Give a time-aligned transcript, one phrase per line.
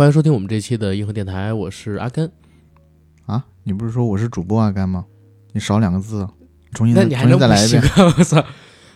[0.00, 2.32] 欢迎收听我们这期的硬核电台，我是阿甘。
[3.26, 5.04] 啊，你不是说我是主播阿甘吗？
[5.52, 6.26] 你少两个字，
[6.72, 7.82] 重新再那你还能重新再来一遍。
[8.16, 8.42] 我操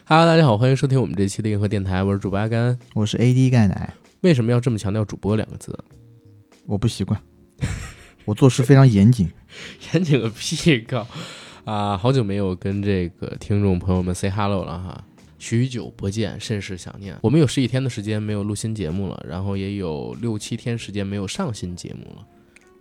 [0.06, 2.78] ！Hello，大家好，欢迎收听我们这期的硬核电台，我是主播阿甘。
[2.94, 5.78] 我是 AD 钙奶，为什么要这么强调“主播”两个字？
[6.64, 7.20] 我不习惯，
[8.24, 9.30] 我做事非常严谨。
[9.92, 11.06] 严谨个屁靠！
[11.66, 15.04] 啊，好久没有跟这个听众朋友们 say hello 了哈，
[15.38, 17.16] 许久不见，甚是想念。
[17.22, 22.26] 我们有十几天的时间没有录新节目了，然后也有六七天时间没有上新节目了，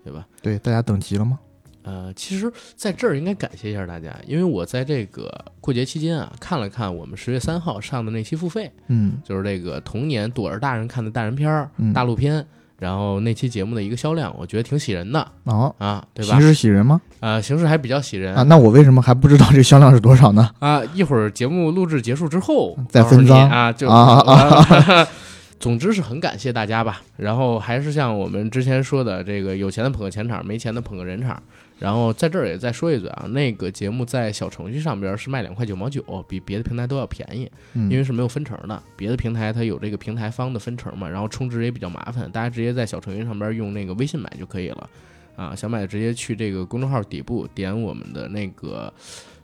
[0.03, 0.27] 对吧？
[0.41, 1.39] 对，大家等急了吗？
[1.83, 5.29] 呃，其实在这儿应该感谢一下大家，因为我在这个
[5.59, 12.47] 过节期间啊，看了看我们十月三号上的那期付费，嗯就是这个童年躲着大人看的大人片儿、嗯，大陆片，
[12.83, 16.41] 然后那期节目的一个销量，我觉得挺喜人的哦，啊，对吧形？
[16.41, 16.99] 式喜人吗？
[17.21, 20.49] 啊、形式还比较喜人啊，那我为什么还不知道这销量是多少呢？
[20.59, 25.07] 啊，一会儿节目录制结束之后再分赃啊，就啊啊。
[25.61, 31.41] 总之是很感谢大家吧，然后还是像我们之前说的，这个有钱的捧个钱场，没钱的捧个人场。
[31.79, 38.81] 然后在这儿也再说一嘴啊，那个节目在小程序上边是卖两块九毛九，比别的平台都要便宜，嗯，因为是没有分成的。
[38.95, 44.89] 别的平台它有这个平台方的分成嘛，然后充值也比较麻烦，大家直接在小程序上边用那个微信买就可以了。
[45.35, 48.93] 啊，想买直接去这个公众号底部点我们的那个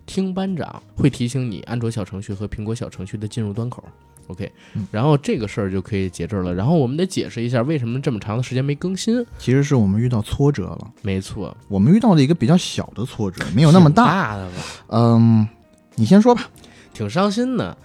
[0.06, 3.84] 听班长，会提醒你安卓小程序和苹果小程序的进入端口。
[4.30, 6.54] OK，嗯然后这个事儿就可以截止了。
[6.54, 9.26] 然后我们得解释一下为什么这么长的时间没更新。
[9.38, 14.06] 其实是我们遇到挫折了，没错，我们遇到了一个比较小的挫折，没有那么大。
[14.06, 14.56] 大的吧，
[14.90, 15.48] 嗯，
[15.96, 16.50] 你先说吧。
[16.94, 17.78] 挺伤心的。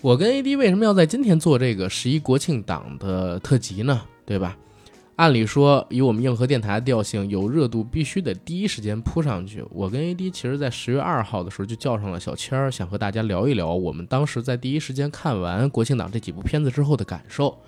[0.00, 4.00] 我跟 AD 为什么要在今天做这个十一国庆档的特辑呢？
[4.24, 4.56] 对吧？
[5.18, 9.64] 按理说，以我们硬核电台的调性，有热度必须得第一时间扑上去。
[9.70, 17.58] 我跟 AD 其实，在十月二号的时候就叫上了小千儿，想和大家聊一聊我们当时在第一时间看完国庆档这几部片子之后的感受。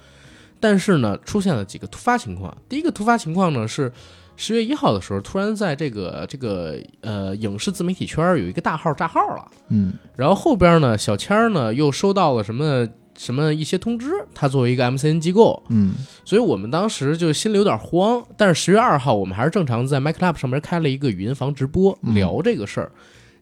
[0.60, 2.56] 但是呢，出现了几个突发情况。
[2.68, 3.92] 第一个突发情况呢是，
[4.36, 9.50] 十月一号的时候，突然在这个这个呃影视自媒体圈有一个大号炸号了。
[9.70, 12.86] 嗯然后后边呢，小千儿呢又收到了什么
[13.22, 15.92] 什么一些通知，他作为一个 MCN 机构，嗯
[16.24, 18.24] 所以我们当时就心里有点慌。
[18.38, 22.90] 但是十月二号，我们还是正常在 MacLab 上面开了一个语音房直播嗯聊这个事儿。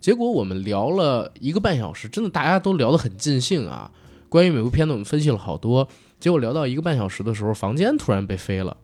[0.01, 3.89] 结果我们聊了一个半小时，真的大家都聊得很尽兴啊。
[4.29, 5.87] 关于每部片子，我们分析了好多。
[6.19, 8.77] 结果聊到一个半小时的时候，房间突然被飞了，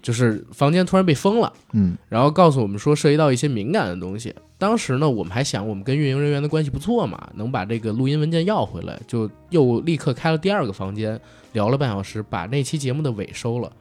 [0.00, 1.52] 就是房间突然被封了。
[1.74, 4.34] 嗯然后告诉我们说涉及到一些敏感的东西。
[4.58, 11.18] 当时呢，我们还想我们跟运营人员的关系不错嘛，能把这个录音文件要回来，就又立刻开了第二个房间，
[11.52, 13.72] 聊了半小时，把那期节目的尾收了。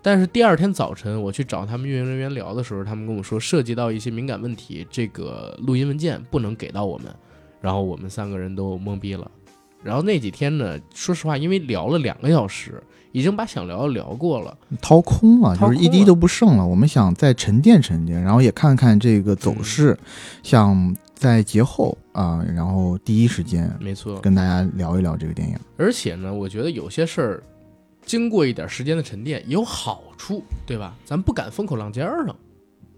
[0.00, 7.14] 但是第二天早晨我去找他们运营人员聊的时候，他们跟我说涉及到一些敏感问题，这个录音文件不能给到我们。
[7.60, 9.30] 然后我们三个人都懵逼了。
[9.82, 12.82] 然后那几天呢，说实话，因为聊了两个小时，
[13.14, 14.58] 已经把想聊的聊过了。
[14.82, 16.66] 掏空了，就是一滴都不剩了。
[16.66, 19.96] 我们想再沉淀沉淀，然后也看看这个走势，
[20.42, 25.56] 想在节后啊、然后第一时间没错，跟大家聊一聊这个电影。
[25.76, 27.42] 而且呢，我觉得有些事儿，
[28.04, 30.96] 经过一点时间的沉淀也有好处，对吧？
[31.04, 32.34] 咱不敢风口浪尖儿上。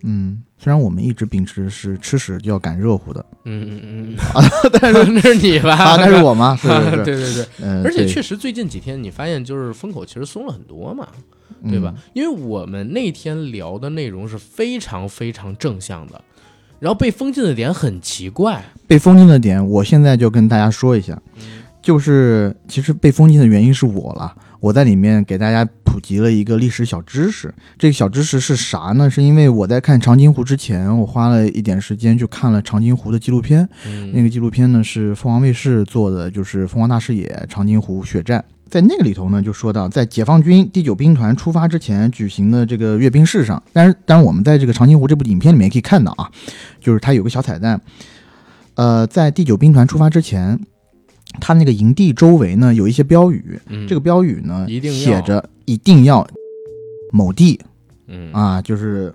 [0.02, 4.42] 嗯，虽然我们一直秉持是吃屎就要赶热乎的，嗯嗯嗯啊，
[4.80, 5.74] 但是 那是你吧？
[5.74, 6.56] 啊，那是我吗？
[6.60, 6.68] 是
[7.04, 11.08] 对是是，对对，嗯、而且确实最近几天你发现就是风口其实松了很多嘛，
[11.70, 11.94] 对吧？？
[12.12, 16.20] 因为我们那天聊的内容是非常非常正向的，
[16.78, 24.34] 然后被封禁的点很奇怪，嗯被封禁的点，我现在就跟大家说一下，嗯就是其实被封禁的原因是我了。
[24.60, 27.54] 我在里面给大家普及了一个历史小知识。
[27.78, 29.08] 这个小知识是啥呢？
[29.08, 33.68] 是因为我在看长津湖之前，我花了一点时间去看了长津湖的纪录片。
[33.86, 38.44] 嗯那个纪录片呢是凤凰卫视做的，就是凤凰大视野长津湖血战。
[38.68, 46.28] 在那个里头呢，就说到在解放军第九兵团出发之前举行的这个阅兵式上，但是当然我们在这个长津湖这部影片里面可以看到啊，
[46.80, 47.80] 就是它有个小彩蛋，
[48.74, 50.58] 呃，在第九兵团出发之前，
[51.40, 53.86] 它那个营地周围呢有一些标语，嗯。
[53.86, 56.26] 这个标语呢一定写着一定要
[57.12, 57.60] 某地
[58.06, 58.32] 嗯。
[58.32, 59.12] 啊，就是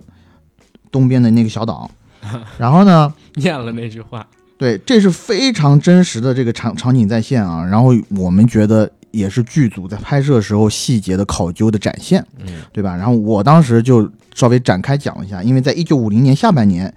[0.90, 1.90] 东边的那个小岛，
[2.58, 3.12] 然后呢。
[3.36, 4.26] 念了那句话，
[4.58, 12.62] 对，这是非常真实的这个场场景再现啊，然后我们觉得也是剧组在拍摄时候细节的考究的展现，嗯。
[12.72, 12.94] 对吧？
[12.94, 16.92] 然后我当时就稍微展开讲了一下，因为在一九五零年下半年，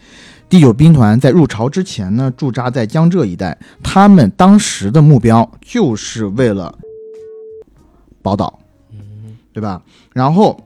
[0.48, 6.78] 第九兵团在入朝之前呢，驻扎在江浙一带，他们当时的目标就是为了
[8.22, 8.60] 宝岛，
[8.92, 9.82] 嗯对吧？
[10.14, 10.60] 然后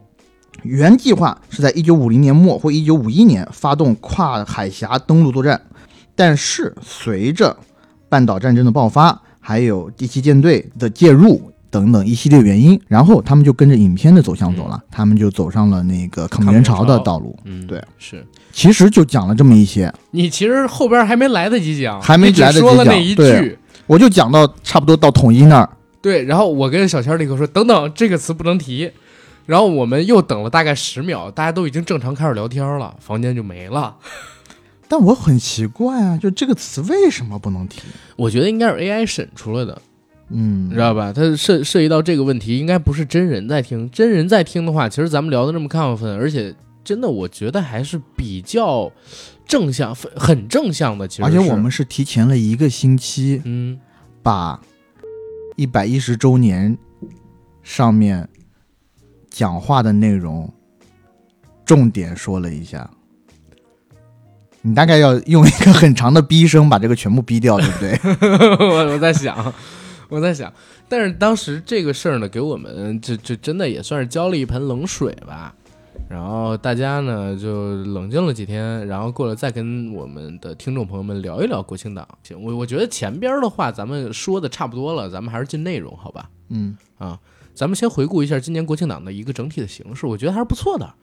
[0.63, 5.61] 原计划是在一九五零年末或一九五一年发动跨海峡登陆作战，
[6.15, 7.55] 但是随着
[8.09, 17.37] 半岛战争的爆发，还有第七舰队的介入，等等一系列原因，然后他们就跟着影片的走向走了，他们就走上了那个抗美援朝的道路。
[17.45, 23.57] 嗯，对，是其实就讲了这么一些，你其实后边还没来得及讲，还没来得及说了那讲一对句。
[23.88, 25.69] 我就讲到差不多到统一那儿，
[26.01, 28.92] 对，然后我跟小千立刻说：“等等，这个词不能提。”
[29.48, 33.96] 然后我们又等了大概十秒，大家都已经正常开始聊天了，房间就没了。
[34.88, 37.81] 但我很奇怪啊，就这个词为什么不能提？
[38.16, 39.81] 我觉得应该是 AI 审出来的，
[40.30, 41.12] 嗯，你知道吧？
[41.12, 43.90] 它涉涉及到这个问题，应该不是真人在听。
[43.90, 46.54] 真人在听的话，其实咱们聊的这么亢奋，而且
[46.89, 48.91] 真的，我觉得还是比较
[49.45, 51.07] 正向，很正向的。
[51.07, 53.80] 其实，而且我们是提前了一个星期嗯，
[54.24, 54.59] 把
[55.56, 56.75] 一百一十周年
[57.62, 58.27] 上面
[59.30, 60.51] 讲话的内容
[61.63, 62.89] 重点说了一下。
[64.63, 68.00] 你大概要用一个很长的逼声把这个全部逼掉，对不对？
[68.68, 69.53] 我我在想，
[70.09, 70.51] 我在想，
[70.88, 75.53] 但是当时这个事儿呢，给我们这这真的也算是浇了一盆冷水吧。
[76.07, 82.07] 然后大家呢就冷静了几天，然后过来再跟我们的听众朋友们聊一聊国庆档。
[82.24, 86.30] 行，我我觉得前边的话咱们说的差不多了，咱们还是进内容好吧？
[86.50, 87.19] 嗯啊，
[87.54, 90.94] 咱们先回顾一下今年国庆档的一个整体的形式，我觉得还是不错的。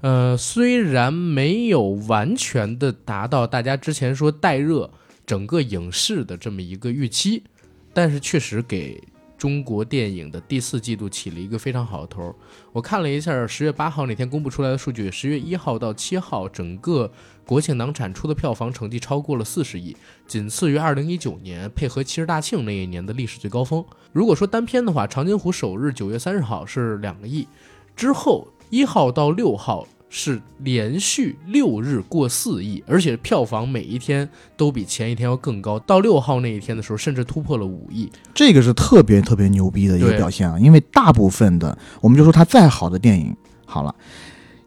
[0.00, 4.90] 呃，虽然没有完全的达到大家之前说带热
[5.26, 7.44] 整个影视的这么一个预期，
[7.92, 9.00] 但是确实给
[9.40, 12.36] 中国电影的第四季度起了一个非常好的头。
[12.72, 17.10] 我看了一下十月八号那天公布出来的数据，十月一号到七号整个
[17.46, 19.96] 国庆档产出的票房成绩超过了四十亿，
[20.26, 23.82] 仅次于二零一九年配合七十大庆那一年的历史最高峰。
[24.12, 27.48] 如果说单片的话，《长津湖》首日九月三十号是两个亿，
[27.96, 35.78] 之后一号到六号是连续六日过四亿，而且票房每一天都比前一天要更高。
[35.78, 38.10] 到六号那一天的时候，甚至突破了五亿。
[38.34, 40.58] 这个是特别特别牛逼的一个表现啊！
[40.58, 43.34] 因为大部分的，我们就说它再好的电影，
[43.64, 43.94] 好了，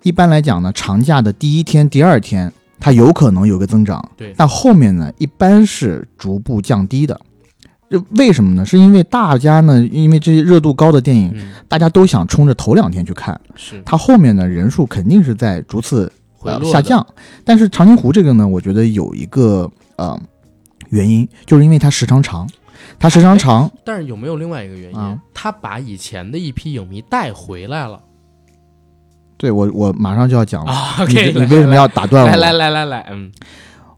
[0.01, 7.19] 一般来讲呢，长假的第一天、第二天，它有可能有个增长，对但后面呢，一般是逐步降低的。
[7.89, 8.65] 这为什么呢？
[8.65, 17.05] 是因为大家呢，因为这些热度高的电影，嗯，大家都想冲着头两天去看，是它后面呢人数肯定是在逐次呃回落下降。
[17.45, 20.19] 但是长津湖这个呢，我觉得有一个呃
[20.89, 22.49] 原因，就是因为它时长长，
[22.97, 23.69] 它时长长。
[23.83, 24.97] 但是有没有另外一个原因？
[24.97, 27.99] 啊他把以前的一批影迷带回来了
[29.35, 30.71] 对我，我马上就要讲了。
[30.71, 32.29] 啊你你为什么要打断我？
[32.29, 33.29] 来来来来来，嗯，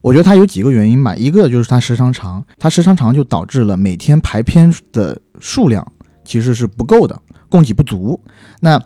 [0.06, 5.84] 我觉得它有几个原因吧，一个就是它时长长，它时长长就导致了每天排片的数量
[6.24, 7.20] 其实是不够的，
[7.50, 8.22] 供给不足。
[8.60, 8.84] 那呃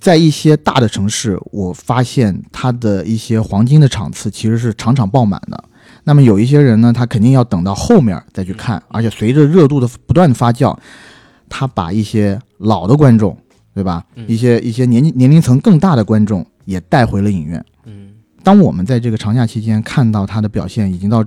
[0.00, 5.62] 在一些大的城市，我发现它的一些黄金的场次其实是场场爆满的。
[6.02, 10.76] 那么有一些人呢，他肯定要等到后面再去看，而且随着热度的不断的发酵，
[11.48, 13.38] 他把一些老的观众，
[13.72, 14.04] 对吧？
[14.16, 17.64] 嗯一些一些年纪年龄层更大的观众也带回了影院。
[18.46, 21.24] 嗯，当我们在这个长假期间看到他的表现已经到，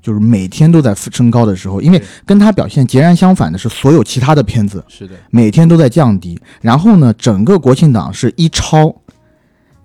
[0.00, 6.40] 就是每天都在升高的时候，因为跟他表现截然相反的是，所有其他的片子是的，每天都在降低。
[6.62, 8.94] 然后呢，整个国庆档是一超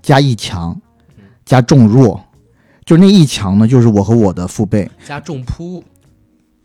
[0.01, 0.79] 加一强
[1.45, 2.19] 加重弱，
[2.85, 5.83] 就是那一强呢，就是我和我的父辈加重扑，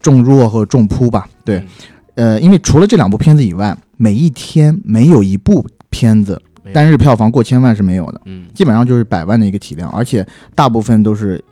[0.01, 1.29] 重弱和重扑吧。
[1.45, 1.67] 对，嗯
[2.15, 6.41] 呃，因为除了这两部片子以外，每一天没有一部片子
[6.73, 8.21] 单日票房过千万是没有的。
[8.27, 11.43] 嗯，基本上就是百万的一个体量，而且大部分都是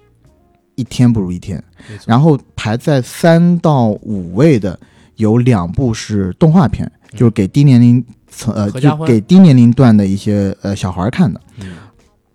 [0.74, 1.62] 一天不如一天。
[2.06, 4.78] 然后排在三到五位的
[5.16, 11.40] 有两部是动画片，嗯就是给低年龄层呃，就给低年龄段的一些呃小孩看的。
[11.60, 11.72] 嗯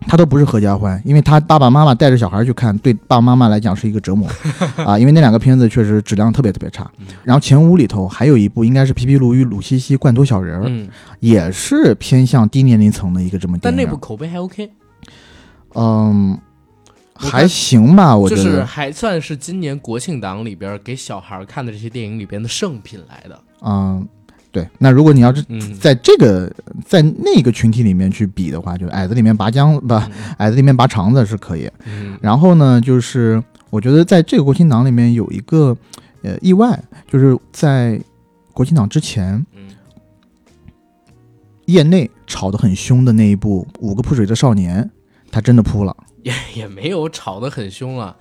[0.08, 4.30] 它都不是合家欢，因为他爸爸妈妈带着小孩去看，对爸爸妈妈来讲是一个折磨
[4.78, 4.98] 啊。
[4.98, 7.08] 因为那两个片子确实质量特别特别差嗯。
[7.24, 13.78] 然后前五里头还有一部应该是《皮皮鲁与鲁西西罐头小人也是偏向低年龄层的一个这么电影。
[13.78, 14.72] 但那部口碑还 OK，
[15.74, 16.40] 嗯，
[17.14, 18.66] 还行吧，我就是觉得。
[18.66, 23.42] 还算是今年国庆档里边给小孩看的这些电影里边的圣品来的。
[23.62, 24.08] 嗯，
[24.56, 24.66] 对。
[24.78, 26.50] 那如果你要是嗯，在这个
[26.86, 31.70] 在那个群体里面去比的话，就矮子里面拔姜不，嗯矮子里面拔肠子是可以。
[31.86, 35.76] 嗯然后呢，就是我觉得在这个国庆档里面有一个
[36.22, 36.82] 呃意外，
[37.12, 38.00] 就是在
[38.54, 39.76] 国庆档之前，嗯
[41.66, 44.82] 业内吵得很凶的那一部《五个扑水的少年》，
[45.30, 45.94] 他真的扑了。
[46.24, 48.16] 也也没有吵得很凶了，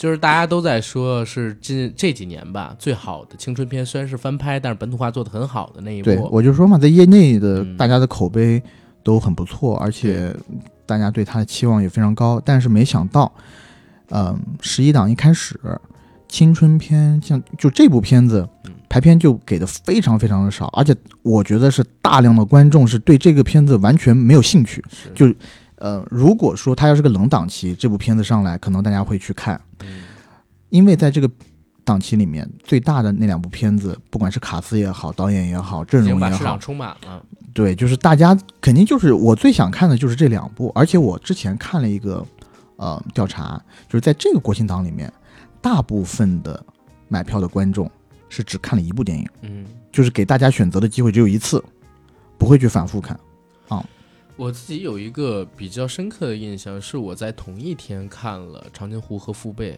[0.00, 6.26] 就是大家都在说是近这几年吧最好的青春片，虽然是翻拍，但是本土化做得很好的那一对，部。
[6.32, 8.62] 我就说嘛，在业内的嗯大家的口碑
[9.02, 10.34] 都很不错，而且
[10.86, 12.40] 大家对他的期望也非常高。
[12.42, 13.30] 但是没想到，
[14.08, 15.60] 嗯、十一档一开始，
[16.30, 24.82] 青春片像就这部片子嗯，排片就给的非常非常的少，而且我觉得是大量的观众是对这个片子完全没有兴趣。
[25.14, 25.26] 就
[25.80, 30.02] 呃，如果说它要是个冷档期，这部片子上来，可能大家会去看，嗯
[30.68, 31.28] 因为在这个
[31.82, 37.20] 档期里面，最大的那两部片子，不管是卡斯也好，导演也好，阵容也好市场，充满了。
[37.52, 42.24] 对，就是大家肯定就是我最想看的就是这两部，而且我之前看了一个
[42.76, 45.12] 呃调查，就是在这个国庆档里面，
[45.60, 46.64] 大部分的
[47.08, 47.90] 买票的观众
[48.28, 51.60] 是只看了一部电影，嗯，就是给大家选择的机会只有一次，
[52.38, 53.18] 不会去反复看。
[54.40, 59.72] 我自己有一个比较深刻的印象，是我在同一天看了《长津湖》和《父辈》，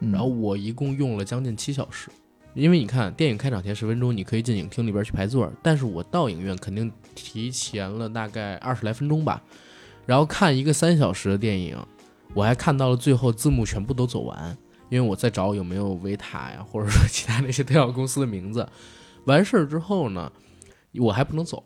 [0.00, 2.08] 嗯、然后我一共用了将近七小时。
[2.54, 9.42] 因为你看，电影开场前十分钟你可以进影厅里边去排座，但是我到影院肯定提前了大概二十来分钟吧，
[10.06, 11.76] 然后看一个三小时的电影，
[12.32, 14.56] 我还看到了最后字幕全部都走完，
[14.88, 18.66] 因为我在找有没有维塔呀，或者说其他那些特效公司的名字。
[19.26, 20.32] 完事儿之后呢，
[21.00, 21.62] 我还不能走，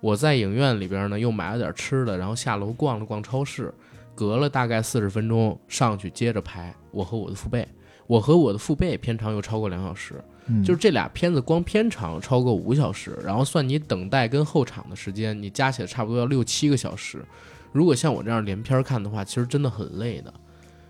[0.00, 3.72] 我在影院里边呢又买了点吃的，然后下楼逛了逛超市，
[4.14, 7.66] 隔了大概四十分钟上去接着排我和我的父辈。
[8.06, 17.24] 我和我的父辈片长又超过两小时，嗯就是这俩片子光片长超过五小时，然后算你等待跟候场的时间，你加起来差不多要六七个小时。
[17.72, 20.32] 如果像我这样连片看的话，其实真的很累的。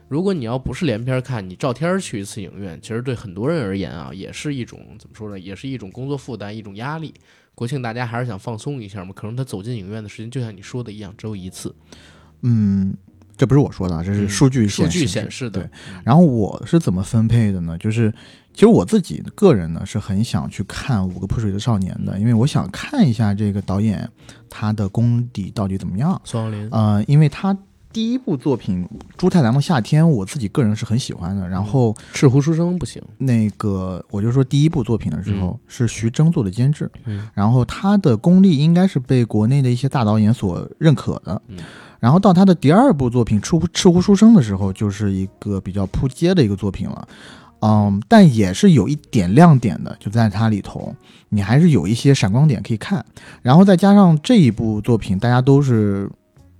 [0.09, 7.15] 如果你要不是连片看，你照天儿去一次影院，其实对很多人而言啊，也是一种怎么说呢，也是一种工作负担，一种压力。
[7.57, 11.75] 国庆大家还是想放松一下嘛，可能他走进影院的时间就像你说的一样，只有一次。
[12.43, 12.95] 嗯，
[13.35, 15.71] 这不是我说的啊，这是嗯数据数据显显示的对，
[16.05, 17.77] 然后我是怎么分配的呢？
[17.79, 18.13] 就是
[18.53, 24.07] 其实我自己个人呢是很想去看《五个泼水的少年》的，因为我想看一下这个导演
[24.51, 26.21] 他的功底到底怎么样。
[26.25, 27.57] 孙杨林，呃，因为他
[27.97, 28.85] 第一部作品
[29.17, 31.49] 《朱太郎的夏天》，我自己个人是很喜欢的。
[31.49, 41.41] 然后赤狐书生不行，那个我就说第一部作品的时候、是徐峥做的监制，嗯然后他的功力应该是被国内的一些大导演所认可的。
[41.49, 41.57] 嗯
[41.99, 47.09] 然后到他的第二部作品《赤狐赤狐书生》的时候，就是一个比较扑街的一个作品了。
[47.61, 50.95] 嗯，但也是有一点亮点的，就在它里头，
[51.31, 53.03] 你还是有一些闪光点可以看。
[53.41, 56.11] 然后再加上这一部作品，大家都是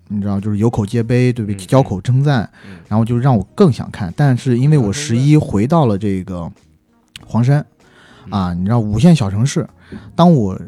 [0.09, 1.57] 你知道，就是有口皆碑，对不对？
[1.57, 4.13] 嗯交口称赞，嗯然后就让我更想看。
[4.17, 6.51] 但是因为我十一回到了这个
[7.27, 7.65] 黄山
[8.31, 9.69] 啊，你知道五线小城市，
[10.15, 10.61] 当我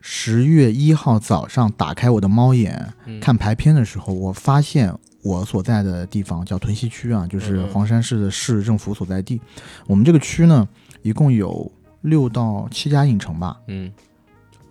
[0.00, 9.40] 十月一号早上打开我的猫眼嗯看排片的时候，我发现我所在的地方叫屯溪区啊，就是黄山市的市政府所在地。
[9.86, 10.68] 我们这个区呢，
[11.02, 11.70] 一共有
[12.00, 13.90] 六到七家影城吧，嗯，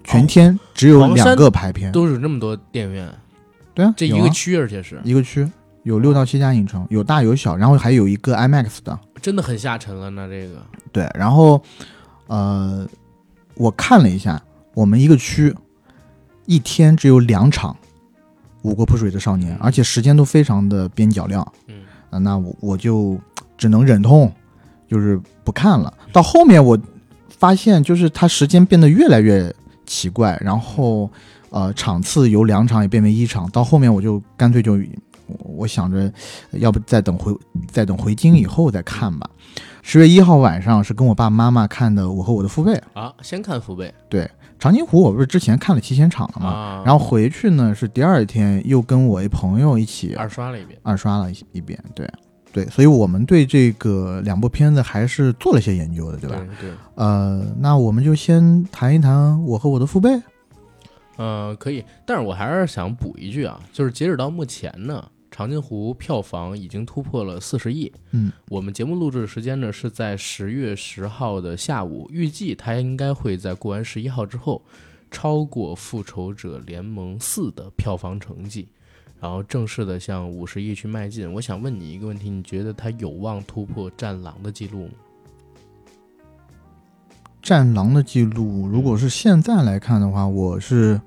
[0.04, 1.92] 全天只有两个排片。
[1.92, 3.08] 都有那么多电影院，
[3.74, 5.50] 对啊，这一个区，而且是一个区
[5.84, 9.00] 有六到七家影城，有大有小，然后还有一个 IMAX 的。
[9.22, 10.28] 真的很下沉了呢。
[10.28, 10.56] 这个，
[10.92, 11.62] 对，然后
[12.28, 12.88] 呃，
[13.56, 14.42] 我看了一下，
[14.74, 15.56] 我们一个区
[16.46, 17.72] 一天只有两场
[18.64, 21.54] 《五国泼水的少年》，而且时间都非常的边角料。
[21.68, 23.18] 嗯啊，那我我就
[23.58, 24.32] 只能忍痛，
[24.88, 25.94] 就是不看了。
[26.12, 26.78] 到后面我
[27.30, 29.54] 发现，就是它时间变得越来越
[29.86, 31.10] 奇怪，然后
[31.52, 34.74] 呃场次由两场也变为一场，到后面我就干脆就
[35.28, 36.12] 我我想着，
[36.54, 37.34] 要不再等回
[37.70, 39.30] 再等回京以后再看吧。
[39.84, 44.30] 十月一号晚上是跟我爸爸妈妈看的《我和我的父辈》啊，先看父辈对
[44.60, 46.50] 长津湖，我不是之前看了提前场了吗？
[46.50, 50.80] 啊，然后回去呢是第二天又跟我一朋友一起二刷了一遍。
[50.84, 52.08] 二刷了一一遍，对
[52.54, 56.36] 对，所以我们对这个两部片子还是做了些研究的，对吧？
[56.60, 60.10] 对，呃，那我们就先谈一谈我和我的父辈。
[61.18, 67.92] 呃，可以，但是我还是想补一句啊，就是截止到目前呢，《长津湖》票房已经突破了四十亿。
[68.12, 74.64] 嗯，我们节目录制的时间呢是在十月十号的下午，预计它应该会在过完十一号之后，
[75.12, 78.68] 超过《复仇者联盟四》的票房成绩，
[79.20, 81.32] 然后正式的向五十亿去迈进。
[81.34, 84.94] 我想问你一个问题，你觉得它有望突破《战狼》的记录吗？
[87.42, 91.00] 战狼的记录，如果是现在来看的话，我是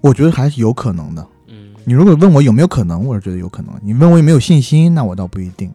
[0.00, 1.26] 我觉得还是有可能的。
[1.46, 3.72] 嗯，你如果问我有没有可能，我是觉得有可能。
[3.82, 5.72] 你问我有没有信心，那我倒不一定。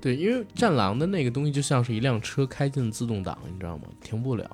[0.00, 3.84] 对，因为《战狼》的那个东西就像是一辆车开进自动挡，你知道吗？
[4.02, 4.44] 停不了。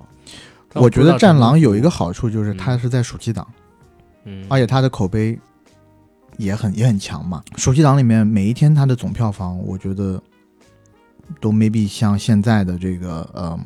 [0.74, 3.46] 我觉得《战狼》有一个好，好处就是它是在暑期档，
[4.24, 5.36] 嗯，而且它的口碑
[6.36, 7.42] 也很也很强嘛。
[7.56, 10.22] 暑期档里面每一天它的总票房，我觉得
[11.40, 13.58] 都 maybe 像现在的这个呃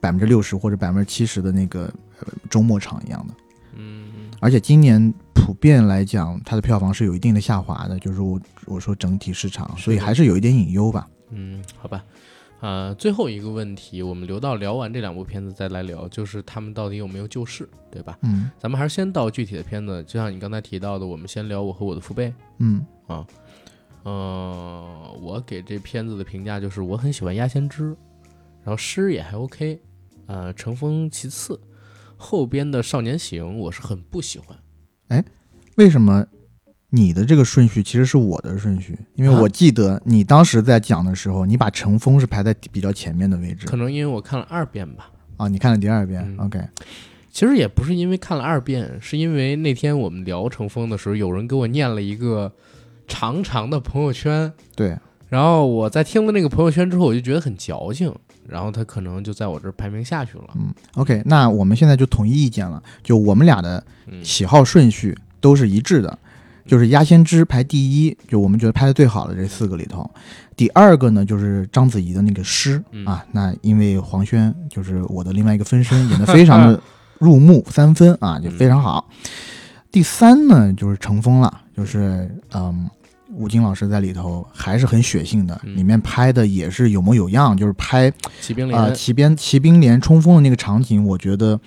[0.00, 3.34] 百分之六十或者百分之七十的那个、呃、周末场一样的。
[3.74, 11.08] 嗯，而且今年普遍来讲，它的票房是有一定的下滑的，就是我我说整体市场，所以还是有一点隐忧吧。
[11.30, 12.04] 嗯，好吧，
[12.60, 18.16] 呃、最后一个问题，我们留到聊完这两部片子再来聊，就是他们到底有没有救市，对吧？
[18.22, 22.32] 嗯咱们还是先到具体的片子，就像你刚才提到的，我们先聊我和我的父辈。
[22.58, 22.84] 嗯
[24.06, 27.86] 呃，我给这片子的评价就是我很喜欢鸭先知，
[28.62, 29.80] 然后诗也还 OK，
[30.26, 31.60] 呃，乘风其次，
[32.16, 34.56] 后边的少年行我是很不喜欢。
[35.08, 35.24] 哎
[35.74, 36.24] 为什么
[36.88, 38.96] 你的这个顺序其实是我的顺序？
[39.16, 45.48] 因为啊我记得你当时在讲的时候，你把乘风是排在比较前面的位置可能因为我看了二遍吧，啊。
[45.48, 46.68] 你看了第二遍、嗯 o k
[47.32, 52.54] 其实也不是因为看了二遍，是因为那天我们聊乘风的时候，有人给我念了一个
[53.06, 54.96] 长长的朋友圈，对，
[55.28, 58.14] 然后我在听了那个朋友圈之后，我就觉得很矫情，
[58.48, 60.44] 然后他可能就在我这儿排名下去了。
[60.54, 66.18] 嗯，OK，那我们现在就统一意见了，就我们俩的嗯喜好顺序都是一致的，
[66.66, 70.08] 就是鸭先知排第一，就我们觉得拍的最好的这四个里头。
[70.56, 76.80] 第二个呢，就是章子怡的那个诗、嗯啊，那因为黄轩就是我的另外一个分身，演的非常的
[77.18, 79.08] 入木三分啊，就非常好。
[79.90, 82.88] 第三呢，就是乘风了，就是嗯。
[83.36, 91.60] 吴京老师在里头还是很血性的，嗯里面拍的也是有模有样，就是拍骑兵连，啊，骑兵骑兵连冲锋的那个场景，我觉得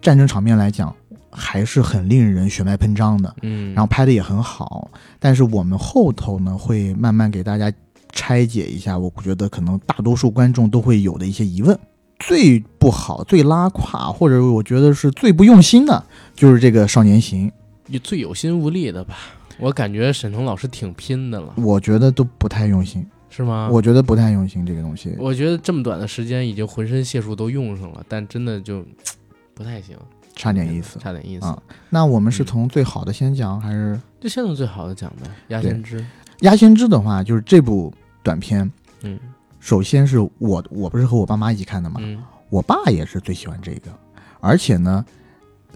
[0.00, 0.94] 战争场面来讲
[1.30, 4.90] 还是很令人血脉喷张的，嗯，然后拍的也很好。
[5.18, 7.70] 但是我们后头呢，会慢慢给大家
[8.12, 11.78] 拆解一下，我觉得可能大多数观众都会有的一些疑问。
[12.18, 16.02] 最不好、最拉胯，或者我觉得是最不用心的，
[16.34, 17.46] 就是这个《少年行》，
[17.88, 19.14] 也最有心无力的吧。
[19.58, 23.68] 我感觉沈腾老师挺拼的了，我觉得都不太用心，是吗？
[23.72, 25.14] 我觉得不太用心这个东西。
[25.18, 28.84] 我觉得这么短的时间已经浑身解数都用上了，但真的就
[29.54, 29.96] 不太行，
[30.34, 31.46] 差点意思差点意思。
[31.46, 36.04] 啊那我们是嗯从最好的先讲，还是就先从最好的讲呗，鸭先知。
[36.40, 38.70] 鸭先知的话，就是这部短片，
[39.02, 39.18] 嗯
[39.58, 43.90] 首先是我我不是和我爸妈一起看的嘛，嗯我爸也是最喜欢这个，
[44.38, 45.04] 而且呢，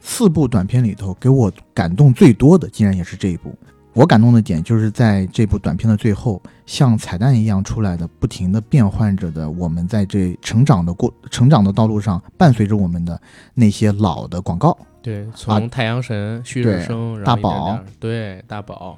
[0.02, 3.52] 四部短片里头给我感动最多的，竟然也是这一部。
[3.92, 13.20] 我感动的点就是在这部短片的最后，像彩蛋一样出来的，不停的变换着的，我们在这成长的过成长的道路上，伴随着我们的
[13.52, 18.96] 那些老的广告，对，从太阳神、旭日升，大宝对大宝，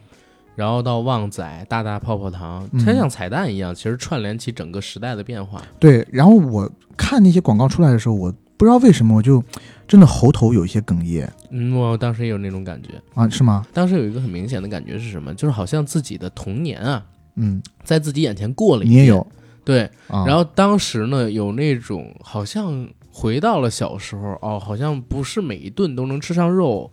[0.55, 5.63] 然后到旺仔、大大泡泡糖，嗯它像彩蛋一样，其实串联起整个时代的变化。
[5.79, 6.07] 对。
[6.11, 9.43] 然后我看那些广告出来的时候，我不知道为什么，我就
[9.89, 12.91] 真的喉头有一些哽咽嗯，我当时也有那种感觉。
[13.13, 13.67] 啊，是吗？
[13.73, 15.35] 当时有一个很明显的感觉是什么？
[15.35, 18.93] 就是好像自己的童年啊，嗯，在自己眼前过了一遍。
[18.93, 19.27] 你也有
[19.65, 20.25] 对，啊。
[20.25, 26.89] 然后当时呢，有那种好像回到了小时候哦，好像不是每一顿都能吃上肉，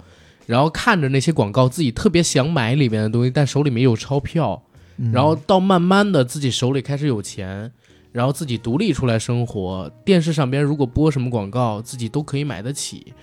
[0.47, 4.59] 然后看着那些广告，自己特别想买里面的东西，但手里没有钞票，
[4.97, 7.71] 嗯然后到慢慢的自己手里开始有钱，
[8.11, 13.13] 然后自己独立出来生活，电视上边如果播什么广告，自己都可以买得起，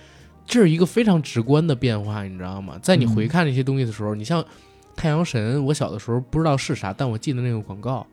[0.45, 2.79] 这是一个非常直观的变化，你知道吗？
[2.81, 4.43] 在你回看这些东西的时候，你像
[4.95, 8.05] 太阳神，我小的时候不知道是啥，但我记得那个广告。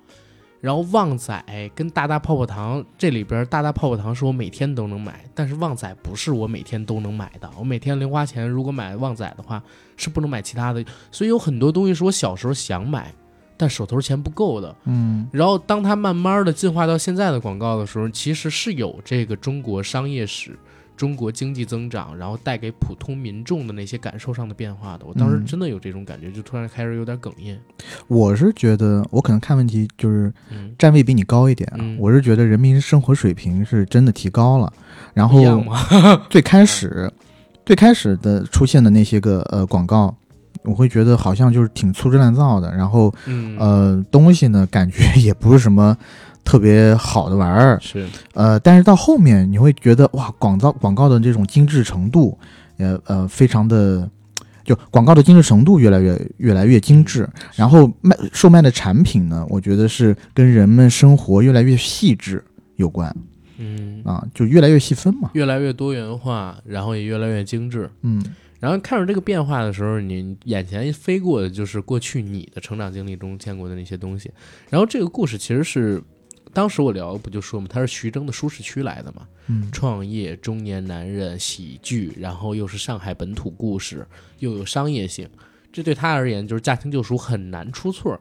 [0.61, 7.51] 然后旺仔跟大大泡泡糖这里边，大大泡泡糖是我每天都能买，但是旺仔不是我每天都能买的。
[7.59, 9.63] 我每天零花钱如果买旺仔的话，
[9.99, 10.83] 是不能买其他的，
[11.13, 13.13] 所以有很多东西是我小时候想买，
[13.57, 14.75] 但手头钱不够的。
[14.85, 20.59] 嗯然后当它慢慢的进化到现在的广告的时候，其实是有这个中国商业史、
[20.97, 25.05] 中国经济增长，然后带给普通民众的那些感受上的变化的。
[25.07, 27.59] 我当时嗯真的有这种感觉，就突然开始有点哽咽。
[28.07, 34.73] 我是觉得我可能看问题就是嗯，站位比你高一点啊，嗯我是觉得人民生活水平是真的提高了。
[35.13, 35.43] 然后？
[36.29, 37.13] 最开始
[37.65, 40.15] 最开始的出现的那些个呃广告，
[40.65, 45.97] 我会觉得好像就是挺粗制滥造的，然后嗯，呃东西呢感觉 也不是什么
[46.43, 52.39] 特别好的玩意儿，是，呃，但是到后面你会觉得哇，广告广告的这种精致程度，
[52.79, 54.09] 呃呃，非常的，
[54.65, 62.45] 就广告的精致程度越来越越来越精致，然后卖售卖的产品呢，我觉得是跟人们生活越来越细致
[62.77, 63.15] 有关
[63.59, 67.89] 嗯，啊，就越来越细分嘛，越来越多元化，然后也越来越精致。
[68.03, 68.23] 嗯
[68.61, 74.31] 然后看着这个变化的时候，你眼前飞过的就是过去你的成长经历中见过的那些东西。
[74.71, 76.03] 然后这个故事其实是，
[76.53, 84.07] 当时我聊不就说嘛，它是徐峥的舒适区来的嘛，嗯创业、中年男人、喜剧，然后又是上海本土故事，
[84.39, 85.29] 又有商业性，
[85.73, 88.21] 这对他而言就是驾轻就熟很难出错儿。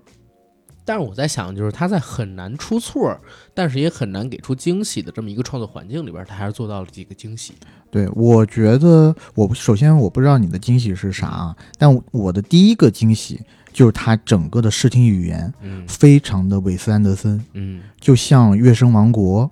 [0.86, 3.20] 但是我在想，就是他在很难出错儿，
[3.54, 7.54] 但是也很难给出惊喜的这么一个创作环境里边，他还是做到了几个惊喜。
[7.90, 13.40] 对，我觉得我首先我不知道你的惊喜是啥啊，但我的第一个惊喜
[13.72, 15.86] 就是他整个的视听语言嗯。
[15.88, 17.82] 非常的韦斯安德森，嗯。
[18.00, 19.46] 就像《月升王国》，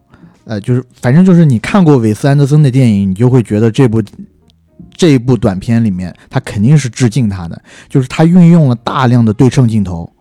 [0.45, 4.01] 呃，就是反正就是你看过韦斯安德森的电影，你就会觉得这部
[4.93, 10.11] 这一部短片里面，他肯定是致敬他的，就是他运用了大量的对称镜头，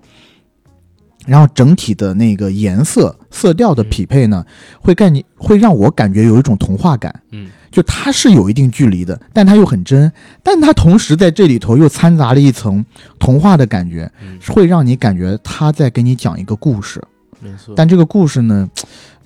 [1.27, 4.45] 然后整体的那个颜色色调的匹配呢，
[4.81, 7.23] 会感你会让我感觉有一种童话感。
[7.31, 12.85] 嗯就它是有一定距离的，但它又很真，但它同时在这里头又掺杂了一层
[13.17, 17.01] 童话的感觉，嗯，会让你感觉他在给你讲一个故事，
[17.39, 17.73] 没错。
[17.77, 18.69] 但这个故事呢，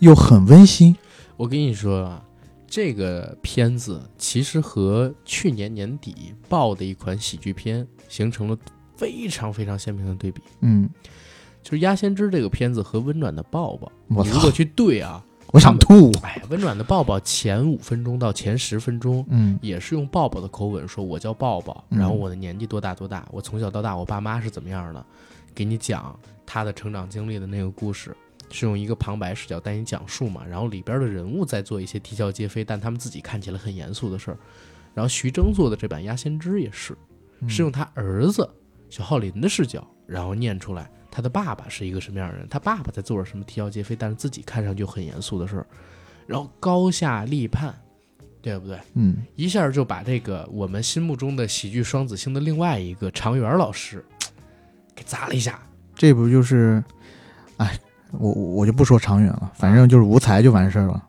[0.01, 0.95] 又很温馨。
[1.39, 2.23] 我跟你说啊，
[2.69, 8.55] 这个片子其实和去年年底爆的一款喜剧片形成了
[8.95, 10.43] 非常非常鲜明的对比。
[10.61, 10.87] 嗯，
[11.65, 16.13] 就是《鸭先知》这个片子和《温暖的抱抱》，你如果，去对啊，我想吐。
[16.23, 19.25] 哎，《温暖的抱抱》前五分钟到前十分钟。
[19.31, 25.05] 嗯也是用抱抱的口吻说，我叫抱抱，嗯然后我的年纪多大多大，我从小到大我爸妈是怎么样的，
[25.55, 28.15] 给你讲他的成长经历的那个故事，
[28.51, 34.39] 是用一个旁白视角带你讲述嘛，然后里边的人物在做一些啼笑皆非，但他们自己看起来很严肃的事儿。
[34.93, 36.95] 然后徐峥做的这版《鸭先知》也是，
[37.41, 38.47] 嗯是用他儿子
[38.91, 45.67] 小浩林的视角，然后念出来他的爸爸是一个什么样的人，他爸爸在做着什么啼笑皆非，但是自己看上去很严肃的事儿，
[46.27, 47.73] 然后高下立判，
[48.43, 48.77] 对不对？
[48.95, 54.05] 嗯一下就把这个我们心目中的喜剧双子星的另外一个常元老师
[54.93, 55.57] 给砸了一下。
[55.95, 56.83] 这不就是，
[57.59, 57.79] 哎，
[58.11, 61.09] 我我我就不说长远了，反正就是无才就完事儿了。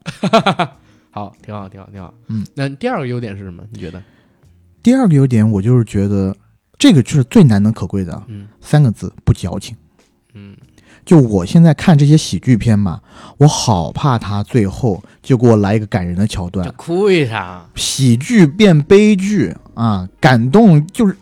[1.09, 2.13] 好，挺好，挺好，挺好。
[2.27, 3.63] 嗯，那第二个优点是什么？
[3.71, 3.99] 你觉得？
[4.83, 6.35] 第二个优点，我就是觉得
[6.77, 9.75] 这个就是最难能可贵的啊嗯三个字：不矫情。
[11.05, 12.99] 嗯就我现在看这些喜剧片嘛，
[13.37, 17.63] 我好怕他最后就给我来一个感人的桥段，哭一场。
[17.75, 21.15] 喜剧变悲剧啊，感动就是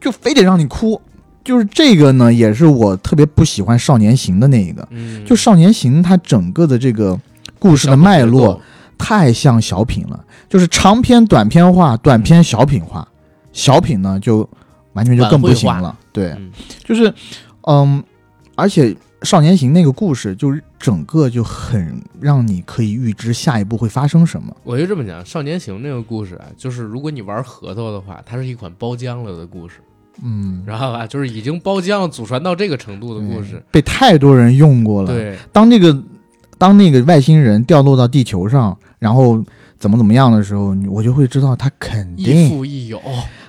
[0.00, 1.00] 就非得让你哭，
[1.44, 4.86] 就是这个呢，也是我特别不喜欢《少年行》的那一个。
[4.90, 7.16] 嗯，就《少年行》它整个的这个
[7.60, 8.60] 故事的脉络
[8.98, 13.06] 太像小品了，就是长篇短篇化，短篇小品化，
[13.52, 14.48] 小品呢就
[14.94, 15.96] 完全就更不行了。
[16.12, 16.50] 对，嗯。
[16.82, 17.14] 就是
[17.66, 18.02] 嗯，
[18.56, 18.90] 而且
[19.22, 24.54] 《少年行》那个故事就是整个就很让你可以预知下一步会发生什么。
[24.62, 29.76] 我就这么讲，《少年行》那个故事啊，就是如果你玩核桃的话，它是一款包浆了的故事，
[30.22, 31.06] 嗯，然后吧？
[31.06, 33.60] 就是已经包浆了，祖传到这个程度的故事。
[33.70, 36.02] 被太多人用过了。，对，当那个
[36.56, 39.42] 当那个外星人掉落到地球上，然后
[39.78, 43.00] 怎么怎么样的时候，我就会知道他肯定亦定父亦友。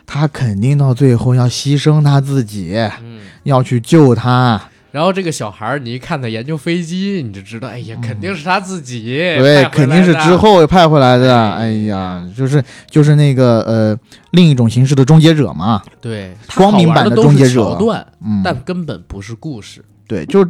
[0.08, 3.22] 他肯定到最后要牺牲他自己，嗯。
[3.44, 4.60] 要去救他。
[4.96, 11.38] 然后这个小孩儿，你一看他研究飞机，你就知道，哎呀，肯定是他自己，对，肯定是之后派回来的。
[11.38, 14.00] 哎哎呀，就是就是那个呃，
[14.32, 15.84] 另一种形式的终结者嘛。
[16.00, 19.84] 对光明版的的终结者桥段，嗯，但根本不是故事。
[20.08, 20.48] 对，就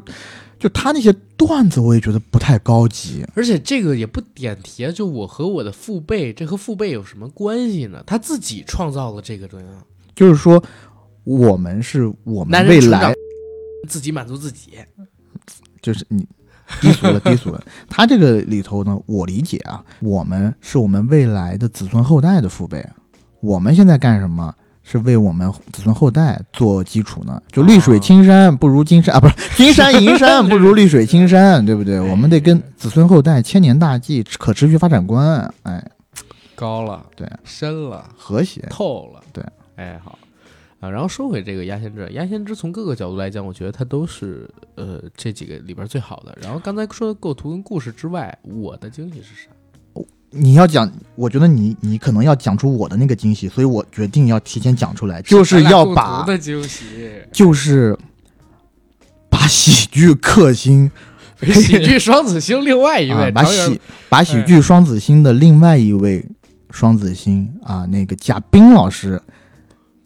[0.60, 3.26] 就他那些段子，我也觉得不太高级。
[3.34, 8.04] 而且这个也不点题啊，就我和我的父辈，这和父辈有什么关系呢？
[8.06, 9.66] 他自己创造了这个东西，
[10.14, 10.64] 就是说，
[11.24, 13.12] 我们是我们未来，
[13.86, 14.74] 自己满足自己。
[15.82, 16.26] 就是你
[16.82, 17.64] 低俗了， 低俗了。
[17.88, 22.86] 他这个里头呢，我理解啊，我们是我们未来的子孙后代的父辈，
[23.40, 24.54] 我们现在干什么？
[24.88, 27.42] 是为我们子孙后代做基础呢？
[27.52, 32.00] 就绿水青山不如金山啊，不是 金山银山不如绿水青山，对不对？
[32.00, 35.84] 我们得跟子孙后代千年大计、可持续发展观，哎，
[36.54, 38.62] 高了，对，深了，和谐。
[38.70, 39.44] 透了，对，
[39.76, 40.20] 哎，好
[40.86, 40.90] 啊。
[40.90, 46.38] 然后说回这个压先知，压先知从各个角度来讲，我觉得它都是呃这几个里边最好的。
[46.42, 49.50] 然后刚才说的构图跟故事之外，我的惊喜是啥？
[50.32, 56.84] 你要讲，我觉得你你可能要讲出我的那个惊喜，所以我决定要提前讲出来，就是要把同的惊喜，
[57.32, 57.98] 就是
[59.30, 60.92] 把喜剧克星，
[61.42, 66.26] 喜剧 双子星另外一位啊、把喜把喜剧双子星的另外一位
[66.70, 69.22] 双子星啊，那个贾冰老师，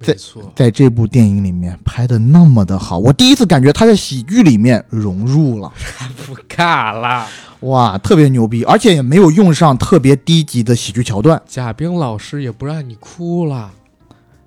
[0.06, 5.72] 没错，在这部电影里面拍的那么的好，我第一次感觉他在喜剧里面融入了，
[6.26, 7.28] 不看了。
[7.62, 13.72] 哇，特别牛逼，而且也没有用上特别低级的喜剧桥段，贾冰老师也不让你哭了，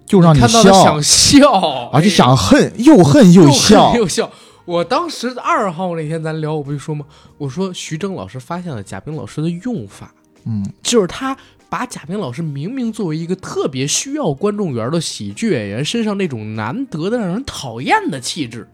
[0.06, 0.82] 就让看到他笑。
[0.82, 3.90] 想，笑，而且哎想恨，又恨又又笑。
[3.90, 4.30] 恨，又笑。
[4.64, 7.04] 我当时二号那天咱聊，我不就说吗？
[7.36, 10.14] 我说徐峥老师发现了贾冰老师的用法，
[10.46, 11.36] 嗯，就是他
[11.72, 18.68] 把贾冰老师明明作为一个特别需要观众缘的喜剧演员身上那种难得的让人讨厌的气质，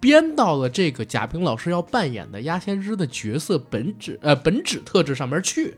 [0.00, 5.76] 编到了这个贾冰老师要扮演的鸭先知的角色本质呃本质特质上面去，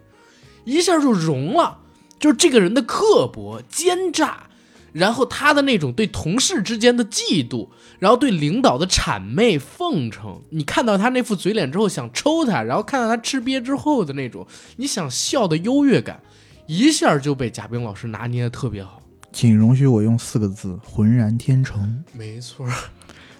[0.64, 1.81] 一下就融了。
[2.18, 4.45] 就是这个人的刻薄、奸诈，
[4.92, 16.20] 然后他的那种对同事之间的嫉妒，然后对领导的谄媚奉承，你看到他那副嘴脸之后想抽他，然后看到他吃瘪之后的那种你想笑的优越感，
[16.66, 19.00] 一下就被贾冰老师拿捏的特别好。
[19.33, 22.05] 请容许我用四个字：浑然天成。
[22.12, 22.68] 没错，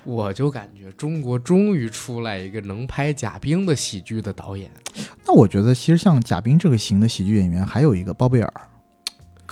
[0.05, 4.71] 我就感觉中国终于出来一个能拍贾冰的喜剧的导演。
[5.27, 8.53] 那我觉得，其实像贾冰这个型的喜剧演员，还有一个包贝尔，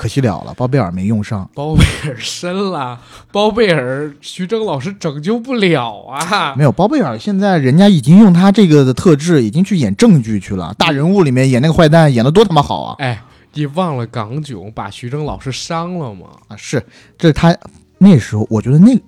[0.01, 1.47] 可惜了了，包贝尔没用上。
[1.53, 2.99] 包贝尔深了，
[3.31, 6.55] 包贝尔徐峥老师拯救不了啊！
[6.57, 10.75] 没有包贝尔，现在人家已经用他这个的特质，已经去演正剧去了。
[10.79, 12.97] 大人物里面演那个坏蛋，演的多他妈好啊！
[12.99, 16.29] 哎，你忘了港囧把徐峥老师伤了吗？
[16.49, 16.83] 啊，是，
[17.19, 17.55] 这是他
[17.99, 18.99] 那时候，我觉得那，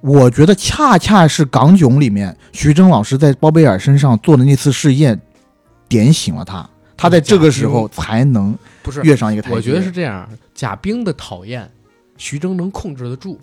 [0.00, 5.20] 我觉得恰恰是港囧里面徐峥老师在包贝尔身上做的那次试验，
[5.88, 6.66] 点醒了他，
[6.96, 9.56] 他在这个时候才能不是，跃上一个台阶。
[9.56, 11.70] 我觉得是这样，贾冰的讨厌，
[12.16, 13.38] 徐峥能控制得住，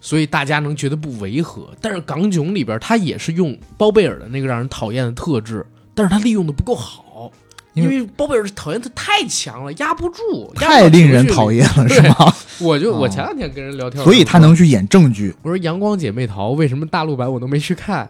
[0.00, 1.70] 所以大家能觉得不违和。
[1.80, 7.30] 但是港囧里边他也是用包贝尔的那个让人讨厌的特质，但是他利用的不够好，
[7.74, 12.32] 因为包贝尔讨厌他太强了，压不住，太令人讨厌了，是吗？
[12.60, 15.34] 我就哦我前两天跟人聊天，所以他能去演正剧。
[15.42, 18.08] 我说《阳光姐妹淘》为什么大陆版我都没去看，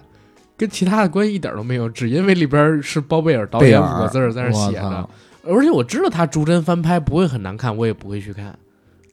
[0.56, 5.10] 跟其他的关系一点都没有，只因为里边是包贝尔导演五个字儿在那写的操，
[5.44, 8.58] 而且我知道他逐帧翻拍不会很难看，我也不会去看，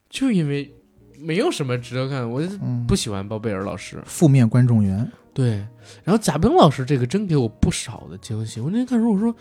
[0.09, 0.71] 就因为
[1.17, 2.41] 没有什么值得看，我
[2.87, 4.01] 不喜欢包贝尔老师。
[4.05, 5.11] 负面观众缘。
[5.33, 5.65] 对，
[6.03, 8.59] 然后贾冰老师这个真给我不少的惊喜。
[8.59, 9.33] 我那天看的时候，我说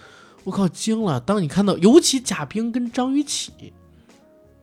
[0.44, 1.18] 我靠惊了。
[1.20, 3.53] 当你看到，尤其贾冰跟张雨绮。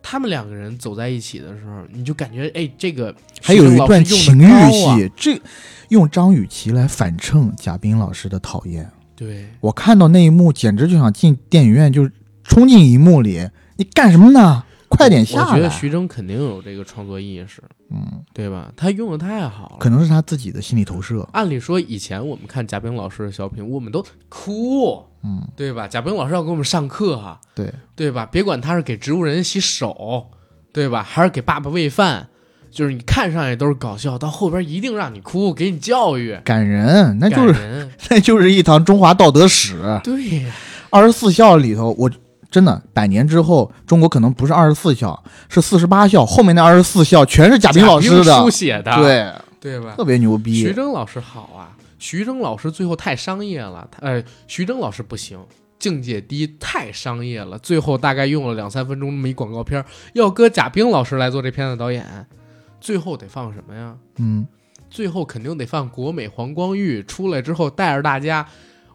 [0.07, 5.41] 他们两个人走在一起的时候，你就感觉哎，这个还有一段情欲戏，这
[5.89, 8.89] 用张雨绮来反衬贾冰老师的讨厌。
[9.15, 12.09] 对，我看到那一幕，简直就想进电影院，就
[12.43, 13.49] 冲进荧幕里。
[13.77, 14.63] 你干什么呢？
[14.87, 15.45] 快点下来！
[15.51, 18.71] 我觉得徐峥肯定有这个创作意识，嗯，对吧？
[18.77, 19.77] 他用的太好了。
[19.79, 21.27] 可能是他自己的心理投射。
[21.33, 25.87] 按理说，以前我们看贾冰老师的小品，我们都哭，嗯，对吧？
[25.87, 28.25] 贾冰老师要给我们上课哈，对，对吧？
[28.25, 30.27] 别管他是给植物人洗手，
[30.71, 31.03] 对吧？
[31.03, 32.29] 还是给爸爸喂饭，
[32.75, 37.89] 就是你看上去都是搞笑，到后边一定让你哭，给你教育，感人，那就是。
[38.09, 39.77] 那就是一堂中华道德史。
[40.03, 40.53] 对呀，
[40.89, 42.11] 二十四孝里头，我
[42.51, 46.25] 真的百年之后，中国可能不是二十四孝，是四十八孝。
[46.25, 49.93] 后面那二十四孝全是贾冰老师书的，写的，对，对吧？
[49.95, 50.73] 特别牛逼徐。
[50.73, 55.39] 峥老师好啊，徐峥老师最后太商业了，他呃，徐峥老师不行，
[55.79, 59.83] 境界低，太商业了，最后大概用了两三分钟那么一广告片，
[60.13, 62.05] 要搁贾冰老师来做这片子导演，
[62.85, 63.95] 最后得放什么呀？
[64.17, 64.45] 嗯，
[64.91, 68.45] 最后肯定得放国美黄光裕出来之后，带着大家。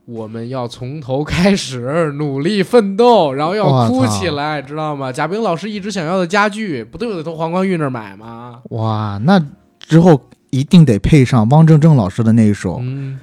[0.07, 5.11] 我们要从头开始努力奋斗，然后要哭起来，知道吗？
[5.13, 8.61] 贾冰老师一直想要的家具，不都得从黄光裕那儿买吗？
[8.71, 9.45] 哇，那
[9.81, 13.19] 之后一定得配上汪正正老师的那一首《嗯，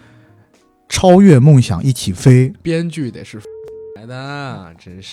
[0.90, 3.42] 超越梦想一起飞》，编剧得是
[3.96, 5.12] 来的，真是。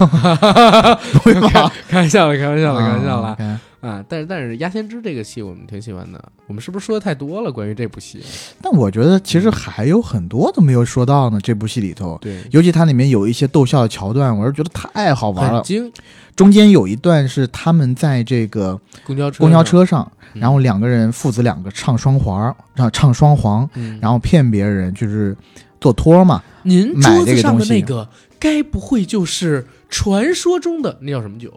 [0.00, 1.72] 哈哈哈哈哈？
[1.88, 4.04] 开玩笑了，开玩笑了，开玩笑了啊！
[4.08, 7.52] 但是但是鸭先知这个戏我们挺喜欢的，我们是不是说的太多了？
[7.52, 8.20] 关于这部戏，
[8.62, 11.38] 但我觉得其实还有很多都没有说到呢。
[11.42, 15.58] 这部戏里头，对，尤其它里面有一些逗笑的桥段，我是觉得太好玩了。
[15.58, 15.92] 很精。
[16.34, 25.36] 中间有一段是他们在这个公交车，公交，车上，嗯然后两个人父子两个唱双簧，让唱双簧，嗯，然后骗别人就是
[25.80, 26.42] 做托嘛。
[26.62, 28.08] 您桌子上的那个，
[28.40, 31.52] 该不会就是传说中的那叫什么酒？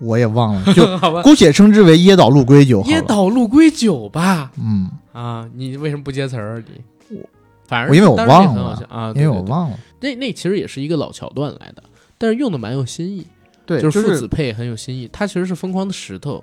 [0.00, 0.84] 我也忘了， 就，
[1.22, 2.82] 姑且称之为椰岛鹿龟酒。
[2.84, 4.50] 椰岛鹿龟酒吧？
[4.58, 6.62] 嗯，啊，你为什么不接词儿？
[6.66, 7.28] 你我
[7.66, 9.78] 反正我因为我忘了啊，因为我忘了。
[10.00, 11.82] 那那其实也是一个老桥段来的，
[12.18, 13.26] 但是用的蛮有新意。
[13.66, 15.08] 对，就是父子配很有新意。
[15.12, 16.42] 他其实是疯狂的石头，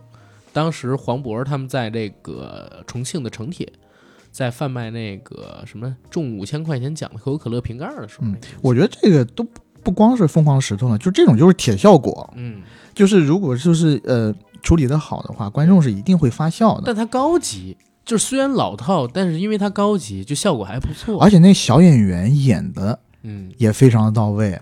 [0.53, 3.67] 当时黄渤他们在这个重庆的城铁，
[4.31, 9.45] 在贩卖那个什么中五千块钱奖的可口可乐瓶盖的时候，嗯我觉得这个都
[9.83, 12.61] 不光是疯狂石头呢，就这种就是铁效果，嗯，
[12.93, 16.83] 就是如果就是呃处理的好的话，观众是一定会发笑的。
[16.85, 21.21] 但它高级，就是虽然老套，但是因为它高级，就效果还不错。
[21.21, 24.59] 而且那小演员演的嗯，也非常的到位。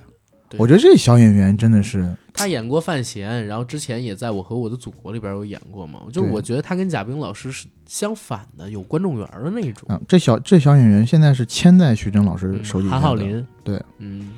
[0.47, 6.01] 对我觉得这小演员真的是，他演过范闲，然后之前也在我和我的祖国里边有演过嘛。
[6.13, 9.88] 就我觉得他跟贾冰老师是相反的，有观众缘的那种。
[9.89, 14.34] 嗯，这小这小演员现在是签在徐峥老师手里、嗯韩浩，林，对，嗯，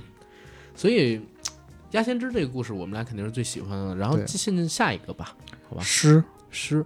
[0.77, 1.19] 所以
[1.91, 3.95] 鸭先知这个故事我们俩肯定是最喜欢的。
[3.95, 5.35] 然后对进进下一个吧，
[5.67, 5.81] 好吧？
[5.81, 6.85] 诗诗，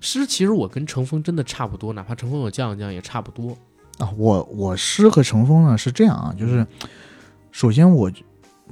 [0.00, 3.56] 诗其实我跟程峰真的差不多，哪怕程峰有降一降也差不多。
[3.98, 6.66] 啊，我我诗和程峰呢是这样啊，就是
[7.52, 8.10] 首先我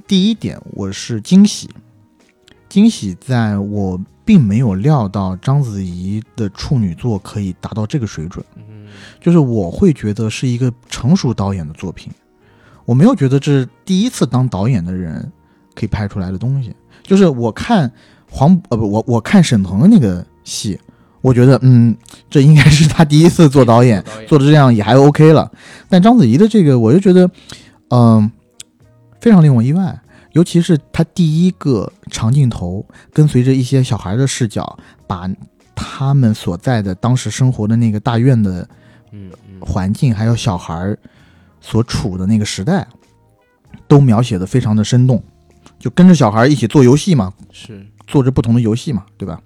[0.05, 1.69] 第一点我是惊喜，
[2.67, 8.45] 惊喜在我并没有料到章子怡的处女作可以达到这个水准。
[8.57, 8.87] 嗯
[9.21, 12.11] 就是我会觉得是一个成熟导演的作品，
[12.89, 15.31] 我没有觉得这是第一次当导演的人
[15.75, 16.75] 可以拍出来的东西。
[17.03, 17.91] 就是我看
[18.27, 20.79] 黄呃不我我看沈腾的那个戏，
[21.21, 21.95] 我觉得嗯
[22.31, 25.51] 这应该是他第一次做导演， 做的这样也还 OK 了。
[25.87, 27.29] 但章子怡的这个，我就觉得
[27.89, 28.31] 嗯、
[29.21, 29.99] 非常令我意外。
[30.31, 35.29] 尤其是他第一个长镜头，跟随着一些小孩的视角，把
[35.75, 38.67] 他们所在的当时生活的那个大院的
[39.11, 40.97] 嗯嗯环境，还有小孩儿
[41.61, 42.87] 所处的那个时代，
[43.87, 45.23] 都描写的非常的生动，
[45.77, 47.85] 就跟着小孩儿一起做游戏嘛，是。
[48.07, 49.39] 做着不同的游戏嘛，对吧？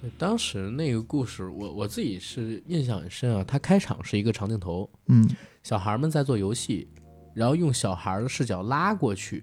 [0.00, 3.44] 对，当时那个故事，我我自己是印象很深啊。
[3.46, 5.28] 它开场是一个长镜头，嗯
[5.62, 6.88] 小孩们在做游戏，
[7.34, 9.42] 然后用小孩的视角拉过去，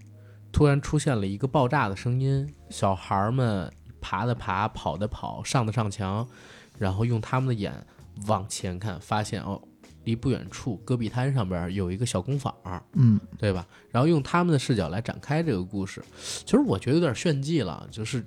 [0.52, 6.28] 突然出现了一个爆炸的声音，小孩们爬的爬，跑的跑，上的上墙，
[6.80, 7.72] 然后用他们的眼
[8.26, 9.62] 往前看，发现哦，
[10.08, 12.54] 离不远处戈壁滩上边有一个小工坊，
[12.94, 13.68] 嗯对吧？
[13.92, 16.02] 然后用他们的视角来展开这个故事。
[16.18, 18.26] 其实我觉得有点炫技了，就是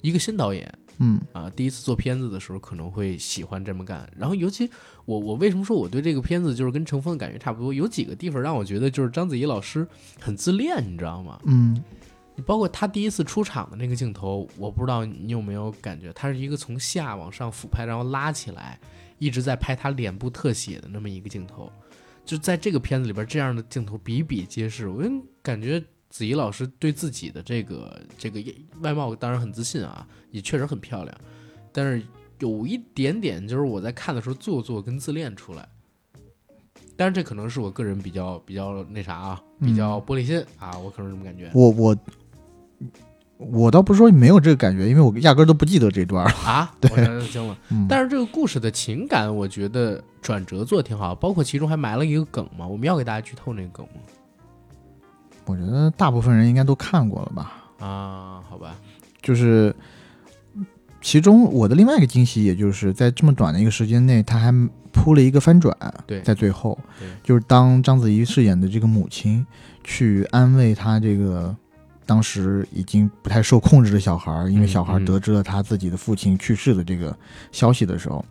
[0.00, 0.68] 一个新导演。
[0.98, 4.08] 嗯啊，第一次做片子的时候可能会喜欢这么干。
[4.16, 4.68] 然后，尤其
[5.04, 7.72] 我我为什么说我对这个片子就是跟乘风的感觉差不多？
[7.72, 9.86] 有几个地方让我觉得就是章子怡老师
[10.20, 11.40] 很自恋，你知道吗？
[11.46, 11.80] 嗯
[12.34, 18.80] 你包括她第一次出场的那个镜头，我不知道你有没有感觉，她是一个从下往上俯拍，然后拉起来，
[19.22, 21.70] 一直在拍他脸部特写的那么一个镜头。
[22.24, 24.88] 就在这个片子里边，这样的镜头比比皆是。
[24.88, 25.10] 我就
[25.42, 25.80] 感觉
[26.10, 28.42] 子怡老师对自己的这个这个
[28.80, 31.16] 外貌当然很自信啊，也确实很漂亮，
[31.72, 32.04] 但是
[32.40, 35.68] 有一点点就是我在看的时候做作跟自恋出来。
[36.96, 41.96] 但是这可能是我个人比较比较那啥啊，比较玻璃心啊，我可能这么感觉我我
[43.50, 46.30] 我倒不是说没有这个感觉，因为我压根儿都不记得这段儿。
[46.44, 46.72] 啊。
[46.80, 46.90] 对
[47.88, 52.66] 但是这个故事的情感，我觉得转折做的挺好，包括其中还埋了一个梗嘛。
[52.66, 54.00] 我们要给大家剧透那个梗吗？
[55.46, 57.64] 我觉得大部分人应该都看过了吧。
[57.80, 58.76] 啊，好吧，
[59.20, 59.74] 就是
[61.00, 64.52] 其中我的另外一个惊喜，也就是在这么短的一个时间内，他还
[64.92, 65.76] 铺了一个翻转，
[66.06, 66.78] 对在最后，
[67.24, 69.44] 就是当章子怡饰演的这个母亲
[69.82, 71.56] 去安慰他这个
[72.12, 77.16] 当时已经不太受控制的小孩，因为小孩得知了他自己的父亲去世的这个
[77.50, 78.22] 消息的时候，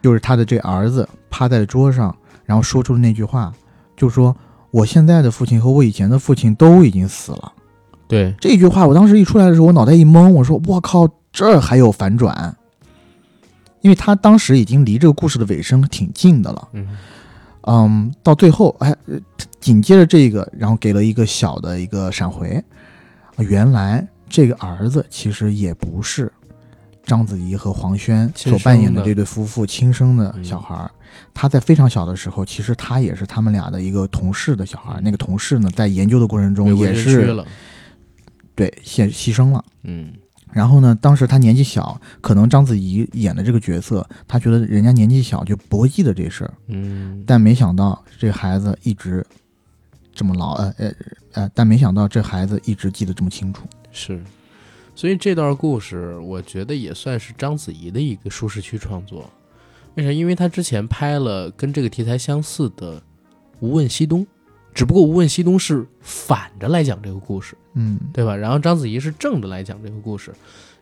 [0.00, 3.52] 就是他的这儿子趴在桌上，然后说出了那句话，
[3.94, 4.34] 就说
[4.72, 7.52] ：“我现在的父亲和我以前的父亲都已经死了。”
[8.08, 12.56] 对，这句话我当时一出来的时候，我脑袋一懵，我说：“我靠，这儿还有反转！”
[13.82, 16.68] 因为他当时已经离这个故事的尾声挺近的了。
[16.72, 16.88] 嗯，
[17.66, 19.20] 嗯，到最后，哎，呃
[19.60, 22.62] 紧接着这个，然后给了一个小的一个闪回，啊
[23.38, 26.30] 原来这个儿子其实也不是
[27.04, 30.90] 章子怡和黄轩所扮演的这对夫妇亲生的小孩儿。
[31.34, 35.00] 他在非常小的时候，其实他也是他们俩的一个同事的小孩儿。
[35.02, 37.44] 那个同事呢，在研究的过程中也是
[38.54, 39.62] 对牺牺牲了。
[39.82, 40.12] 嗯，
[40.52, 49.26] 然后呢，当时他年纪小，可能章子怡演的这个角色，他觉得人家年纪小就不会记得这事儿，嗯，但没想到这孩子一直
[50.14, 50.94] 这么老，呃呃
[51.32, 53.66] 呃，但没想到这孩子一直记得这么清楚。
[53.90, 54.22] 是，
[54.94, 59.28] 所以这段故事我觉得也算是章子怡的一个舒适区创作。
[59.94, 60.12] 为啥？
[60.12, 62.98] 因为她之前拍了跟这个题材相似的
[63.60, 64.24] 《无问西东》，
[64.74, 68.34] 只不过《无问西东》是反着来讲这个故事，嗯对吧？
[68.34, 70.32] 然后章子怡是正着来讲这个故事。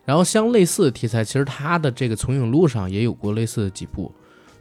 [0.03, 4.11] 然后相类似的题材，其实她的这个《从影路上》也有过类似的几部，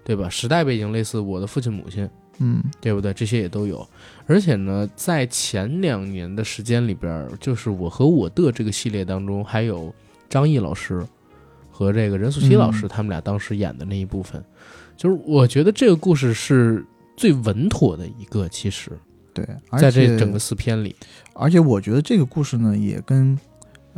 [0.05, 0.29] 对吧？
[0.29, 2.05] 时代背景类似《我的父亲母亲》，
[2.41, 3.15] 嗯对不对？
[3.15, 3.87] 这些也都有。
[4.27, 9.95] 而且呢，在前两年的时间里边儿，就是我和我的这个系列当中，还有
[10.29, 11.05] 张译老师
[11.71, 14.43] 和这个任素汐老师，嗯他们俩当时演的那一部分，
[14.97, 16.85] 就是我觉得这个故事是
[17.17, 18.49] 最稳妥的一个。
[18.49, 18.93] 其实，
[19.33, 20.95] 对，而在且这整个四篇里，
[21.33, 23.39] 而且我觉得这个故事呢，也跟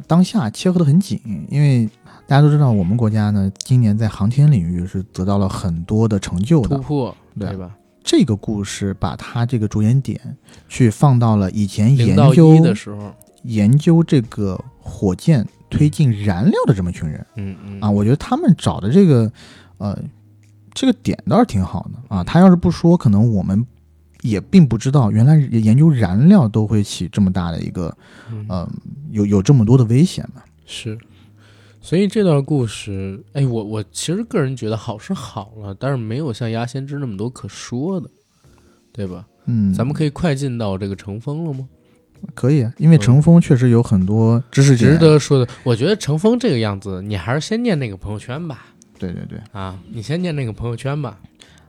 [0.07, 1.87] 当下切合的很紧，因为
[2.27, 6.77] 大家都知道，我们国家呢，今年在航天领域是得到了很多的成就的。
[6.77, 7.77] 突破，对对吧？
[8.05, 10.21] 这个故事把他这个着眼点
[10.69, 17.27] 去放到了以前研究的时候，研究这个火箭推进燃料的这么一群人。
[17.37, 17.81] 嗯嗯。
[17.81, 19.33] 啊，我觉得他们找的这个
[19.79, 19.99] 呃
[20.75, 22.17] 这个点倒是挺好的。
[22.17, 22.25] 啊。
[22.25, 23.65] 他要是不说，可能我们
[24.23, 27.97] 也并不知道，原来研究燃料都会起这么大的一个
[28.31, 28.47] 嗯。
[28.49, 28.69] 呃
[29.11, 30.43] 有有这么多的危险嘛。
[30.65, 30.99] 是，
[31.83, 38.09] 所以这段故事，哎，我我其实个人觉得好是好了，但是没有像《牙先知》那么多可说的，
[38.93, 39.27] 对吧？
[39.47, 41.69] 嗯，咱们可以快进到这个乘风了吗？
[42.35, 45.53] 可以，因为乘风确实有很多知识值得说的。
[45.65, 48.67] 我觉得乘风这个样子，你还是先念那个朋友圈吧。
[48.97, 51.19] 对对对，啊，你先念那个朋友圈吧。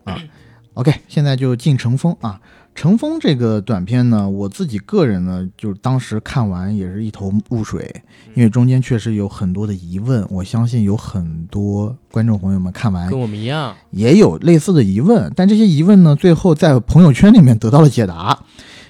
[0.03, 0.22] 啊
[0.76, 2.39] OK，现在就进乘风啊。
[2.76, 8.03] 乘风这个短片呢，我自己个人呢，就是当时看完也是一头雾水，
[8.34, 10.26] 因为中间确实有很多的疑问。
[10.30, 18.43] 我相信有很多观众朋友们看完跟我们一样，也有类似的疑问，但这些疑问呢，最后在朋友圈里面得到了解答。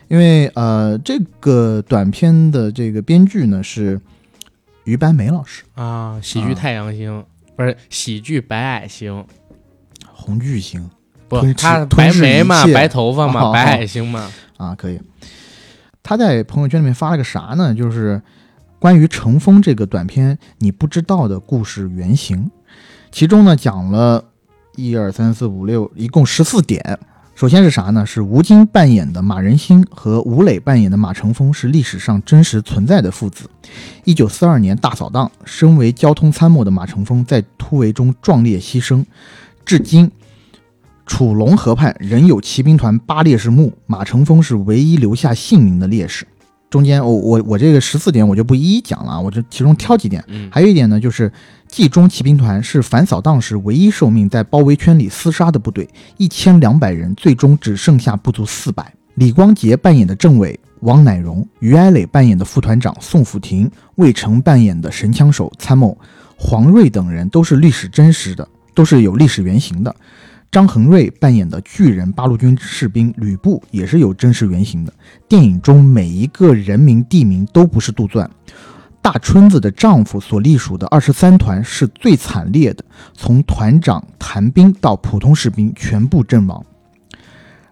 [0.10, 4.00] 因为呃，这个短片的这个编剧呢是
[4.84, 7.24] 于白梅老师，啊，喜剧太阳星、
[7.56, 9.26] 不是喜剧白矮星，
[10.12, 10.90] 红巨星
[11.58, 14.30] 他白眉嘛，白头发嘛，哦白矮星嘛。
[14.58, 15.00] 啊，可以。
[16.02, 17.74] 他在朋友圈里面发了个啥呢？
[17.74, 18.22] 就是
[18.80, 22.52] 关于乘风这个短片你不知道的故事原型，
[23.12, 24.24] 其中呢讲了
[24.76, 27.00] 一二三四五六，一共十四点。
[27.36, 28.06] 首先是啥呢？
[28.06, 33.50] 是吴京扮演的马仁兴和吴磊扮演的马乘风是历史上真实存在的父子。
[34.04, 39.04] 一九四二年大扫荡，身为交通参谋的马乘风在突围中壮烈牺牲，
[39.66, 40.12] 至今
[41.06, 46.26] 楚龙河畔仍有骑兵团八烈士墓，马成峰是唯一留下姓名的烈士。
[46.70, 50.24] 中间我我我这个十四点我就不一一讲了啊，我就其中挑几点。
[50.28, 51.32] 嗯，还有一点呢，就是
[51.68, 55.88] 冀中骑兵团是反扫荡时唯一受命在包围圈里厮杀的部队，
[56.18, 58.92] 一千两百人，最终只剩下不足四百。
[59.16, 65.96] 李光洁扮演的政委王乃荣，于爱磊扮演的副团长宋辅廷，魏成扮演的神枪手参谋
[66.36, 69.96] 黄瑞等人都是历史真实的，都是有历史原型的。
[70.54, 74.94] 张恒瑞扮演的巨人八路军士兵吕布也是有真实原型的。
[75.28, 78.30] 电影中每一个人名地名都不是杜撰。
[79.02, 82.86] 大春子的丈夫所隶属的二十三团是最惨烈的，
[83.16, 86.64] 从团长谭兵到普通士兵全部阵亡。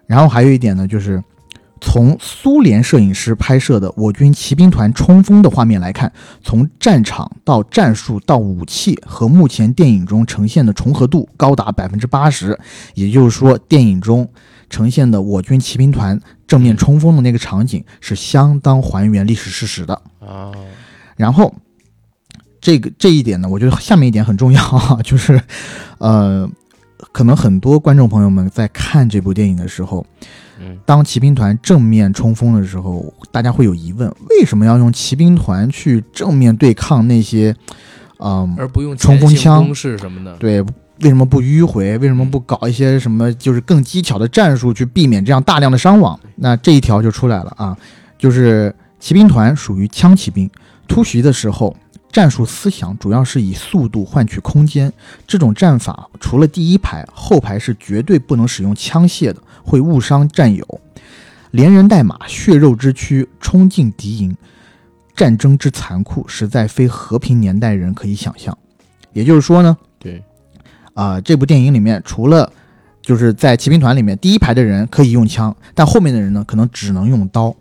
[0.08, 1.22] 然后还有一点呢，就是
[1.84, 6.10] 从苏联摄影师拍摄的我军骑兵团冲锋的画面来看，
[6.40, 12.56] 从战场到战术到武器和目前电影中呈现的重合度高达百分之八十，
[12.94, 14.28] 也就是说，电影中
[14.70, 20.00] 呈现的我军骑兵团正面冲锋的那个场景是相当还原历史事实的。
[20.20, 20.52] 啊，
[21.16, 21.52] 然后
[22.60, 25.42] 这个这一点呢，我觉得下面一点很重要啊， 就是
[25.98, 26.48] 呃，
[27.10, 30.06] 可能很多观众朋友们在看这部电影的时候，
[30.62, 37.54] 嗯，当骑兵团正面冲锋的时候，大家会有疑问：为什么要用骑兵团去正面对抗那些，
[38.18, 40.36] 嗯、而不用冲锋枪前行攻势什么的。
[40.36, 41.98] 对，为什么不迂回？
[41.98, 46.18] 为什么不搞一些什么就是更技巧的战术去避免这样大量的伤亡？
[46.36, 47.76] 那这一条就出来了啊，
[48.16, 50.48] 就是骑兵团属于枪骑兵，
[50.86, 51.76] 突袭的时候。
[52.12, 54.92] 战术思想主要是以速度换取空间，
[55.26, 60.80] 这种战法除了第一排，后排是绝对不能使用枪械的，会误伤战友。
[61.52, 64.36] 连人带马，血肉之躯冲进敌营，
[65.16, 68.56] 战争之残酷，实在非和平年代人可以想象。
[69.12, 70.22] 也就是说呢，对，
[70.94, 72.50] 啊、这部电影里面除了
[73.00, 77.54] 就是在骑兵团里面第一排的人可以用枪，但后面的人呢可能只能用刀。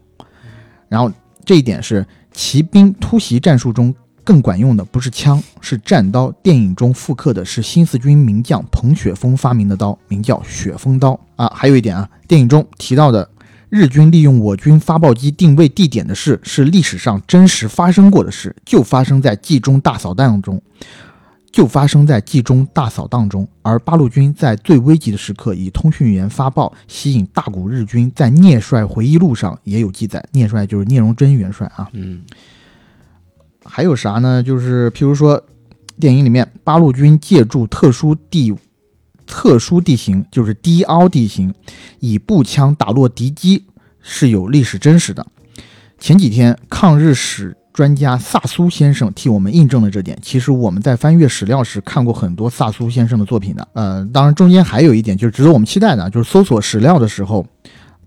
[0.87, 1.11] 然后
[1.43, 3.93] 这一点是骑兵突袭战术中
[4.31, 6.31] 更管用的不是枪，是战刀。
[6.41, 11.51] 电影中复刻的是新四军名将彭雪枫发明的刀，名叫雪峰刀啊。
[11.53, 13.29] 还有一点啊，电影中提到的
[13.67, 20.61] 日军利用我军发报机定位地点的事，是历史上真实发生过的事，就发生在冀中大扫荡中。
[21.51, 30.23] 就发生在冀中大扫荡中，而八路军在最危急的时刻以通讯员发报吸引大股日军，在聂帅回忆录上也有记载。
[30.31, 31.89] 聂帅就是聂荣臻元帅啊。
[31.91, 32.21] 嗯，
[33.63, 34.41] 还有啥呢？
[34.41, 35.41] 就是譬如说，
[35.99, 38.53] 电影里面八路军借助特殊地
[39.27, 41.53] 特殊地形，就是低凹地形，
[41.99, 43.63] 以步枪打落敌机，
[44.01, 45.25] 是有历史真实的。
[45.99, 50.17] 前几天，抗日史专家萨苏先生替我们印证了这点。
[50.21, 53.65] 其实我们在翻阅史料时看过很多萨苏先生的作品的。
[53.73, 57.45] 呃，当然中间还有一点就是值得我们期待的，就是搜索史料的时候，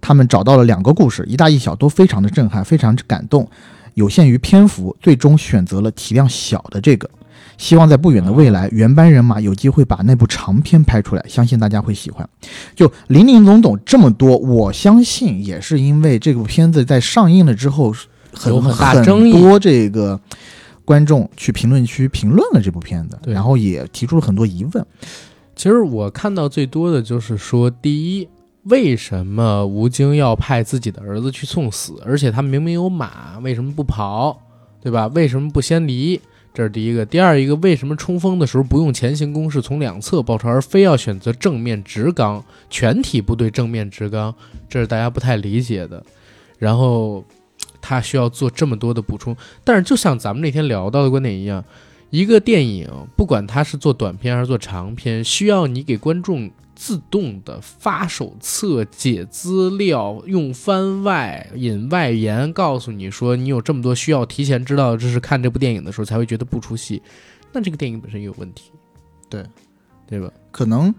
[0.00, 3.48] 他们找到了两个故事，一大一小，都非常的震撼，非常之感动。
[3.94, 7.08] 有限于篇幅，最终选择了体量小的这个。
[7.56, 12.28] 希望在不远的未来，原班人马有机会把那部长片拍出来，相信大家会喜欢。
[12.74, 17.94] 就林林总总这么多，我相信也是因为这部片子在上映了之后，
[18.32, 20.18] 很有很大争议很多这个
[20.84, 24.84] 观众去评论区评论了这部片子，然后也提出了很多疑问。
[25.54, 28.28] 其实我看到最多的就是说，第一，
[28.64, 32.00] 为什么吴京要派自己的儿子去送死？
[32.04, 34.40] 而且他明明有马，为什么不跑？
[34.82, 35.06] 对吧？
[35.08, 36.20] 为什么不先离？
[36.52, 37.04] 这是第一个。
[37.04, 44.34] 第二一个，为什么冲锋的时候不用前行攻势从两侧包抄，而非要选择正面直刚，全体部队正面直刚？
[44.68, 46.02] 这是大家不太理解的。
[46.58, 47.24] 然后
[47.80, 49.36] 他需要做这么多的补充。
[49.64, 51.62] 但是就像咱们那天聊到的观点一样，
[52.10, 67.02] 一个电影不管它是做短片还是做长片，需要你给观众自动的发手册、解资料、用番外、引外延，告诉你说你有这么多需要提前知道的知识，看这部电影的时候才会觉得不出戏。
[67.52, 68.72] 那这个电影本身也有问题，
[69.28, 69.44] 对
[70.06, 70.30] 对吧？
[70.50, 70.94] 可能，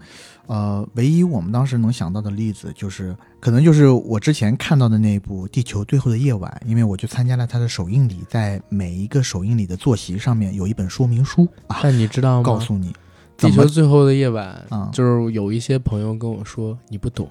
[0.46, 12.42] 呃，唯一我们当时能想到的例子，就是可能就是我之前看到的那部《地球最后的夜晚》，因为我去参加了它的首映礼，在每一个首映礼的坐席上面有一本说明书啊，但你知道吗？
[12.42, 12.90] 告诉你
[13.36, 17.28] 《地球最后的夜晚》啊就是有一些朋友跟我说你不懂，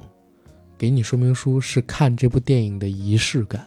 [0.77, 3.65] 给你说明书是看这部电影的仪式感，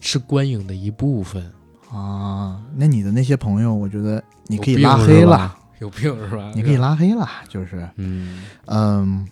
[0.00, 1.44] 是观影的一部分。
[1.92, 6.50] 啊，那你的那些朋友，我觉得你可以拉黑了，有病是吧？
[6.54, 9.26] 你可以，拉黑了，就是，嗯嗯，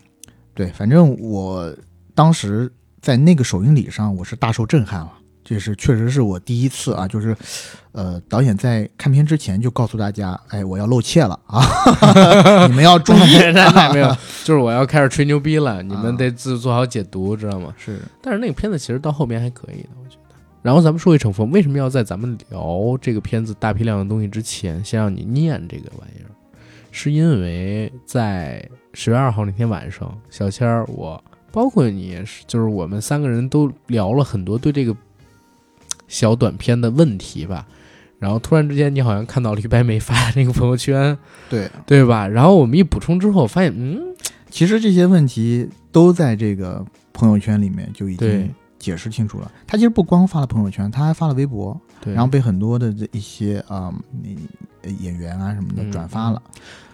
[0.55, 1.75] 对，反正我
[2.15, 5.13] 当时在那个首映礼上，我是大受震撼了。
[5.45, 7.37] 这是确实是我第一次啊，就是，
[7.93, 11.63] 呃，导演在看片之前就告诉大家，哎，我要露怯了啊，
[12.67, 13.39] 你们要注意，
[14.43, 17.75] 就是我要开始吹牛逼了，你们得自做好解读，知道吗？
[17.77, 20.35] 是但是那个片子其实到后面还可以的，我觉得。
[20.63, 26.33] 然后咱们说回成风，为什么要在咱们聊这个片子大批量的东西之前，先让你念这个玩意儿？
[26.91, 31.23] 是因为在十月二号那天晚上，小千儿我
[31.53, 34.97] 包括你也是，就是我们三个人都聊了很多对这个
[36.09, 37.67] 小短片的问题吧。
[38.19, 41.17] 然后突然之间，你好像看到了于白梅发的那个朋友圈，
[41.51, 41.71] 对。
[41.85, 42.27] 对吧？
[42.27, 44.15] 然后我们一补充之后，发现，嗯，
[44.49, 46.83] 其实这些问题都在这个
[47.13, 48.49] 朋友圈里面就已经
[48.79, 49.53] 解释清楚了。
[49.67, 52.15] 他其实不光发了朋友圈，他还发了微博，对。
[52.15, 54.37] 然后被很多的这一些啊、嗯
[54.83, 56.41] 呃演员啊什么的嗯转发了。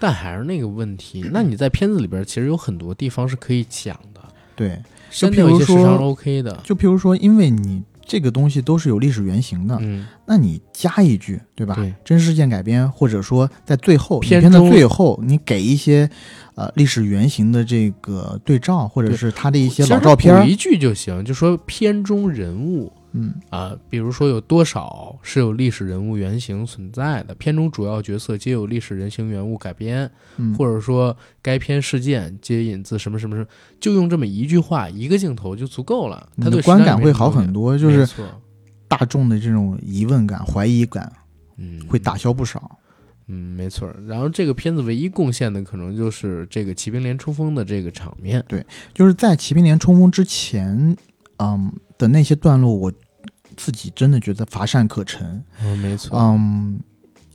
[0.01, 4.21] 但还是那个问题， 那你在片子里边其实有很多地方是可以讲的，
[4.57, 6.61] 对，删譬如掉一些时长是说 OK 的。
[6.65, 11.77] 就譬如说，因为你这个东西都是有历史原型的，嗯，那你加一句，对吧？
[11.77, 11.95] 对。
[12.05, 16.11] 真实事件改编，或者说在最后片影片的最后，你给一些
[16.57, 33.49] 呃历史原型的这个对照，或者是他的一些老照片儿，一句就行，就说片中人物嗯，啊、比如说有多少是有历史人物原型存在的，片中主要角色皆有历史人形原物改编，嗯或者说该片事件皆引自什么什么什么，
[33.81, 38.25] 就用这么一句话一个镜头就足够了，你它对的观感会好，很多，就是错
[38.87, 41.13] 大众的这种疑问感、怀疑感
[41.57, 42.79] 嗯会打消不少。
[43.33, 43.89] 嗯，没错。
[44.09, 48.45] 然后这个片子唯一贡献的可能就是这个骑兵连冲锋的这个场面。
[48.49, 50.97] 对就是在骑兵连冲锋之前，
[51.41, 52.93] 嗯的那些段落，我
[53.57, 55.43] 自己真的觉得乏善可陈。
[55.63, 56.19] 嗯，没错。
[56.19, 56.79] 嗯，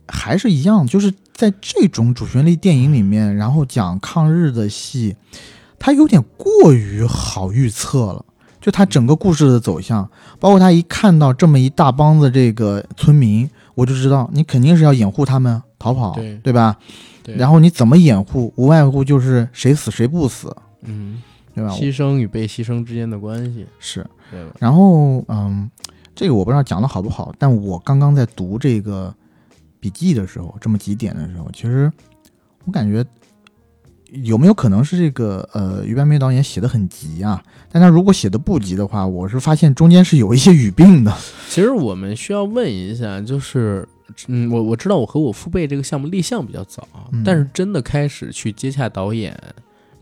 [0.06, 5.16] 还是一样，就是在这种主旋律电影里面，然后讲抗日的戏，
[5.78, 8.24] 它有点过于好预测了。
[8.58, 16.76] 就他整个故事的走向，包括他一看到这么一大帮子这个村民，我就知道你肯定是要掩护他们逃跑，对吧？
[17.22, 18.52] 对，然后你怎么掩护？
[18.56, 20.52] 无外乎就是谁死谁不死，
[20.82, 21.22] 嗯，
[21.56, 21.70] 对吧？
[21.70, 24.06] 牺牲与被牺牲之间的关系，是。
[24.30, 24.50] 对吧？
[24.60, 25.70] 然后，嗯，
[26.14, 29.14] 这个我不知道讲的好不好，但我刚刚在读这个
[29.80, 31.90] 笔记的时候，这么几点的时候，其实
[32.64, 33.04] 我感觉
[34.10, 37.42] 有没有可能是这个呃于白梅导演写的很急啊？
[37.70, 41.16] 但他如果写的不急的话，我是发现中间是有一些语病的。
[41.48, 43.86] 其实我们需要问一下，就是，
[44.26, 49.38] 嗯，我我知道我和我父辈这个项目立项比较早，嗯但是真的开始去接洽导演、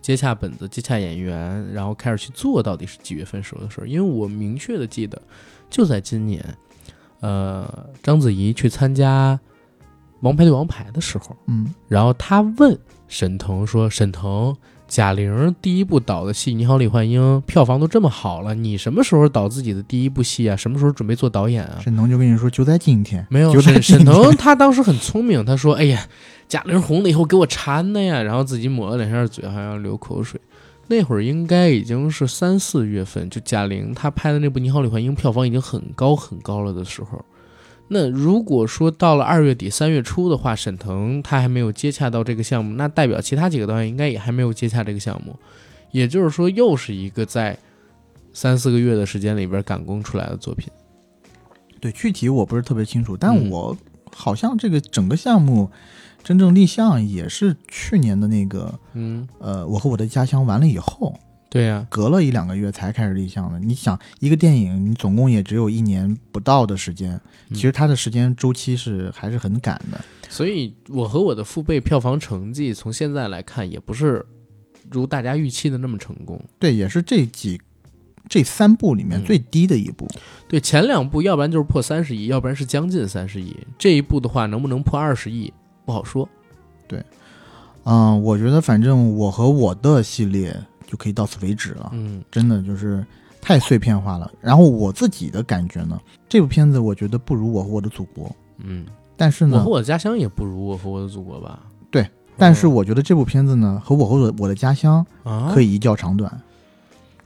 [0.04, 3.88] 接洽本子、接洽演员，然后开始去做，到底是几月份时候的事儿？
[3.88, 5.20] 因为我明确的记得，
[5.70, 6.44] 就在今年，
[7.20, 9.34] 呃，章子怡去参加
[10.20, 12.78] 《王牌对王牌》的时候，嗯然后他问
[13.08, 14.54] 沈腾说：“沈腾，
[14.86, 20.54] 贾玲第一部导的戏《你好，李焕英》票房都这么好了，你什么时候导自己的第一部戏啊？
[20.54, 26.06] 什么时候准备做导演啊？”沈腾就跟你说，就在今天，没有， 沈腾他当时很聪明，他说：“哎呀，
[26.54, 30.40] 贾玲红了以后给我馋的呀。”然后自己抹了两下嘴，好像流口水。
[30.86, 37.24] 那会儿应该已经是三四月份，就贾玲她拍的那部《你好，李焕英》票房已经很高很高了的时候。
[37.88, 45.36] 那如果说到了二月底三月初的话，沈腾他还没有接洽到这个项目，那代表其他几个导演应该也还没有接洽这个项目，
[45.90, 47.58] 也就是说又是一个在
[48.32, 50.68] 三四个月的时间里边赶工出来的作品。
[51.80, 53.76] 对具体我不是特别清楚，但嗯我
[54.14, 55.70] 好像这个整个项目
[56.24, 61.14] 真正立项也是去年的那个嗯，呃，我和我的家乡完了以后，
[61.50, 63.60] 对呀、隔了一两个月才开始立项的。
[63.60, 67.12] 你想，一个电影你总共也只有一年不到的时间，
[67.50, 70.02] 嗯其实它的时间周期是还是很赶的。
[70.30, 74.24] 所以我和我的父辈票房成绩从现在来看，也不是
[74.90, 76.42] 如大家预期的那么成功。
[76.58, 77.60] 对，也是这几
[78.28, 80.08] 这三部里面嗯最低的一部。
[80.48, 83.54] 对，前两部要不然就是破三十亿，要不然是将近三十亿。
[83.78, 85.52] 这一部的话，能不能破二十亿
[85.84, 86.28] 不好说。
[86.86, 87.02] 对
[87.84, 90.54] 嗯，我觉得反正我和我的系列
[90.86, 93.04] 就可以到此为止了，嗯真的就是
[93.40, 94.30] 太碎片化了。
[94.40, 101.60] 然后我自己的感觉呢，这部片子我觉得不如我和我的祖国，嗯，但是呢我和，我的家乡也不如我和我的祖国吧？
[101.90, 102.08] 对，
[102.38, 106.40] 但是我觉得这部片子呢和我和我的我的家乡啊，可以一较长短，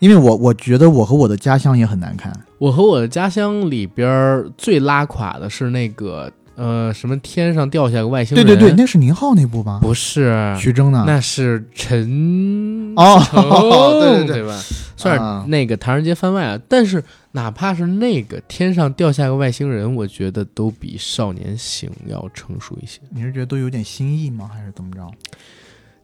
[0.00, 2.32] 因为我我觉得我和我的家乡也很难看。
[2.58, 9.78] 我和我的家乡里边最拉垮的是那个呃什么天上掉下个外星人，对对对，那是宁浩那部吧？
[9.80, 11.04] 不是，徐峥的？
[11.06, 13.48] 那是陈哦成
[14.00, 14.56] 对对对？
[14.96, 22.98] 算啊是那个唐人街番外啊，但是哪怕是那个天上掉下个外星人，我觉得都比少年行要成熟一些。
[23.10, 24.50] 你是觉得都有点新意吗？
[24.52, 25.08] 还是怎么着？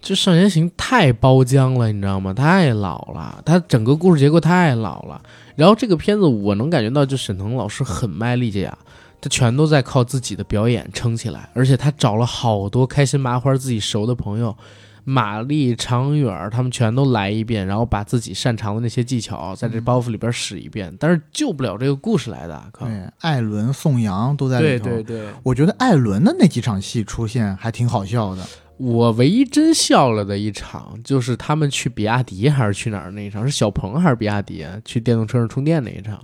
[0.00, 2.32] 这少年行太包浆了，你知道吗？
[2.32, 5.20] 太老了，它整个故事结构太老了。
[5.56, 8.76] 然后这个片子我能感觉到，就沈腾老师很卖力气呀，
[9.24, 14.54] 他全都在靠自己的表演撑起来，而且他找了好多开心麻花自己熟的朋友，
[15.02, 22.62] 马丽、常远儿他们全都来一遍，然后把自己擅长的那些技巧在这包袱里边使一遍，但是救不了这个故事来的。
[22.70, 24.84] 靠，对，艾伦、宋阳都在里对头。
[24.90, 28.46] 对对，我觉得艾伦的那几场戏出现还挺好笑的。
[28.76, 33.42] 我唯一真笑了的一场，就是他们去比亚迪还是去哪儿那一场？
[33.42, 34.78] 是小鹏还是比亚迪啊？
[34.84, 36.22] 去电动车上充电那一场？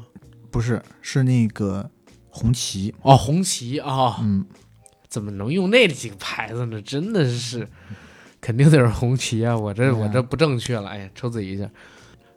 [0.50, 1.88] 不是，是那个
[2.30, 2.94] 红旗。
[3.02, 4.44] 哦，红旗啊、哦，嗯，
[5.08, 6.80] 怎么能用那几个牌子呢？
[6.82, 7.68] 真的是，
[8.40, 9.56] 肯定得是红旗啊！
[9.56, 11.68] 我这我这不正确了，哎呀，抽自己一下。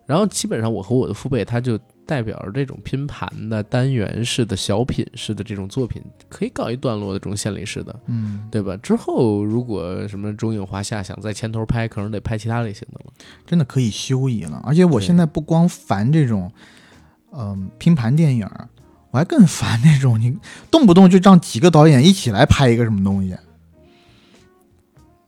[0.06, 8.76] 然后基本上我和我的父辈，他就代表着这种拼盘的单元式的小品式的这种作品，可以告一段落的这种献礼式的，嗯，对吧？
[8.84, 13.14] 之后如果什么中影华夏想在前头拍，可能得拍其他类型的了。
[13.46, 14.62] 真的可以休矣了。
[14.66, 16.52] 而且我现在不光烦这种，
[17.32, 18.68] 嗯、拼盘电影儿，
[19.14, 20.36] 我还更烦那种你
[20.72, 23.38] 动不动就让几个导演一起来拍一个什么东西。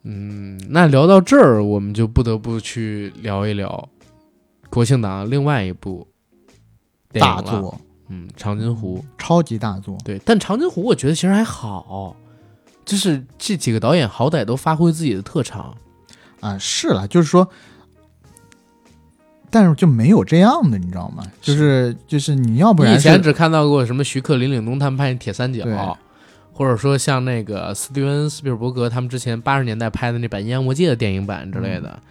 [0.01, 3.87] 嗯，那聊到这儿，我们就不得不去聊一聊
[4.71, 6.07] 国庆档另外一部
[7.13, 7.79] 大作，
[8.09, 8.97] 嗯，《长津湖》。
[9.23, 9.95] 超级大作。
[10.03, 12.15] 对，但《长津湖》我觉得其实还好，
[12.85, 15.77] 就是这几个导演好歹都发挥自己的特长。
[16.39, 17.47] 啊，是了，就是说，
[19.49, 21.23] 但是就没有这样的，你知道吗？
[21.41, 25.63] 就是就是你要不然以前只看到过什么徐克、林岭东他们拍的《铁三角》，
[26.51, 32.01] 或者说像那个斯蒂文·斯皮尔伯格他们之前八十年代拍的那版《阴阳魔界》的电影版之类的，嗯。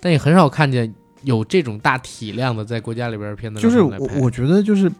[0.00, 4.90] 但也很少看见有这种大体量的在国家里边的片子就是我我觉得就是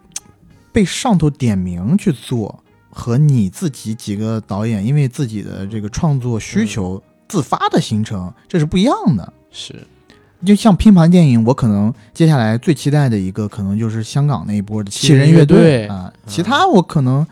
[0.70, 9.32] 被上头点名去做，和你自己几个导演因为自己的这个创作需求自发的形成，这是不一样的。
[9.51, 9.74] 是
[10.45, 17.26] 就像拼盘电影，我可能接下来最期待的一个，可能就是香港那一波的七七人乐队啊，其他我可能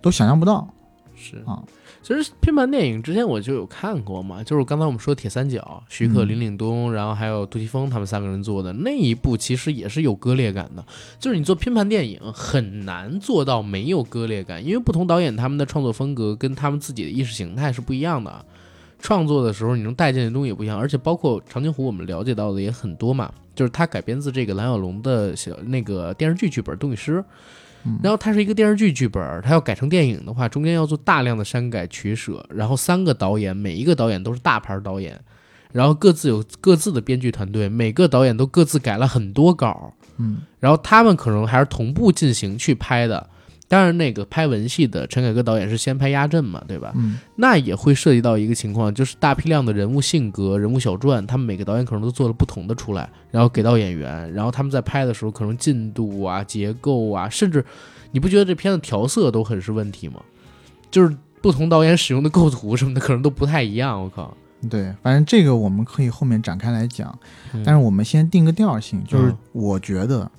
[0.00, 0.68] 都想象不到。
[1.14, 1.62] 是啊，
[2.02, 10.84] 其实拼盘电影之前我就有看过嘛，就是刚才我们说铁三角，徐克、嗯林岭东，然后还有杜琪峰他们三个人做的那一部，其实也是有割裂感的。
[11.20, 18.44] 就是你做拼盘电影很难做到没有割裂感，因为不同导演他们的创作风格跟他们自己的意识形态是不一样的。
[19.02, 27.18] 创作的时候，你能带进的东西也不一样，而且包括长津湖，我们了解到的也很多嘛，就是它改编自这个蓝小龙的小那个电视剧剧本《东与师》，
[27.84, 35.20] 嗯然后它是一个电视剧剧本，它要改成电影的话，中间要做大量的删改取舍，然后三个导演，每一个导演都是大牌导演，
[35.72, 43.28] 然后各自有各自的编剧团队，每个导演都各自改了很多稿，嗯，然后他们可能还是同步进行去拍的。
[43.72, 46.92] 当然，那个拍文戏的陈凯歌导演是先拍压阵嘛，对吧？
[46.94, 57.64] 嗯，那也会涉及到一个情况，就是大批量的人物性格、人物小传，他们每个导演可能都做了不同的出来，然后给到演员，然后他们在拍的时候，可能进度啊、结构啊，甚至
[58.10, 60.20] 你不觉得这片子调色都很是问题吗？
[60.90, 64.02] 就是不同导演使用的构图什么的，可能都不太一样。
[64.02, 64.36] 我靠！
[64.68, 67.18] 对，反正这个我们可以后面展开来讲。
[67.54, 70.30] 嗯但是我们先定个调性，就是嗯我觉得，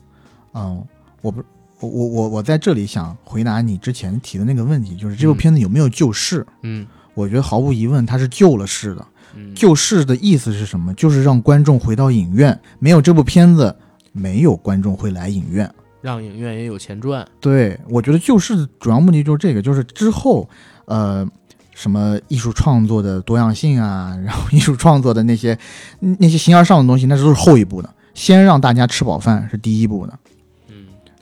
[0.54, 0.86] 嗯，
[1.22, 1.44] 我不，
[1.88, 6.46] 我我我我在这里想回答你之前提的那个问题，就是这部嗯片子有没有救世？
[6.62, 9.06] 嗯我觉得毫无疑问，它是救了世的。
[9.36, 10.94] 嗯，救世的意思是什么？
[10.94, 12.60] 就是让观众回到影院。
[12.80, 13.76] 没有这部片子，
[14.12, 15.70] 没有观众会来影院。
[16.02, 17.28] 让影院也有钱赚。
[17.40, 20.50] 对我觉得救世的主要目的就是这个，就是之后，
[20.86, 21.28] 呃，
[21.74, 25.58] 什么艺术创作的多样性啊，然后艺术创作的那些
[26.00, 27.90] 那些形而上的东西，那都是后一步的。
[28.14, 30.20] 先让大家吃饱饭是第一步的。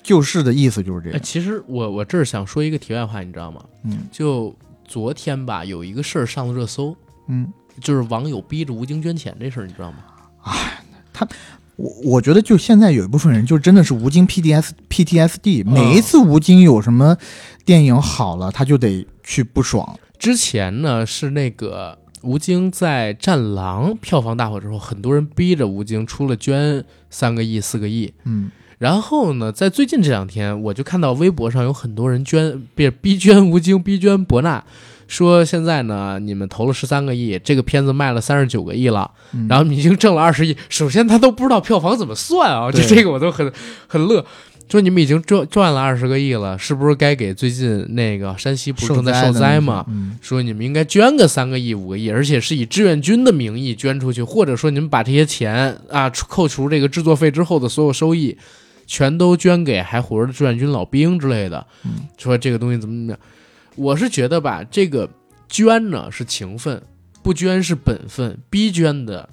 [0.01, 1.21] 嗯，救世的意思就是这哎，样。
[1.21, 3.63] 其实我我这儿想说一个题外话，你知道吗？
[3.83, 6.95] 嗯就昨天吧，有一个事儿上了热搜，
[7.27, 9.97] 嗯，就是网友逼着吴京捐钱这事儿，你知道吗？
[11.77, 17.17] 我我觉得就现在有一部分人就真的是吴京 PDS PTSD，嗯每一次吴京有什么
[17.65, 19.97] 电影好了，他就得去不爽。
[20.19, 28.13] 之前呢是那个吴京在《战狼》票房大火之后，很多人逼着吴京出了捐三个亿、四个亿。
[28.25, 28.51] 嗯，
[28.81, 34.63] 然后呢，在最近这两天，我就看到微博上有很多人捐，别逼捐吴京，逼捐博纳，
[35.07, 40.57] 说现在呢，你们投了十三个亿，这个片子卖了三十九个亿了，嗯然后你已经挣了二十亿。
[40.67, 43.53] 首先他都不知道票房怎么算啊，就这个我都很
[43.85, 44.25] 很乐。
[44.67, 49.85] 说你们已经赚赚了二十个亿了，是不是该给最近那个山西不是正在受灾吗？
[49.89, 58.37] 嗯，说你们应该捐个三个亿、五个亿，而且是以志愿军的名义捐出去，或者说你们把这些钱啊除扣除这个制作费之后的所有收益，
[58.91, 61.65] 全都捐给还活着的志愿军老兵之类的。
[61.85, 63.19] 嗯说这个东西怎么怎么样，
[63.77, 65.09] 我是觉得吧，这个
[65.47, 66.83] 捐呢是情分，
[67.23, 69.29] 不捐是本分，逼捐的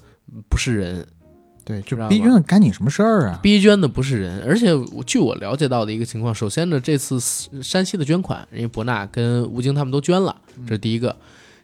[0.47, 1.05] 不是人。
[1.65, 3.39] 对，就逼捐的干你什么事儿啊？
[3.43, 7.19] 逼捐的不是人，而且我据我了解到的一个情况，首先呢，这次
[7.61, 10.35] 山西的捐款，因为博纳跟吴京他们都捐了，
[10.65, 11.17] 这是第一个。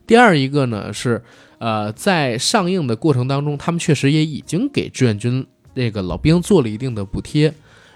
[0.06, 1.24] 第二一个呢是，
[1.60, 7.52] 呃，在上映的过程当中，他们确实也已经给志愿军那个老兵做了一定的补贴。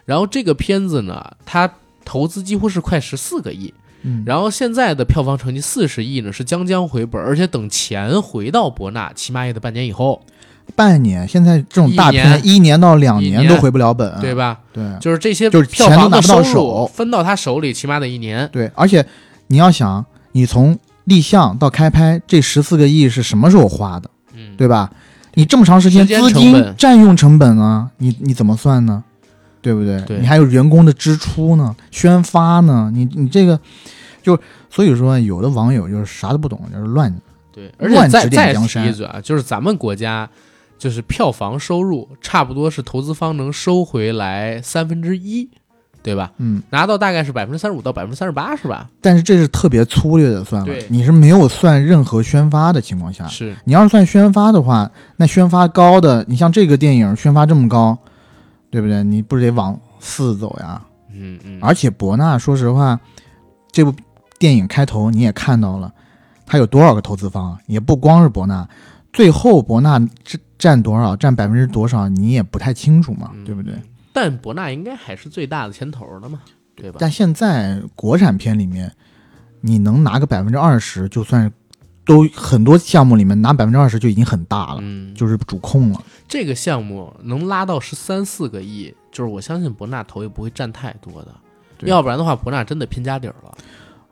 [0.10, 1.70] 然后这个片子呢，它
[2.04, 10.20] 投资几乎是快十四个亿，嗯，然后现在的票房成绩四十亿呢，是将将回本，而且等钱回到博纳，起码也得半年以后，
[10.76, 14.58] 半年，现在这种大片一年到两年年都回不了本，对吧？
[14.74, 18.50] 对就是这些就是票房的钱都拿不到手分到他手里，起码得一年。
[18.52, 19.06] 对，而且
[19.46, 24.90] 你要想，你从立项到开拍这十四个亿是什么时候花的，嗯，对吧？
[25.36, 29.04] 你这么长时间资金占用成本啊，你你怎么算呢？
[29.62, 30.02] 对不对？
[30.02, 33.60] 对你还有员工的支出呢，宣发呢，你你这个
[34.22, 34.40] 就
[34.70, 37.14] 所以说，有的网友就是啥都不懂，就是乱
[37.52, 40.30] 对，而且乱指点再再江山提一嘴啊，就是咱们国家
[40.78, 45.50] 就是票房收入差不多是投资方能收回来三分之一，
[46.02, 46.32] 对吧？
[46.38, 48.88] 嗯，拿到大概是百分之三十五到百分之三十八，是吧？
[49.02, 57.98] 但是这是特别粗略的算法，你是没有算任何宣发的情况下，是，你要是算宣发的话，那宣发高的，你像这个电影宣发这么高，
[58.70, 59.04] 对不对？
[59.04, 60.82] 你不是得往四走呀？
[61.12, 63.00] 嗯嗯，而且博纳，说实话，
[63.72, 63.94] 这部
[64.38, 65.94] 电影开头你也看到了，
[66.46, 67.60] 他有多少个投资方啊？
[67.66, 68.68] 也不光是博纳，
[69.12, 73.74] 最后博纳占占多少，占百分之多少，你也不太清楚嘛，嗯对不对？
[74.14, 76.42] 但博纳应该还是最大的牵头的嘛，
[76.76, 76.98] 对吧？
[77.00, 78.92] 但现在国产片里面，
[79.62, 81.52] 你能拿个百分之二十，就算是
[82.10, 86.04] 都很多项目里面拿百分之二十就已经很大了，嗯，就是主控了。
[86.28, 91.36] 这个项目能拉到十三四个亿，就是我相信博纳投也不会占太多的，
[91.82, 93.58] 要不然的话，博纳真的拼家底儿了。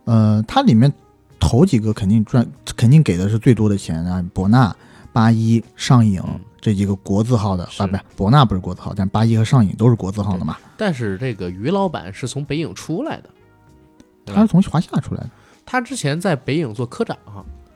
[0.05, 0.93] 呃，它里面
[1.39, 4.71] 头几个肯定赚，肯定给的是最多的钱啊，博纳、
[5.11, 6.39] 八一、上影、嗯。
[6.59, 10.57] 这几个国字号的啊，不是博纳不是国字号，但八一和上影都是国字号的嘛。
[10.75, 13.29] 但是这个于老板是从北影出来的，
[14.25, 15.29] 他是从华夏出来的，
[15.65, 17.17] 他之前在北影做科长，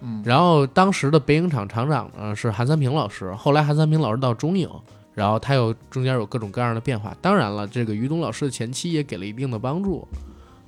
[0.02, 0.22] 嗯。
[0.26, 4.70] 然后当时的北影厂厂长呢是韩三平老师，后来韩三平老师到中影，
[5.14, 7.16] 然后他又中间有各种各样的变化。
[7.22, 10.08] 当然了，这个于东老师的前期也给了一定的帮助，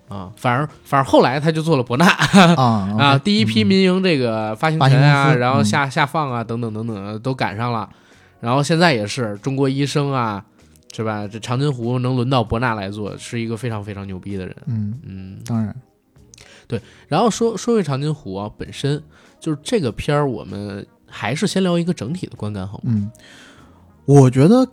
[0.10, 2.06] 啊，反而反而后来他就做了博纳。
[2.56, 5.66] 啊啊第一批嗯民营这个发行权啊，然后嗯。
[5.66, 7.90] 下下放啊等等等等都赶上了，
[8.40, 10.44] 然后现在也是中国医生啊，
[10.94, 11.28] 是吧？
[11.28, 15.40] 这长津湖能轮到博纳来做，是一个非常非常牛逼的人，嗯，嗯。
[15.46, 15.76] 当然，
[17.07, 19.01] 然后说说回长津湖啊，本身
[19.39, 22.84] 就是这个片儿，我们还是先聊一个整体的观感好吗？
[22.86, 23.11] 嗯，
[24.05, 24.68] 我觉得，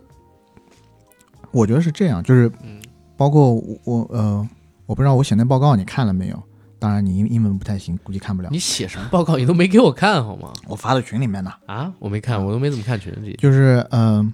[1.51, 2.81] 我觉得是这样，就是嗯
[3.15, 4.49] 包括我我呃，
[4.85, 6.43] 我不知道我写那报告你看了没有？
[6.79, 8.49] 当然你英英文不太行，估计看不了。
[8.51, 9.37] 你写什么报告？
[9.37, 10.51] 你都没给我看好吗？
[10.67, 13.35] 我发到群里面的，啊，我没看，我都没怎么看群里。
[13.39, 14.33] 就是嗯、呃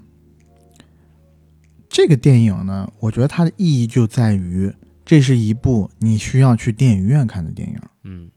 [1.89, 4.71] 这个电影呢，我觉得它的意义就在于，
[5.07, 7.75] 这是一部你需要去电影院看的电影。
[8.03, 8.29] 嗯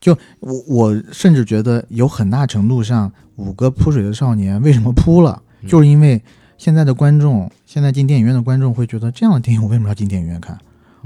[0.00, 6.22] 就我我甚至觉得有很大程度上，《五个扑水的少年》为什么扑了，嗯就是因为
[6.58, 10.56] 现在的观众，现在进电影院的观众会觉得，这样的电影我为什么要进电影院看？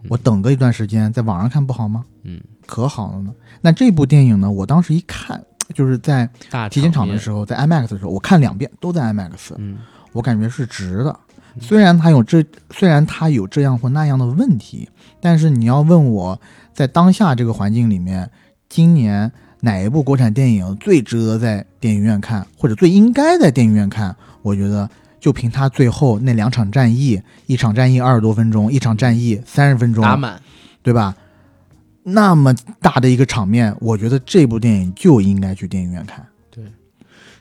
[0.08, 2.04] 我等个一段时间在网上看不好吗？
[2.22, 3.34] 嗯，可好了呢。
[3.60, 5.42] 那这部电影呢，我当时一看，
[5.74, 9.78] 就是在大体检场的，时候，在 IMAX 的时候，我看两遍都在 IMAX，嗯
[10.12, 11.10] 我感觉是值的。
[11.10, 14.88] 嗯虽然它有这，虽然它有这样或那样的问题，
[15.20, 16.40] 但是你要问我
[16.72, 18.30] 在当下这个环境里面，
[18.68, 24.14] 今年哪一部国产电影最值得在电影院看，或者最应该在电影院看？
[24.42, 30.40] 我觉得就凭他最后那两场战役，一场战役二十多分钟，一场战役三十分钟，打满。
[30.82, 31.14] 对吧？
[32.02, 36.26] 那么大的一个场面，我觉得这部电影就应该去电影院看。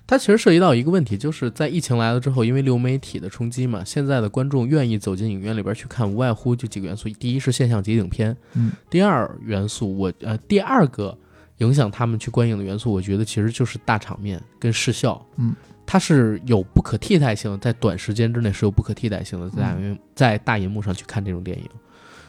[0.09, 11.15] 它其实涉及到一个问题，就是在疫情来了之后，因为流媒体的冲击嘛，现在的观众愿意走进影院里边去看，无外乎就几个元素：第一是现象级影片，嗯，第二元素我呃第二个
[11.59, 15.55] 影响他们去观影的元素，我觉得其实就是大场面跟视效，嗯，
[15.85, 19.91] 它是有不可替代性的，在短时间之内是有不可替代性的，在大嗯。
[19.91, 21.65] 荧在大银幕上去看这种电影。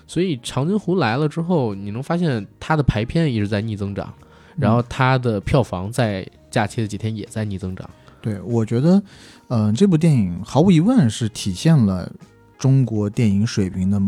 [0.06, 4.12] 所以长津湖来了之后，你能发现它的排片一直在逆增长，
[4.58, 7.88] 然后它的票房在假期的几天也在逆增长。
[8.20, 9.02] 对，我觉得，
[9.48, 12.10] 呃，这部电影毫无疑问是体现了
[12.58, 14.00] 中国电影水平的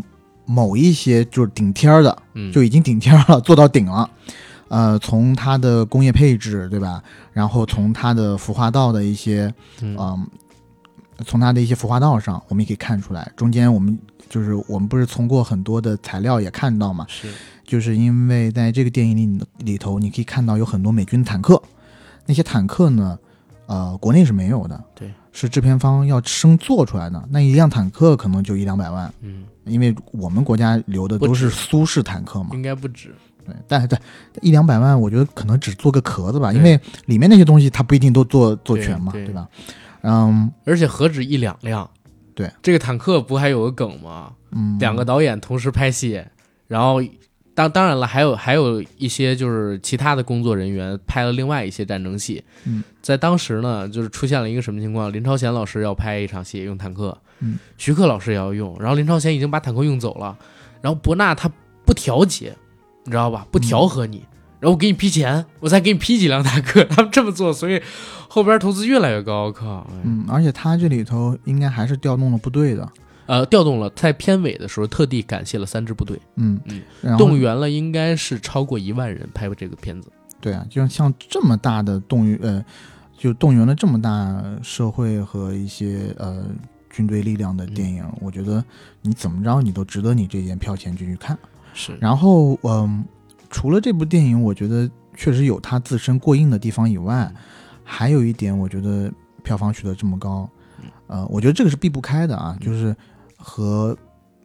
[0.45, 4.11] 某一些就是顶天儿的，嗯，就已经顶天儿了，做到顶了。
[4.68, 7.03] 呃，从它的工业配置，对吧？
[7.32, 10.26] 然后从它的服化道的一些，嗯嗯、
[11.26, 13.99] 从它的一些服化道上，我们也可以看出来，中间我们
[14.30, 17.30] 就是我们不是通过很多的材料也看到嘛，是
[17.64, 21.62] 就是因为在这个电影里里头，你可以看到有很多美军坦克，
[22.26, 23.18] 那些坦克呢，
[23.66, 27.22] 呃，国内是没有的，对，是制片方要生做出来的。
[27.30, 33.14] 那一辆坦克可能就一两百万，嗯，因为我们国家留的都是苏式坦克嘛，应该不止。
[33.44, 34.00] 对，但但
[34.40, 39.48] 一两百万，我觉得可能只做个壳子吧，因为里面那些东西它不一定都做做全嘛，对对吧？
[40.02, 41.88] 嗯而且何止一两辆？
[42.34, 44.32] 对，这个坦克不还有个梗吗？
[44.52, 46.24] 嗯，两个导演同时拍戏，
[46.68, 47.02] 然后
[47.55, 52.42] 当当然了，还有还有一些就是其他的工作人员拍了另外一些战争戏。
[52.64, 55.12] 嗯，在当时呢，就是出现了一个什么情况？
[55.12, 60.36] 林超贤老师要拍一场戏用坦克，嗯，徐克老师也要用，然后林超贤已经把坦克用走了，
[60.80, 61.50] 然后伯纳他
[61.84, 62.57] 不调节，
[63.05, 63.46] 你知道吧？
[63.50, 64.24] 不调和你。
[64.61, 67.82] 然后我给你批钱，我再给你批几辆坦克，他们这么做，所以
[68.28, 69.46] 后边投资越来越高。
[69.46, 72.88] 我靠，哎嗯，而且他这里头应该还是调动了部队的，
[73.26, 80.10] 呃，调动了，在片尾的时候特地感谢了三支部队，嗯嗯，然后动员了应该是超过一万人拍这个片子。
[80.40, 82.64] 对啊，就像像这么大的动员，呃，
[83.16, 86.44] 就动员了这么大社会和一些呃
[86.90, 88.62] 军队力量的电影，我觉得
[89.00, 91.38] 你怎么着你都值得你这件票钱进去看。
[91.74, 93.04] 是，然后，嗯，
[93.48, 97.32] 除了这部电影，我觉得确实有它自身过硬的地方以外，
[97.84, 99.10] 还有一点，我觉得
[99.42, 100.46] 票房取得这么高，
[101.06, 102.94] 呃，我觉得这个是避不开的啊，就是
[103.43, 103.97] 和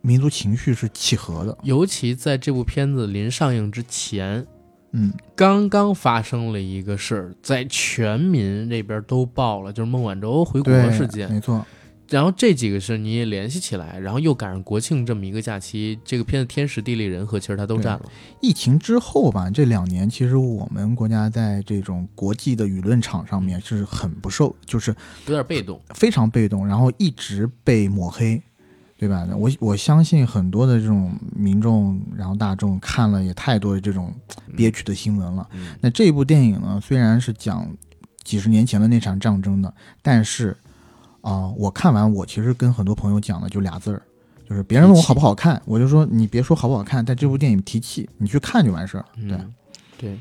[0.02, 1.58] 民族情绪是契合的。
[1.64, 4.46] 尤其在这部片子临上映之前，
[4.92, 11.32] 嗯刚刚发生了一个事儿，在全民那边都报了，就是孟晚舟回国，事件。
[11.32, 11.66] 没错，
[12.10, 18.06] 然后这几个事你也联系起来，然后又赶上国庆这么一个假期，这个片子天时地利人和，其实它都占了。
[18.42, 24.96] 疫情之后吧，这两年其实我们国家在这种国际的舆论场上面是很不受，就是
[25.26, 25.82] 有点被动。
[25.96, 28.42] 非常被动，然后一直被抹黑，
[28.98, 29.28] 对吧？
[29.38, 34.14] 我我相信很多的这种民众，然后大众看了也太多的这种
[34.56, 35.48] 憋屈的新闻了。
[35.54, 37.68] 嗯那这部电影呢，虽然是讲
[38.24, 40.58] 几十年前的那场战争的，但是
[41.22, 44.02] 啊、我看完我其实跟很多朋友讲的就俩字儿。
[44.50, 49.04] 就是别人问我好不好看，我就说你别说好不好看，但这部电影提气，你去看就完事儿。
[49.16, 49.54] 对，嗯，
[49.98, 50.18] 对，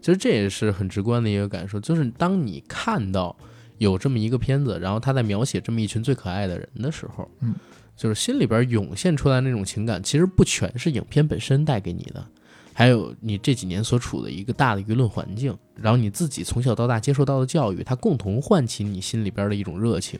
[0.00, 3.36] 其实这也是很直观的一个感受，就是当你看到
[3.76, 7.54] 有这么一个片子，然后他在描写这么一群最可爱的人的时候，嗯，
[8.00, 12.26] 就是心里边涌现出来那种情感，其实不全是影片本身带给你的，
[12.72, 20.18] 还有你这几年所处的一个大的舆论环境，然后你自己从小到大接受到的教育，它共同唤起你心里边的一种热情，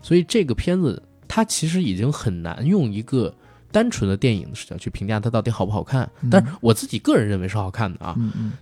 [0.00, 3.34] 所以这个片子它其实已经很难用一个。
[3.70, 8.16] 单纯的电影的视角去评价它到底好不好看，但是我自己个人认为是好看的啊。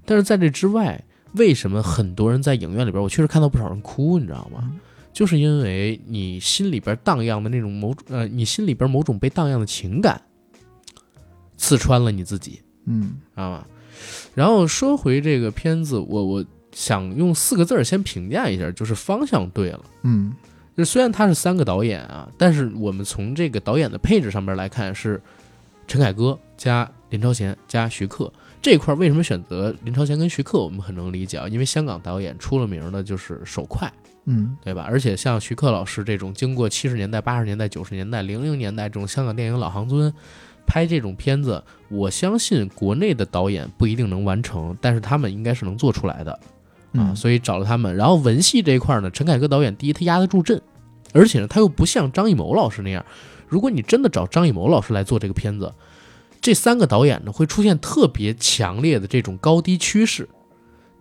[0.04, 1.00] 但是在这之外，
[1.34, 4.68] 为什么很多人在影院里边，我确实看到不少人哭，你知道吗？
[5.16, 10.20] 嗯就是因为你心里边荡漾的那种某种呃，你心里边某种被荡漾的情感，
[11.56, 13.66] 刺穿了你自己，嗯知道吗？
[14.34, 19.84] 然后说回这个片子，我我想用四个字儿先评价一下，就是方向对了。
[20.02, 20.34] 嗯
[20.76, 25.18] 就虽然他是三个导演啊，但是我们从这个导演的配置上面来看，是
[25.88, 28.92] 陈凯歌加林超贤加徐克这一块。
[28.94, 30.58] 为什么选择林超贤跟徐克？
[30.58, 33.90] 我们很能理解啊，因为香港导演出了名的就是手快，
[34.26, 34.84] 嗯对吧？
[34.88, 40.12] 而且像徐克老师这种经过七十年代、八十年代、九十年代、零零年代这种香港电影老行尊
[40.66, 46.32] 拍这种片子，我相信国内的导演不一定能完成，但是他们应该是能做出来的。
[46.32, 46.40] 啊，
[46.94, 47.94] 嗯所以找了他们。
[47.94, 50.60] 然后文戏这一块呢，陈凯歌导演第一他压得住阵，
[51.12, 53.04] 而且呢他又不像张艺谋老师那样，
[53.46, 55.72] 如果你真的找张艺谋老师来做这个片子，
[56.40, 60.28] 这三个导演呢会出现特别强烈的这种高低趋势。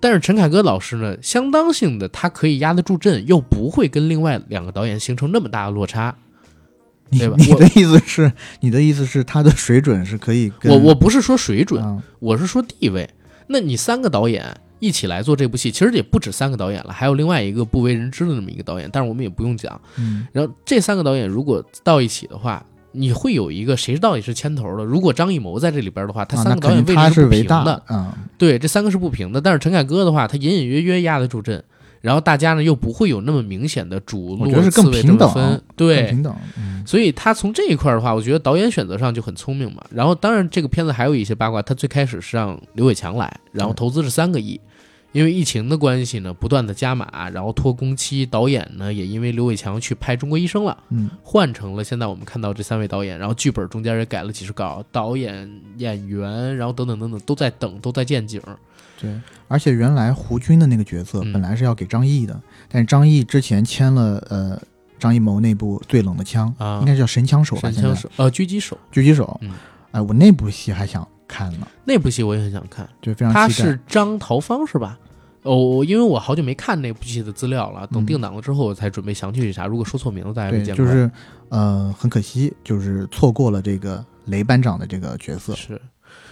[0.05, 6.15] 但是陈凯歌老师呢，相当性的他可以压得住阵，又不会跟另外两个导演形成那么大的落差。
[7.09, 13.09] 你对吧我你的意思是，你的意思是他的水准是可以跟我我不是说水准，啊我是说地位。
[13.47, 15.71] 那你三个导演，一起来做这部戏。
[15.71, 19.81] 其实也不止三个导演了，还有另外一个不为人知的那么一个导演，但是我们也不用讲。
[19.97, 22.63] 嗯然后这三个导演如果到一起的话，
[22.95, 24.83] 你会有一个谁到底是牵头的？
[24.83, 27.83] 如果张艺谋在这里边的话，他啊三个导演位置是不平的。
[27.89, 29.41] 嗯，对，这三个是不平的。
[29.41, 31.63] 但是陈凯歌的话，他隐隐约约压得住阵，
[32.01, 35.61] 然后大家呢又不会有那么明显的主我觉得是更落次位这平等么分。
[35.75, 36.35] 对，平等。
[36.57, 39.83] 嗯所以他从这一块儿的话，我觉得导演选择上就很聪明嘛。
[39.89, 44.61] 然后当然这个片子还有一些八卦，他最开始是让刘伟强来，然后投资是三个亿。
[45.15, 58.41] 因为疫情的关系呢，不断的加码，然后拖工期，导演呢也因为刘伟强去拍《中国医生》了，嗯，换成了现在我们看到这三位导演，然后剧本中间也改了几十稿，导演、演员，然后等等等等都在等，都在见景。
[58.99, 59.09] 对。
[59.47, 62.37] 而且原来胡军的那个角色嗯本来是要给张译的，
[62.67, 64.61] 但是张译之前签了呃
[64.99, 67.71] 张艺谋那部《最冷的枪》啊应该叫《神枪手》吧？
[67.71, 69.39] 神枪手，呃，狙击手狙击手。
[69.41, 69.53] 嗯
[69.91, 73.49] 哎，我那部戏还想看了，那部戏我也很想看，就非常他。
[73.49, 74.97] 是张桃芳是吧？
[75.43, 79.67] 哦，因为我好久没看那部戏的资料了，等嗯定档了之后我才准备详细去查。
[79.67, 80.83] 如果说错名字，大家对，没见过。
[80.83, 81.11] 就是
[81.49, 85.53] 呃，很可惜，就是错过了这个雷班长的这个角色。
[85.53, 85.79] 是，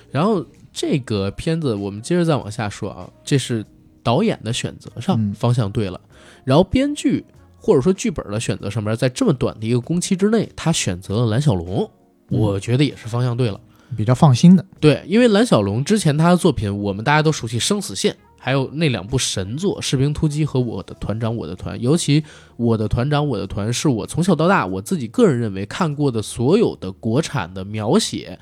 [0.09, 3.63] 然后这个片子我们接着再往下说啊，这是
[4.01, 6.01] 导演的选择上嗯方向对了，
[6.43, 7.23] 然后编剧
[7.59, 11.87] 或者说剧本的选择上面，在这么短的一个工期之内，他选择了蓝小龙，
[12.29, 13.61] 嗯我觉得也是方向对了。
[13.93, 14.65] 比较放心的。
[14.79, 22.21] 对，因为蓝小龙之前他的作品，我们大家都熟悉《生死线》，还有那两部神作《士兵突击》和《我的团长我的团》，尤其
[22.57, 28.37] 《我的团长我的团》是我从小到大我自己个人认为看过的所有的国产的描写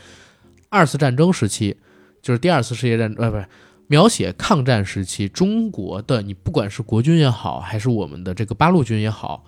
[0.69, 1.77] 二次战争时期，
[2.21, 3.45] 就是第二次世界战呃不是
[3.87, 9.43] 描写抗战时期中国的，你不管是国军也好，还是我们的这个八路军也好。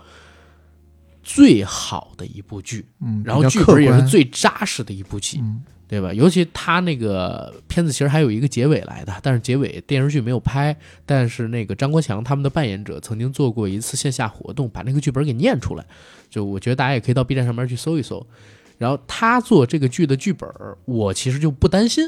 [1.25, 6.11] 最好的一部剧，嗯，然后剧本也是最扎实的一部剧，嗯对吧？
[6.11, 10.75] 尤其他那个片子其实还有一个结尾来的，但是结尾电视剧没有拍。
[11.05, 15.85] 但是那个张国强他们的扮演者曾经做过一次线下活动，把那个剧本给念出来。
[16.31, 18.25] 就我觉得大家也可以到 B 站上面去搜一搜。
[18.79, 20.49] 然后他做这个剧的剧本，
[20.85, 22.03] 我其实就不担心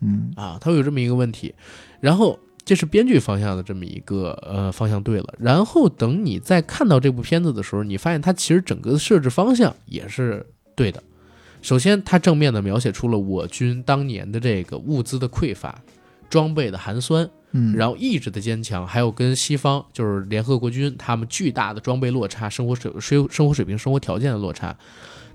[0.00, 1.54] 嗯啊，他会有这么一个问题。
[2.00, 5.34] 然后这是编剧方向的这么一个呃方向对了。
[5.38, 11.02] 然后等你再看到这部片子的时候，你发现它其实整个的设置方向也是对的。
[11.66, 15.82] 首先，它正面的描写出了我军当年的这个物资的匮乏、
[16.30, 24.76] 装备的寒酸，嗯，然后意志的坚强，还有跟西方就是联合国军他们巨大的装备落差、生活水生生活水平、生活条件的落差。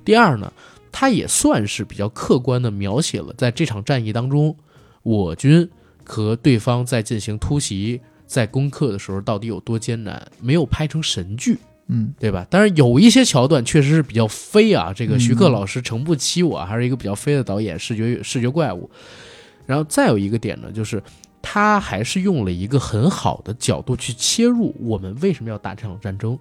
[0.05, 0.53] 第二呢，
[0.89, 4.55] 它也算是比较客观的描写了在这场战役当中，
[5.03, 5.69] 我军
[6.05, 11.57] 和对方在进行突袭、在攻克的时候到底有多艰难，没有拍成神剧。
[11.93, 12.47] 嗯对吧？
[12.49, 18.89] 但是有一些桥段确实是比较飞啊，这个徐克嗯老师诚不欺我，还是一个比较飞的导演，视觉视觉怪物。
[19.65, 21.03] 然后再有一个点呢，就是
[21.41, 26.37] 他还是用了一个很好的角度去切入我们为什么要打这场战争，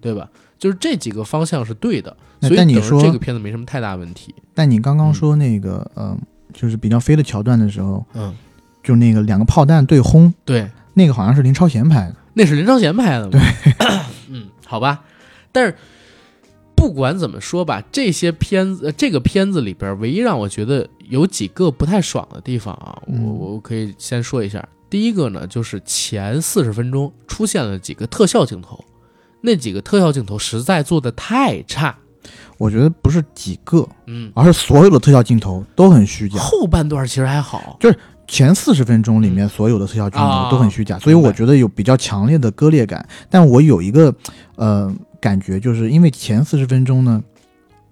[0.00, 0.28] 对吧？
[0.58, 4.32] 就是这几个方向是对的，所以你说这个片子没什么太大问题。
[4.54, 6.16] 但你刚刚嗯说那个，嗯、
[6.52, 8.32] 就是比较飞的桥段的时候，嗯，
[8.80, 12.14] 就那个两个炮弹对轰，对，那个好像是林超贤拍的。
[12.34, 13.40] 那是林超贤拍的嘛？
[13.78, 14.00] 嗯，
[14.72, 15.04] 好吧。
[15.52, 15.76] 但是
[16.74, 24.66] 不管怎么说吧，这些片子，呃这个片子里边，唯一让我觉得有几个不太爽的地方啊，嗯我我可以先说一下。
[24.88, 28.82] 第一个呢，就是前四十分钟出现了几个特效镜头，
[29.42, 31.98] 那几个特效镜头实在做的太差。
[32.56, 36.38] 我觉得不是几个，嗯，而是所有的特效镜头都很虚假。
[36.38, 37.76] 后半段其实还好。
[38.32, 43.06] 前四十分钟里面所有的特效镜啊头都很虚假，所以我觉得有比较强烈的割裂感。
[43.28, 44.14] 但我有一个
[44.56, 47.22] 呃感觉，就是因为前四十分钟呢，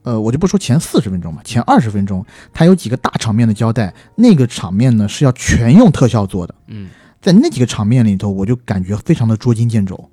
[0.02, 2.24] 呃，我就不说前四十分钟吧，前二十分钟
[2.54, 6.88] 它有几个大场面的交代，那个场面呢是要全用特效做的，嗯，
[7.20, 10.08] 在那几个场面里头，我就感觉非常的捉襟见肘。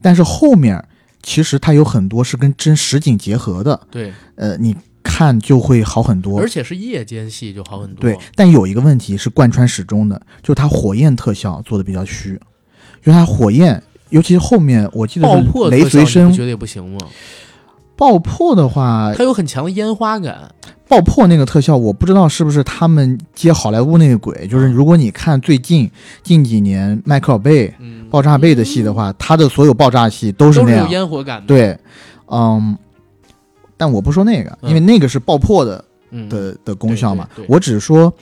[0.00, 0.80] 但是后面
[1.24, 4.76] 其实它有很多是跟真实景结合的，对，呃，你
[5.16, 6.38] 看就会好很多。
[6.38, 8.02] 而且是夜间戏就好很多。
[8.02, 12.32] 对，但有一个问题是贯穿始终的，就是它火焰特效做的比较虚，
[13.04, 16.98] 因为它火焰，尤其是后面我记得爆破雷随身觉得也不行吗？
[17.96, 20.54] 爆破的话，它有很强的烟花感。
[20.86, 25.90] 爆破那个特效，我不知道是不是他们接好莱坞那个鬼，就是如果你看最近
[26.22, 31.78] 近几年迈克尔贝嗯，爆炸贝的戏的话，他的所有爆炸戏都是那样，烟火感的。，对，
[32.26, 32.76] 嗯。
[33.76, 38.12] 但我不说那个，因为那个是爆破的嗯，的的功效嘛我只说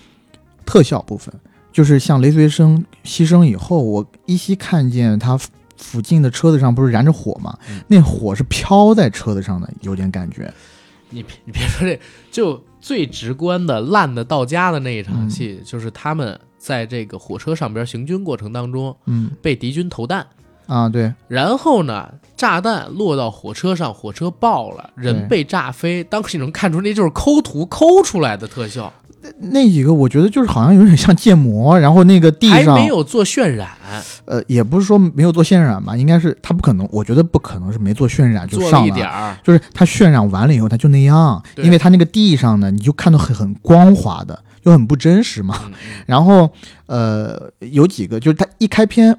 [0.64, 1.34] 特效部分，
[1.72, 10.52] 就是像雷随生牺牲以后，我依稀看见他附附近的车子上不是燃着火嘛，嗯那火是飘在车子上的，有点感觉。
[11.10, 12.00] 你别你别说这，
[12.30, 19.30] 就最直观的烂的到家的那一场嗯戏，就是他们在这个火车上边行军过程当中嗯。
[19.42, 20.26] 被敌军投弹，
[20.66, 26.02] 啊，对，然后呢，炸弹落到火车上，火车爆了，人被炸飞。
[26.04, 33.68] 当时你能看出那就是抠图抠出来的特效，那那几个我觉得就是好像有点像建模，然后那个地还上没有做渲染，
[34.24, 39.36] 呃，也不是说没有做渲染吧，应该是他不可能，我觉得不可能是没做渲染就上一点儿。
[39.42, 45.58] 就是他渲染完了以后，他就那样，因为他那个地上呢，你就看到很很光滑的，就很不真实嘛。
[46.06, 46.50] 然后
[46.86, 49.16] 呃，有几个就是他一开篇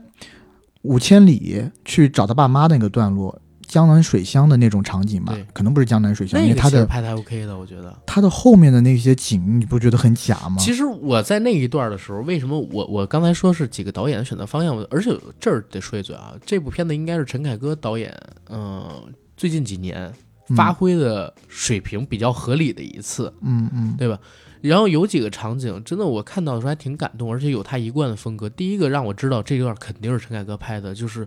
[0.86, 7.98] 五千里去找他爸妈那个段落，江南水乡的那种场景吧，可能不是江南水乡，因那为他的个其实拍的还 OK 的，我觉得。
[8.06, 10.58] 他的后面的那些景，你不觉得很假吗？
[10.60, 18.16] 其实我在那一段的时候，为什么我我刚才说是几个导演的选择方向，而且这儿得说一嘴啊，这部片子应该是陈凯歌导演，
[18.50, 19.04] 嗯、
[19.36, 20.14] 最近几年
[20.50, 23.34] 嗯发挥的水平比较合理的一次。
[23.42, 24.20] 嗯嗯对吧？
[24.68, 28.50] 然后有几个场景，真的我看到的时候还挺感动，而且有他一贯的风格。
[28.50, 31.26] 第一个让我知道这段肯定是陈凯歌拍的，就是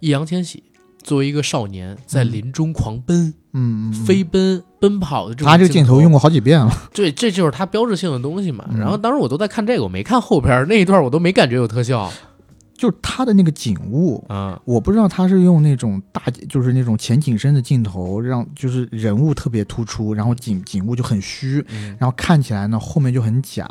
[0.00, 0.62] 易烊千玺
[1.02, 6.72] 作为一个少年在林中狂奔、嗯飞奔、奔跑的这种他这个镜头用过好几遍了。
[6.92, 8.64] 对，这就是他标志性的东西嘛。
[8.70, 12.10] 嗯然后当时我都在看这个，我没看后边那一段，我都没感觉有特效
[12.78, 14.58] 就是他的那个景物，啊。
[14.64, 23.66] 我不知道他是用那种大，就是那种前景深的镜头，让就是人物特别突出，然后景景物就很虚，嗯然后看起来呢后面就很假。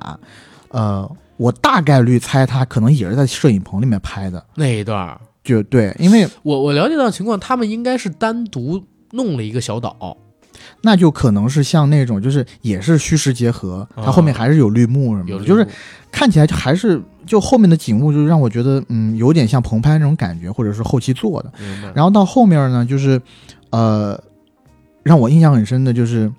[0.70, 10.18] 呃，我大概率猜他可能也是在摄影棚里面拍的，那一段儿，就对，因为我我了解到情况，他们应该是单独弄了一个小岛，
[10.82, 15.68] 那就可能是像那种就是也是虚实结合，它后面还是有绿幕什么的，有就是
[16.12, 21.52] 看起来就还是就后面的景物就让我觉得嗯有点像棚拍那种感觉，或者是后期做的。
[21.94, 23.22] 然后到后面呢，就是，
[23.72, 24.22] 呃，
[25.04, 26.32] 让我印象很深的就是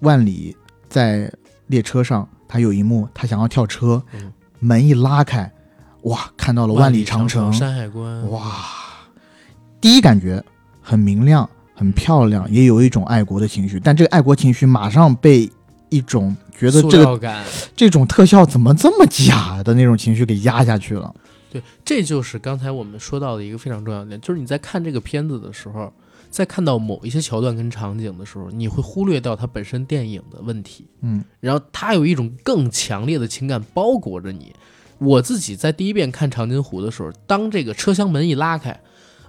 [0.00, 0.56] 万里
[0.88, 1.32] 在
[1.66, 4.32] 列车上，他有一幕，他想要跳车，嗯。
[4.60, 5.52] 门一拉开，
[6.04, 8.50] 哇，看到了万里长城、山海关，哇，
[9.78, 10.42] 第一感觉
[10.80, 15.50] 很明亮，很漂亮，也有一种爱国的情绪，但这个爱国情绪马上被
[15.88, 17.44] 一种觉得这个。
[17.76, 21.12] 这种特效怎么这么假的那种情绪给压下去了。
[21.50, 25.92] 对，这就是刚才我们说到的一个非常重要的点，就是你在看这个片子的时候，
[26.30, 34.52] 在看到某一些桥段跟场景的时候，你会忽略掉它本身电影的问题，嗯然后它有一种更强烈的情感包裹着你。
[34.98, 38.80] 我自己在第一遍看《长津湖》的时候，当这个车厢门一拉开，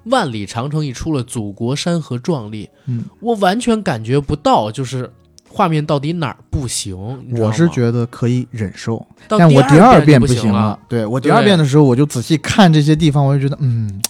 [0.06, 5.12] 万里长城一出了，祖国山河壮丽，嗯，我完全感觉不到，就是
[5.50, 6.96] 画面到底哪儿不行。
[7.38, 10.80] 我是觉得可以忍受，但我第二遍不行了。。
[10.88, 14.02] 对我第二遍的时候，我就仔细看这些地方，我就觉得，嗯，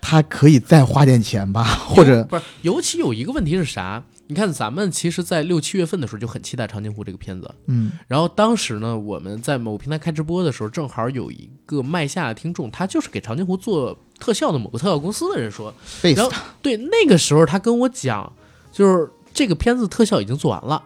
[0.00, 4.02] 他可以再花点钱吧，或者不是，尤其有一个问题是啥？
[4.30, 7.52] 你看，咱们其实，在六七月份的时候就很期待《长津湖》这个片子。
[7.66, 15.74] 嗯然后当时呢，我们在某平台开直播的时候，正好有一个麦下的听众，他就是给长津湖做特效的某个特效公司的人说，
[16.14, 16.30] 然后
[16.62, 18.32] 对那个时候他跟我讲，
[18.70, 20.80] 就是这个片子特效已经做完了，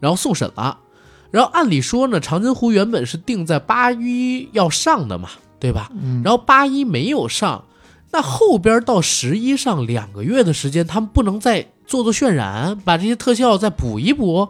[0.00, 0.80] 然后送审了。
[1.30, 5.28] 然后按理说呢，长津湖原本是定在八一要上的嘛，
[5.60, 5.88] 对吧？
[5.94, 7.64] 嗯然后八一没有上，
[8.10, 14.48] 那后边到十一上两个月的时间，他们不能再做做渲染，把这些特效再补一补，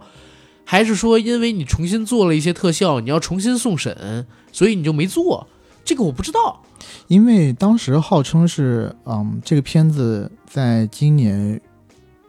[0.65, 5.47] 还是说因为你重新做了一些特效，你要重新送审，所以你就没做？
[5.85, 6.61] 这个我不知道。
[7.07, 11.59] 因为当时号称是，嗯，这个片子在今年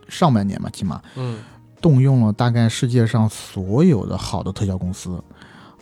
[0.07, 1.39] 上半年吧，起码嗯，
[1.81, 5.21] 动用了大概世界上所有的好的特效公司，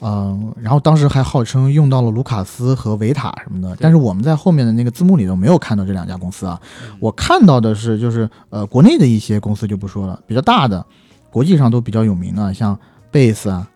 [0.02, 6.96] 嗯，然后当时还号称用到了卢卡斯和维塔什么的，但是我们在后面的那个字幕里头没有看到这两家公司啊，嗯。
[7.00, 10.86] 我看到的是就是呃国内的一些公司就不说了，比较大的，
[11.32, 12.78] 国际上都比较有名的，像
[13.12, 13.67] Base 啊，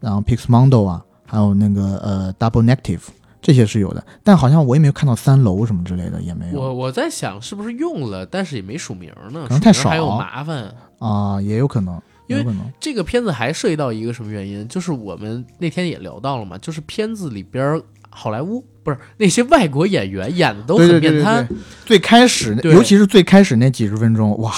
[0.00, 3.02] 然后 Pixmondo 啊，还有那个呃 Double Negative
[3.40, 6.60] 这些是有的，但好像我也没有看到三楼什么之类的也没有。
[6.60, 10.74] 我我在想是不是用了，但是也没署名呢，可能太少还有麻烦。
[10.98, 12.46] 啊，也有可能，因为
[12.78, 14.68] 这个片子还涉及到一个什么原因？
[14.68, 21.48] 就是我们那天也聊到了嘛，就是片子里边好莱坞不是那些外国演员演的都很面瘫。
[21.84, 24.52] 最开始那尤其是最开始那几十分钟，哇，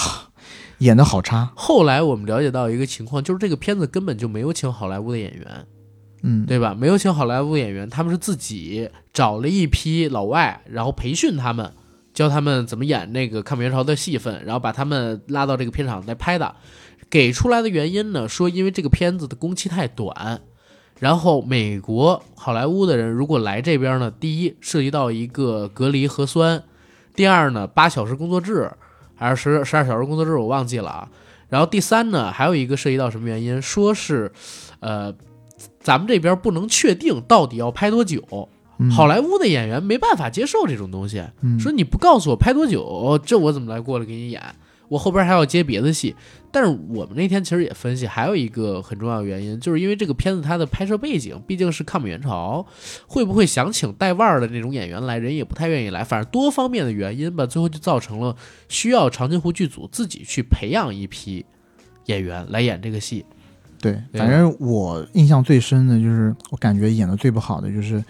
[0.79, 5.65] 演的好差，后来我们了解到一个情况，就是这个片子根本就没有请好莱坞的演员，
[6.23, 6.73] 嗯，对吧？
[6.73, 11.71] 没有请好莱坞演员，他们是自己找了一批老外，然后培训他们，
[12.13, 16.55] 教他们怎么演那个抗美援朝的戏份，然后把他们拉到这个片场来拍的。
[17.11, 20.41] 给出来的原因呢，说因为这个片子的工期太短，
[20.97, 26.63] 然后美国好莱坞的人如果来这边呢，第一涉及到一个隔离核酸，
[27.13, 28.71] 第二呢八小时工作制
[29.13, 31.09] 还是十十二小时工作制，我忘记了啊。
[31.49, 34.31] 然后第三呢，还有一个涉及到什么原因，说是，
[34.79, 35.13] 呃，
[35.81, 38.47] 咱们这边不能确定到底要拍多久，
[38.79, 44.41] 嗯好莱坞的演员没办法接受这种东西，嗯说你不告诉我拍多久，这我怎么来过来给你演？
[44.91, 46.13] 我后边还要接别的戏。
[46.51, 52.65] 但是我们那天其实也分析，还有一个很重要的原因，就是因为这个片子它的拍摄背景毕竟是抗美援朝，
[53.07, 56.03] 会不会想请带腕儿的那种演员来，人也不太愿意来。
[56.03, 58.35] 反正多方面的原因吧，最后就造成了
[58.67, 61.45] 需要长津湖剧组自己去培养一批
[62.07, 63.25] 演员来演这个戏。
[63.79, 68.03] 对，反正我印象最深的就是，我感觉演的最不好的就是，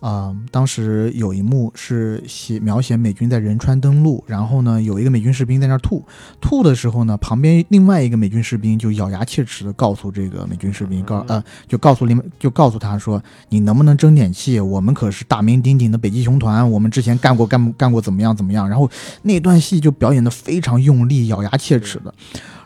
[0.00, 6.04] 啊、当时有一幕是写描写美军在仁川登陆，然后呢，有一个美军士兵在那儿吐，
[6.40, 14.60] 吐的时候呢，旁边另外一个美军士兵就咬牙切齿的告诉这个美军士兵，告呃，就告诉林就告诉他说，你能不能争点气？
[14.60, 18.68] 我们可是大名鼎鼎的北极熊团，我们之前干过干干过怎么样怎么样。
[18.68, 18.90] 然后
[19.22, 22.14] 那段戏就表演的非常用力，咬牙切齿的，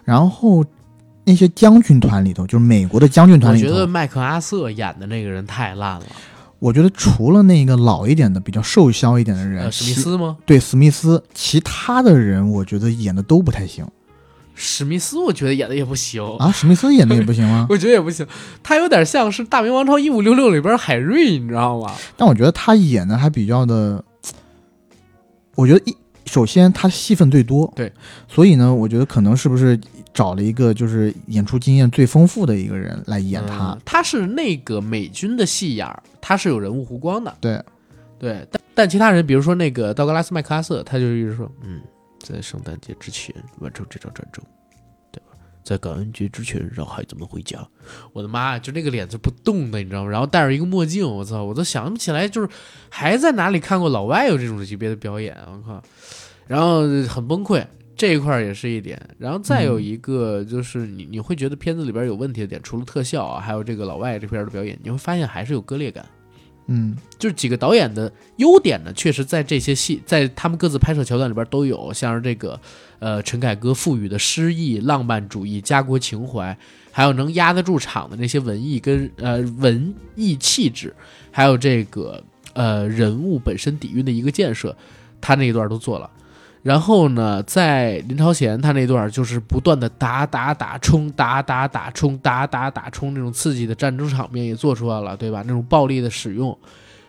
[0.04, 0.64] 然后。
[1.22, 6.06] 那些将军团里头，就是美国的将军团里头，我觉得麦克阿瑟演的那个人太烂了。
[6.60, 10.36] 我觉得除了那个老一点的、比较瘦削一点的人，呃，史密斯吗？
[10.46, 13.84] 对史密斯，其他的人我觉得演的都不太行
[14.54, 16.22] 史密斯我觉得演的也不行。
[16.36, 16.52] 啊。
[16.52, 17.66] 史密斯演的也不行吗？
[17.70, 18.26] 我觉得也不行，
[18.62, 21.94] 他有点像是《大明王朝一五六六》里边海瑞，你知道吗？
[22.14, 24.04] 但我觉得他演的还比较的，
[25.54, 25.96] 我觉得一
[26.26, 27.90] 首先他戏份最多，对，
[28.28, 29.80] 所以呢，我觉得可能是不是
[30.12, 33.72] 找了一个就是演出经验最丰富的一个人来演他。
[33.72, 37.36] 嗯他是那个美军的戏眼儿，他是有人物弧光的。
[37.40, 37.62] 对，
[38.18, 41.80] 对，但但其他人，比如说那个道格拉斯麦克阿瑟，他就一直说，嗯，
[42.20, 44.44] 在圣诞节之前完成这场战争，
[45.12, 45.36] 对吧？
[45.62, 47.58] 在感恩节之前让孩子们回家。
[48.12, 50.10] 我的妈呀，就那个脸是不动的，你知道吗？
[50.10, 52.48] 然后戴着一个墨镜，我操，我都想不起来，就是
[52.88, 55.82] 还在哪里看过老外有这种级别的表演，我靠，
[56.46, 57.64] 然后很崩溃。
[58.00, 66.06] 这一块儿也是一点，然后再有一个就是你你会觉得片子里边有问题的点，除了特效啊，还有这个老外这边的表演，你会发现还是有割裂感。
[66.72, 72.58] 嗯就是几个导演的优点呢，确实在这些戏，在他们各自拍摄桥段里边都有，像是这个
[73.00, 76.56] 呃陈凯歌赋予的诗意、浪漫主义、家国情怀，
[76.90, 80.94] 还有能压得住场的那些文艺跟呃文艺气质，
[81.30, 82.24] 还有这个
[82.54, 84.74] 呃人物本身底蕴的一个建设，
[85.20, 86.08] 他那一段都做了。
[86.62, 95.42] 然后呢，在林超贤他那段就是不断的打打打冲打打打冲打打打冲那种刺激的战争场面也做出来了，对吧？
[95.46, 96.56] 那种暴力的使用。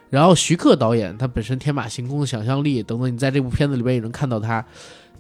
[0.10, 4.64] 然后徐克导演他本身天马行空的想象力等等，你在这部片子里边也能看到他。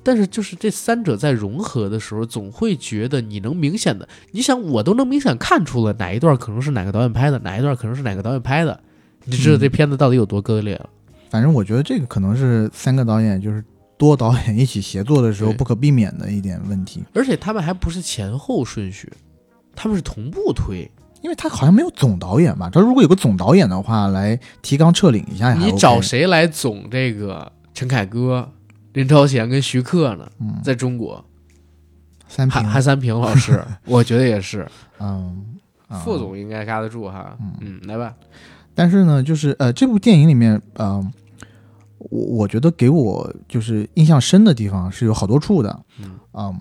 [0.03, 8.79] 但是就是这三者在融合的时候，总会觉得你能明显的，你想我都能明显看出了哪一段可能是哪个导演拍的，哪一段可能是哪个导演拍的，
[9.25, 10.89] 你就知道这片子到底有多割裂了。
[11.29, 13.63] 反正我觉得这个可能是三个导演就是
[14.01, 19.07] 多导演一起协作的时候不可避免的一点问题，而且他们还不是前后顺序，
[19.75, 20.89] 他们是同步推。
[21.21, 22.67] 因为他好像没有总导演吧？
[22.67, 28.51] 他如果有个总导演的话，来提纲挈领一下也还你找谁来总这个陈凯歌、
[28.93, 30.27] 林超贤跟徐克呢？
[30.39, 31.23] 嗯，在中国，
[32.27, 34.67] 三平，韩韩三平老师， 我觉得也是。
[34.99, 37.37] 嗯，啊副总应该嘎得住哈。
[37.39, 38.15] 嗯嗯，来吧。
[38.73, 41.07] 但是呢，就是呃，这部电影里面，呃，
[42.09, 45.79] 我我觉得给我就是印象深的地方是有好多处的，
[46.33, 46.59] 嗯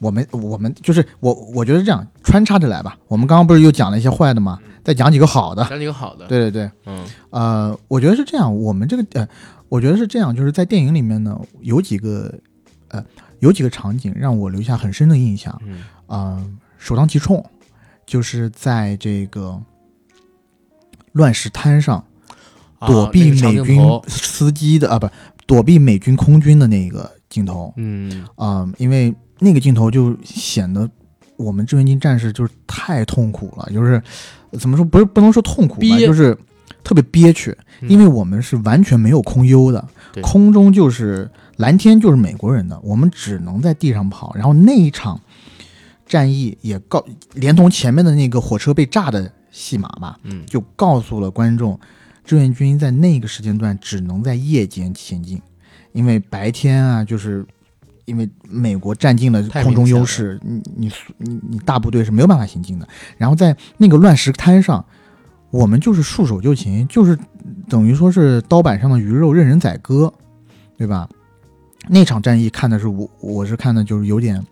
[0.00, 2.96] 我们我们就是我我觉得这样穿插着来吧。
[3.08, 4.56] 我们刚刚不是又讲了一些坏的吗？
[4.84, 5.64] 再讲几个好的。
[5.68, 8.56] 讲几个好的。，对对对，嗯呃，我觉得是这样。
[8.56, 9.28] 我们这个呃，
[9.68, 12.32] 我觉得是这样，就是在电影里面呢，有几个
[12.90, 13.04] 呃，
[13.40, 15.60] 有几个场景让我留下很深的印象。
[15.66, 16.46] 嗯呃，
[16.78, 17.44] 首当其冲，
[18.06, 19.60] 就是在这个
[21.10, 22.04] 乱石滩上
[22.86, 25.08] 躲避美军司机的啊，不，
[25.46, 28.24] 躲避美军空军的那个镜头嗯。
[28.36, 30.88] 啊、因为那个镜头就显得
[31.36, 34.02] 我们志愿军战士就是太痛苦了，就是
[34.58, 36.36] 怎么说，不是不能说痛苦吧，就是
[36.82, 37.88] 特别憋屈，嗯。
[37.88, 44.32] 因为我们是完全没有空优的，对空中就是蓝天就是美国人的，我们只能在地上跑。
[44.34, 45.20] 然后那一场
[46.06, 50.44] 战役也告，连同前面的那个火车被炸的戏码吧，嗯。
[50.46, 51.78] 就告诉了观众，
[52.28, 55.40] 志愿军在那个时间段只能在夜间前进，
[55.92, 57.42] 因为白天啊，就是
[58.04, 62.86] 因为美国占尽了空中优势，你你你你大部队是没有办法行进的。
[63.16, 64.84] 然后在那个乱石滩上，
[65.50, 67.18] 我们就是束手就擒，就是
[67.66, 70.12] 等于说是刀板上的鱼肉任人宰割，
[70.76, 71.08] 对吧？
[71.88, 74.44] 那场战役看的是我，我是看的就是有点，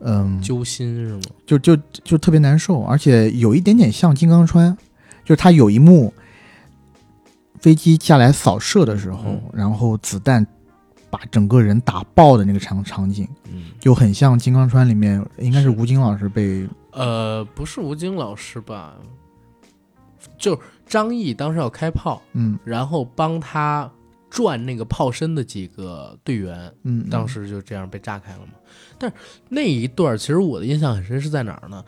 [0.00, 1.20] 嗯，揪心是吗？
[1.46, 4.76] 就就就特别难受，而且有一点点像金刚川，
[5.24, 6.12] 就是他有一幕
[7.66, 10.46] 飞机下来扫射的时候，嗯然后子弹
[11.10, 18.94] 把整个人打爆的那个场场景，嗯，就很像《金刚川》里面，应该是吴京老师被呃，不是吴京老师吧？
[20.38, 20.56] 就
[20.86, 23.90] 张译当时要开炮，嗯然后帮他
[24.30, 28.52] 转那个炮身的几个队员，嗯，当时就这样被炸开了嘛。
[28.96, 29.16] 但是
[29.48, 31.84] 那一段其实我的印象很深是在哪儿呢？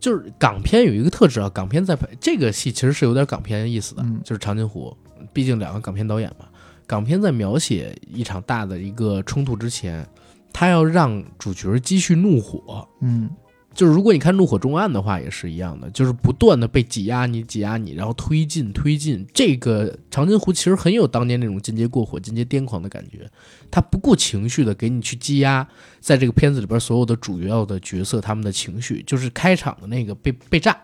[0.00, 4.94] 就是港片有一个特质啊，港片在拍这个戏其实是有点港片意思的，嗯就是长津湖，
[5.32, 6.46] 毕竟两个港片导演嘛。
[6.86, 10.06] 港片在描写一场大的一个冲突之前，
[10.52, 13.30] 他要让主角积蓄怒火，嗯
[13.74, 19.26] 就是如果你看《怒火中案》的话，也是一样的，就是不断的被挤压你、挤压你，然后推进、推进。
[19.34, 23.28] 这个长津湖其实很有当年那种进阶过火、进阶癫狂的感觉，
[23.72, 25.66] 他不顾情绪的给你去积压，
[25.98, 30.78] 在这个片子里边所有的主要的角色他们的情绪，就是开场的那个被被炸，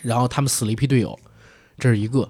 [0.00, 1.16] 然后他们死了一批队友，
[1.78, 2.28] 这是一个，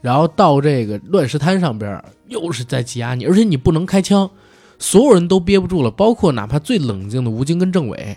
[0.00, 4.30] 然后到这个乱石滩上边又是在挤压你，而且你不能开枪，
[4.78, 8.16] 所有人都憋不住了，包括哪怕最冷静的吴京跟政委。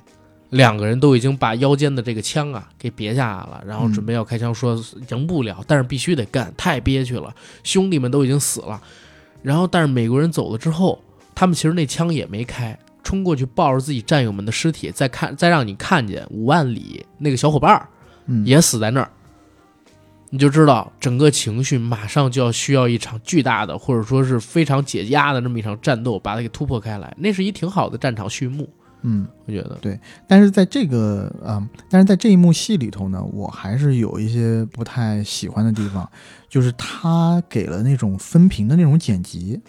[0.49, 4.79] 两个人都已经把腰间的这个枪啊给别下来了，然后准备要开枪，说
[5.09, 7.33] 赢不了，但是必须得干，太憋屈了。
[7.63, 8.79] 兄弟们都已经死了，
[9.41, 11.01] 然后但是美国人走了之后，
[11.33, 17.89] 他们其实那枪也没开，冲过去抱着自己战友们的尸体，再看再让你看见五万里那个小伙伴儿
[18.27, 19.11] 嗯也死在那儿，
[20.33, 28.67] 你就知道整个情绪马上就要需要一场巨大的或者说是非常解压的这么一场战斗，把它给突破开来，那是一挺好的战场序幕，
[29.03, 29.27] 嗯。
[29.45, 29.99] 我觉得对。
[30.27, 36.09] 但是在这个嗯，但是在这一幕戏里头呢，我还是有一些不太喜欢的地方，
[36.49, 39.61] 就是他给了那种分屏的那种剪辑，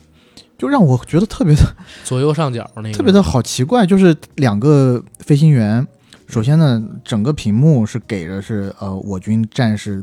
[0.57, 1.63] 就让我觉得特别的
[2.05, 3.85] 左右上角那个特别的好奇怪。
[3.85, 5.87] 就是两个飞行员，
[6.27, 10.03] 首先呢，整个屏幕是给的是呃我军战士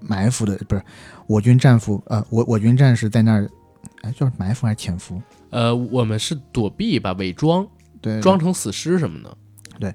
[0.00, 0.82] 埋伏的，不是
[1.26, 3.48] 我军战俘呃我我军战士在那儿，
[4.02, 5.20] 哎叫埋伏还是潜伏？
[5.50, 7.66] 呃，我们是躲避吧，伪装，
[8.00, 9.36] 对，装成死尸什么的。
[9.78, 9.94] 对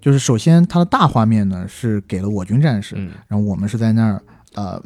[0.00, 4.22] 就是首先它的大画面呢是给了我军战士，嗯，然后我们是在那儿
[4.54, 4.82] 呃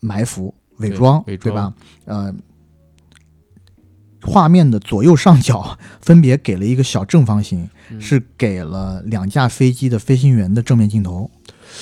[0.00, 1.74] 埋伏、伪装，伪装对吧？
[2.04, 2.34] 呃，
[4.22, 11.30] 画面的左右上角分别给了一个小正方形，嗯是给了两架飞机的飞行员的正面镜头，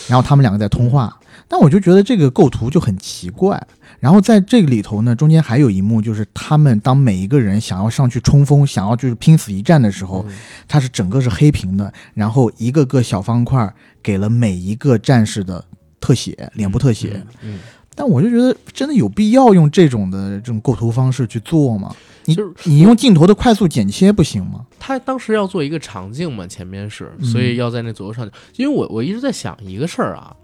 [0.08, 1.18] 然后他们两个在通话。
[1.52, 3.62] 但我就觉得这个构图就很奇怪。
[4.00, 10.34] 然后在这个里头呢，中间还有一幕，就是他们当每一个人想要上去冲锋，想要就是拼死一战的时候，嗯
[10.66, 13.70] 它是整个是黑屏的，然后一个个小方块
[14.02, 15.62] 给了每一个战士的
[16.00, 17.22] 特写，脸部特写。
[17.42, 17.58] 嗯，嗯
[17.94, 21.94] 但我就觉得真的有必要用这种的这种构图方式去做吗？
[22.24, 24.64] 你就是你用镜头的快速剪切不行吗？
[24.78, 28.32] 他当时要做一个场景嘛，前面是，嗯所以要在那左右上角。
[28.56, 30.34] 因为我我一直在想一个事儿啊，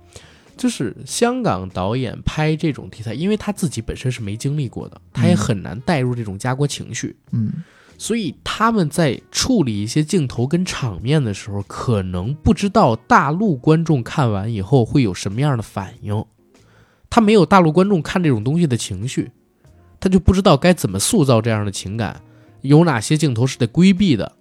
[0.58, 7.64] 就是香港导演拍这种题材，因为他自己本身是没经历过的，他也嗯很难带入这种家国情绪，嗯
[7.96, 16.24] 所以他们在处理一些镜头跟场面的时候，可能不知道大陆观众看完以后会有什么样的反应。
[17.10, 19.32] 他没有大陆观众看这种东西的情绪，
[19.98, 22.20] 他就不知道该怎么塑造这样的情感，
[22.60, 24.36] 有哪些镜头是得规避的。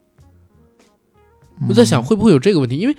[1.67, 2.95] 我在想会不会有这个问题，因为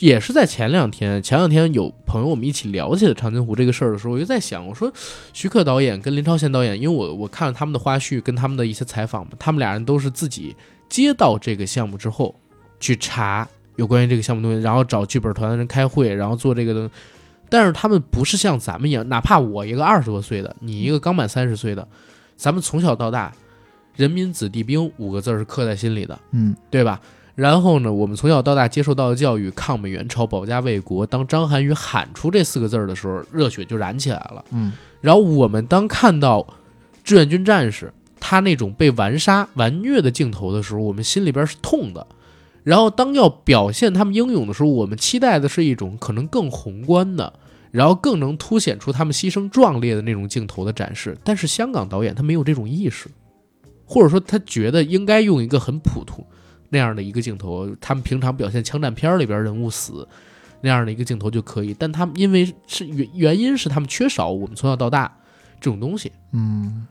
[0.00, 4.92] 也是在前两天，前两天有朋友我们一起聊起了长津湖这个事儿的时候，我就在想，我说
[5.32, 10.54] 徐克导演跟林超贤导演，因为我我看了他们的花絮跟他们的一些采访嘛，他们俩人都是自己
[10.88, 12.34] 接到这个项目之后
[12.80, 16.90] 去查有关于这个项目东西，然后找剧本团的人开会，然后做这个东西。
[17.48, 21.86] 但是他们不是像咱们一样，哪怕我一个二十多岁的，你一个刚满三十岁的，
[22.36, 23.32] 咱们从小到大，
[23.96, 26.18] 人民子弟兵五个字儿是刻在心里的。
[26.30, 27.00] 嗯对吧？
[27.34, 31.06] 然后呢，我们从小到大接受到的教育，抗美援朝、保家卫国。
[31.06, 34.44] 当张涵予喊出这四个字儿的时候，热血就燃起来了。
[34.50, 36.46] 嗯然后我们当看到
[37.02, 42.06] 志愿军战士他那种被玩杀、玩虐的镜头的时候，我们心里边是痛的。
[42.62, 47.32] 然后当要表现他们英勇的时候，我们期待的是一种可能更宏观的，
[47.72, 51.18] 然后更能凸显出他们牺牲壮烈的那种镜头的展示。
[51.24, 53.08] 但是香港导演他没有这种意识，
[53.84, 56.24] 或者说他觉得应该用一个很普通
[56.72, 60.08] 那样的一个镜头，他们平常表现枪战片里边人物死
[60.62, 61.76] 那样的一个镜头就可以。
[61.78, 65.14] 但他们因为是原原因是他们缺少我们从小到大
[65.60, 66.10] 这种东西。
[66.32, 66.86] 嗯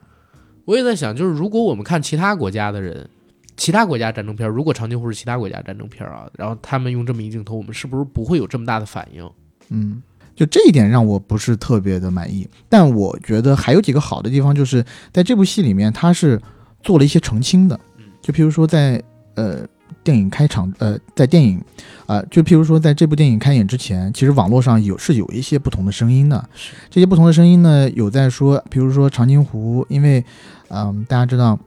[0.66, 3.10] 我也在想，就是如果我们看其他国家的人，
[3.58, 9.28] 其他国家战争片，如果长津湖是其他国家战争片啊，然后他们用这么一镜头，我们是不是不会有这么大的反应？
[9.70, 10.02] 嗯，
[10.36, 12.48] 就这一点让我不是特别的满意。
[12.70, 16.40] 但我觉得还有几个好的地方，就是在这部戏里面，他是
[16.84, 17.78] 做了一些澄清的。
[18.22, 19.02] 就譬如说在
[19.34, 19.68] 呃
[20.04, 21.58] 电影开场，呃在电影
[22.06, 26.50] 啊、呃就譬如说在这部电影开演之前，其实网络上有是有一些不同的声音的。
[26.90, 30.24] 这些不同的声音呢，有在说，比如说长津湖，因为
[30.70, 31.58] 嗯、大家知道。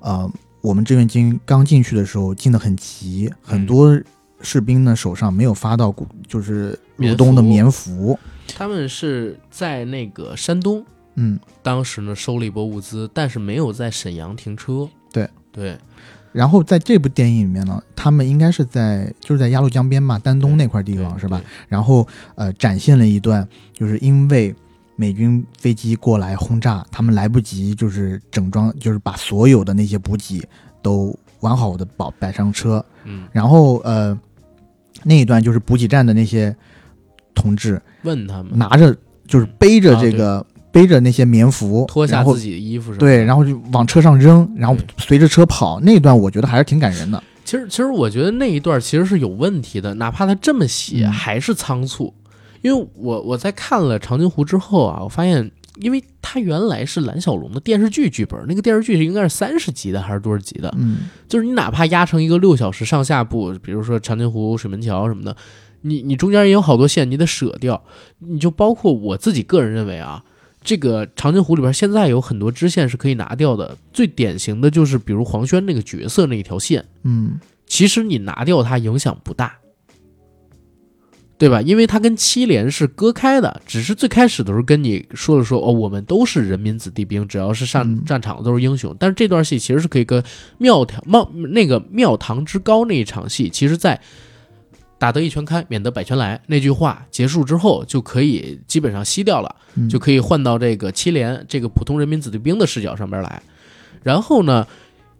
[0.00, 0.30] 呃，
[0.60, 3.98] 我们志愿军刚进去的时候进得很急，很多
[4.42, 8.18] 士兵呢手上没有发到古就是入冬的棉服，
[8.54, 10.84] 他们是在那个山东，
[11.14, 14.86] 嗯，当时呢收了一波物资，但是没有在沈阳停车。
[15.10, 15.78] 对对，
[16.34, 21.40] 然后在这部电影里面呢，他们应该是在就是在鸭绿江边嘛，丹东那块地方是吧？？
[21.68, 24.52] 然后呃，展现了一段，就是因为
[24.96, 30.42] 美军飞机过来轰炸，他们来不及就是整装，就是把所有的那些补给
[30.82, 34.18] 都完好的保摆上车，嗯，然后呃，
[35.04, 36.54] 那一段就是补给站的那些
[37.32, 38.96] 同志问他们拿着
[39.26, 40.44] 就是背着啊这个、
[40.74, 43.00] 背着那些棉服，脱下自己的衣服什么的。
[43.00, 47.22] 对，然后就往车上扔，然后随着车跑，那一段我觉得还是挺感人的。
[47.44, 52.12] 其实，其实我觉得那一段其实是有问题的，哪怕他这么写，嗯还是仓促。
[52.62, 55.48] 因为我我在看了《长津湖》之后啊，我发现，
[55.80, 60.74] 因为他原来是蓝小龙的电视剧剧本，那个电视剧是应该是三十集的还是多少集的？
[60.76, 65.36] 嗯就是你哪怕压成一个六小时上下部，比如说长津湖、水门桥什么的，
[65.82, 67.82] 你你中间也有好多线你得舍掉。
[68.20, 70.24] 你就包括我自己个人认为啊，
[70.64, 76.84] 这个长津湖里边现在有很多支线是可以拿掉的，最典型的就是比如黄轩那个角色那一条线。
[77.02, 79.56] 嗯其实你拿掉它影响不大，
[81.38, 81.62] 对吧？
[81.62, 88.94] 因为它跟七连是割开的，只是最开始的时候跟你说了说哦，我们都是人民子弟兵，只要是上嗯战场的都是英雄。
[88.98, 90.22] 但是这段戏其实是可以跟
[90.58, 94.00] 庙堂庙那个庙堂之高那一场戏，其实在
[95.04, 99.56] 打得一拳开，免得百拳来那句话结束之后，就可以基本上吸掉了。
[99.74, 103.42] 嗯，就可以换到这个七连这个普通人民子弟兵的视角上边来。
[104.02, 104.66] 然后呢，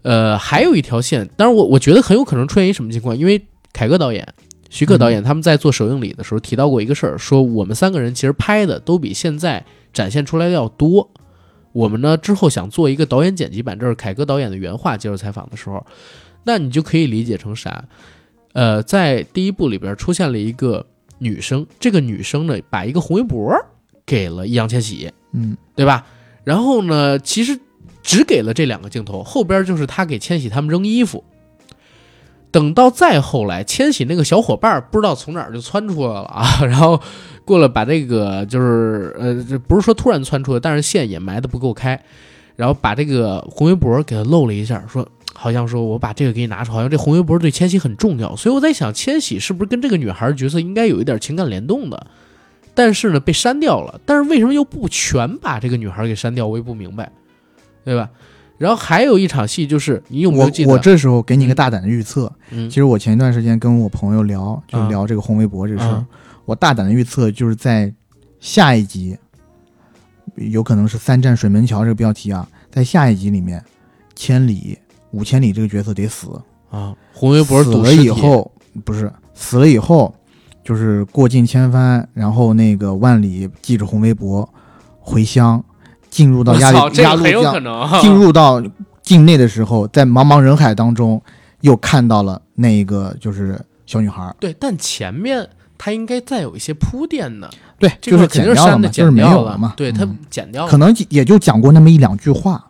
[0.01, 4.27] 呃，还有一条线，当然我我觉得很有可能出现一什么情况，因为凯歌导演、
[4.71, 9.63] 徐克导演他们在做首映礼的时候提到过一个事儿，说我们三个人其实拍的都比现在
[9.93, 11.11] 展现出来的要多。
[11.73, 14.97] 我们呢之后想做一个导演剪辑版，这是凯歌导演的原话。
[14.97, 15.87] 接受采访的时候，
[16.45, 17.85] 那你就可以理解成啥？
[18.55, 20.87] 呃，在第一部里边出现了一个
[21.19, 23.55] 女生，这个女生呢把一个红围脖
[24.07, 26.07] 给了易烊千玺，嗯对吧？
[26.45, 27.59] 然后呢，其实
[28.03, 31.23] 只给了这两个镜头，后边就是他给千玺他们扔衣服。
[32.51, 37.01] 等到再后来，千玺那个小伙伴儿不知道从哪儿就窜出来了啊， 然后
[37.45, 42.01] 过来把这个就是呃，这不是说突然窜出来，但是线也埋的不够开，
[42.55, 45.05] 然后把这个红围脖给他露了一下，说
[45.35, 52.07] 好像说我把这个给你拿出，好像这红围脖对千玺很重要，所以我在想，千玺是不是跟这个女孩角色应该有一点情感联动的？
[52.75, 54.01] 但是呢，被删掉了。
[54.07, 56.47] 但是为什么又不全把这个女孩给删掉？
[56.47, 57.13] 我也不明白，
[57.85, 58.11] 对吧？
[58.57, 60.73] 然后还有一场戏，就是你有没有我记得？
[60.73, 66.07] 我这时候给你一个大胆的预测，嗯其实我前一段时间跟我朋友聊，就啊聊这个红围脖这事儿，嗯
[66.45, 67.93] 我大胆的预测就是在
[68.39, 69.17] 下一集，
[70.37, 73.63] 有可能是三战水门桥这个标题啊，在下一集里面，
[74.15, 74.79] 千里
[75.15, 76.29] 五千里这个角色得死，
[76.71, 78.51] 啊，红围脖死了以后
[78.85, 80.13] 不是死了以后，
[80.65, 84.49] 就是过尽千帆，然后那个万里系着红围脖
[85.01, 85.63] 回乡，
[86.11, 88.63] 进入到鸭我操，绿鸭绿这个很有可江，进入到
[89.03, 91.23] 境内的时候，在茫茫人海当中，
[91.61, 94.35] 又看到了那一个就是小女孩儿。
[94.41, 95.47] 对，但前面
[95.77, 99.75] 他应该再有一些铺垫呢，对，就是剪掉了嘛，就是没有了嘛。
[99.77, 102.65] 对他嗯剪掉了，可能也就讲过那么一两句话，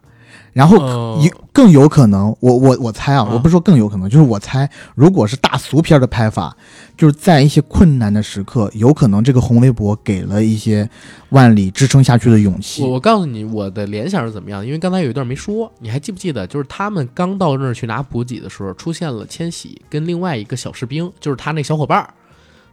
[0.54, 6.56] 然后哦有更有可能，我我我猜啊，啊我不是说更有可能，就是我猜，如果是大俗片的拍法，
[6.96, 10.88] 就是在一些困难的时刻，有可能这个红围脖给了一些
[11.30, 12.90] 万里支撑下去的勇气我。
[12.90, 16.46] 我告诉你，我的联想是怎么样，因为刚才有一段没说，你还记不记得？
[16.46, 22.14] 就是他们刚到那儿去拿补给的时候，出现了千玺跟另外一个小士兵，就是他那小伙伴儿，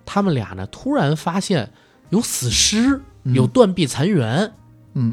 [0.06, 1.70] 他们俩呢突然发现
[2.10, 4.52] 有死尸，嗯有断壁残垣，嗯，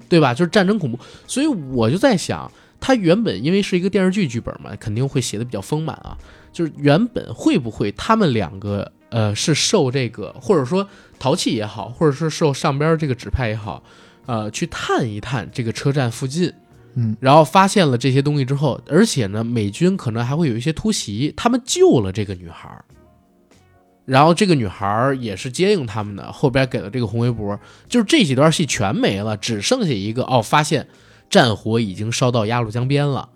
[0.09, 0.35] 对吧？
[0.35, 2.51] 就是战争恐怖，所以我就在想，
[2.81, 6.17] 他原本因为是一个电视剧剧本嘛，肯定会写的比较丰满啊。
[6.53, 10.89] 就是原本会不会他们两个呃是受这个，或者说
[11.19, 13.83] 淘气也好，或者是受上边这个指派也好，
[14.27, 16.53] 呃，去探一探这个车站附近，
[16.95, 22.85] 嗯，然后发现了这些东西之后，而且呢，美军可能还会有一些突袭，他们救了这个女孩儿，
[24.09, 27.61] 然后这个女孩儿也是接应他们的，后边给了这个红围脖，
[27.91, 30.89] 就是这几段戏全没了，只剩下一个哦，发现
[31.29, 33.29] 战火已经烧到鸭绿江边了。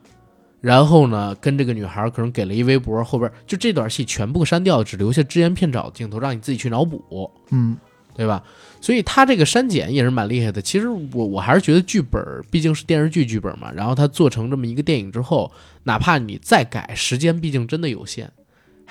[0.62, 7.30] 然后呢，跟这个女孩儿可能给了一围脖，后边就这段戏全部删掉，只留下只言片找的镜头，让你自己去脑补。
[7.50, 7.76] 嗯
[8.14, 8.42] 对吧？
[8.80, 10.60] 所以他这个删减也是蛮厉害的。
[10.60, 15.50] 其实我我还是觉得剧本毕竟是电视剧剧本嘛，然后他做成这么一个电影之后，
[15.84, 18.30] 哪怕你再改，时间毕竟真的有限，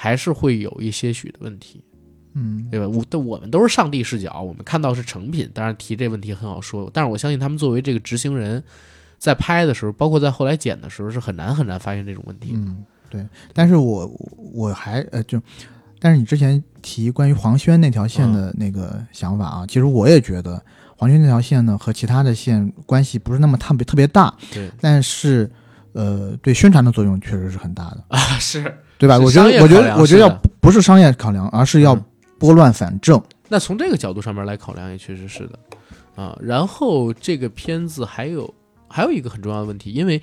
[0.02, 1.80] 还是会有一些许的问题，
[2.34, 2.88] 嗯对吧？
[2.88, 8.64] 我但我们都是上帝视角，我们看到是成品，当然提这问题很好说，但是我相信他们作为这个执行人，
[9.19, 12.53] 在拍的时候，包括在后来剪的时候，是很难很难发现这种问题。
[12.56, 13.23] 嗯，对。
[13.53, 14.07] 但是我
[14.52, 15.40] 我还呃就，
[15.99, 20.60] 但是你之前提关于黄轩那条线的那个想法啊，其实我也觉得
[20.98, 25.48] 黄轩那条线呢和其他的线关系不是那么特别特别大，对但是
[25.94, 28.76] 呃对宣传的作用确实是很大的，啊，是。
[29.02, 29.18] 对吧？
[29.18, 30.30] 我觉得我觉得我觉得要
[30.60, 32.06] 不是商业考量，而是要嗯
[32.38, 33.19] 拨乱反正。
[33.49, 35.60] 那从这个角度上面来考量，也确实是的
[36.15, 36.38] 啊。
[36.40, 38.53] 然后这个片子还有
[38.88, 40.22] 还有一个很重要的问题，因为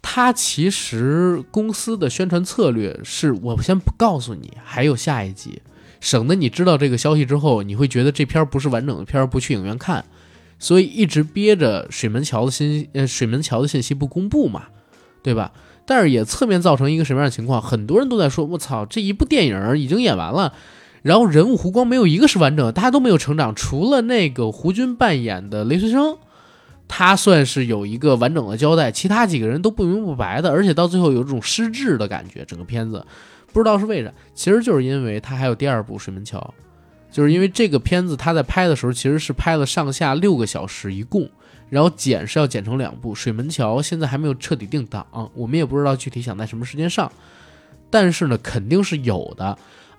[0.00, 5.60] 它其实公司的宣传策略是我先不告诉你，还有下一集，
[6.00, 10.04] 省得你知道这个消息之后，你会觉得这片儿不是完整的片儿，不去影院看，
[10.60, 14.62] 所以一直憋着水门桥的信呃水门桥的信息不公布嘛，
[15.24, 15.50] 对吧？
[15.94, 17.60] 但是也侧面造成一个什么样的情况？
[17.60, 20.54] 很多人都在说：“我操，这一部电影已经演完了，
[21.02, 26.16] 然后人物弧光没有一个是完整的，大家都没有成长，除了那个胡军扮演的雷随生，
[26.88, 32.42] 他算是有一个完整的交代，其他几个人都不明不白的，而且到最后有这种失智的感觉。
[32.46, 33.04] 整个片子
[33.52, 36.54] 不知道是为啥，其实就是因为他还有第二部《水门桥》，
[37.14, 41.28] 就是因为这个片子他在拍的时候其实是拍了上下六个小时一共。
[41.72, 47.10] 然后剪是要剪成两部，《水门桥》现在还没有彻底定档，我们也不知道具体想在什么时间上，
[47.88, 49.56] 但是呢，肯定是有的，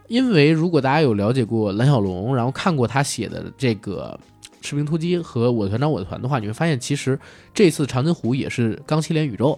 [0.07, 4.19] 因为如果大家有了解过蓝小龙，然后看过他写的这个
[4.67, 7.19] 《士兵突击》和《我的团长我的团》的话，你会发现其实
[7.55, 9.57] 这次《长津湖》也是钢七连宇宙，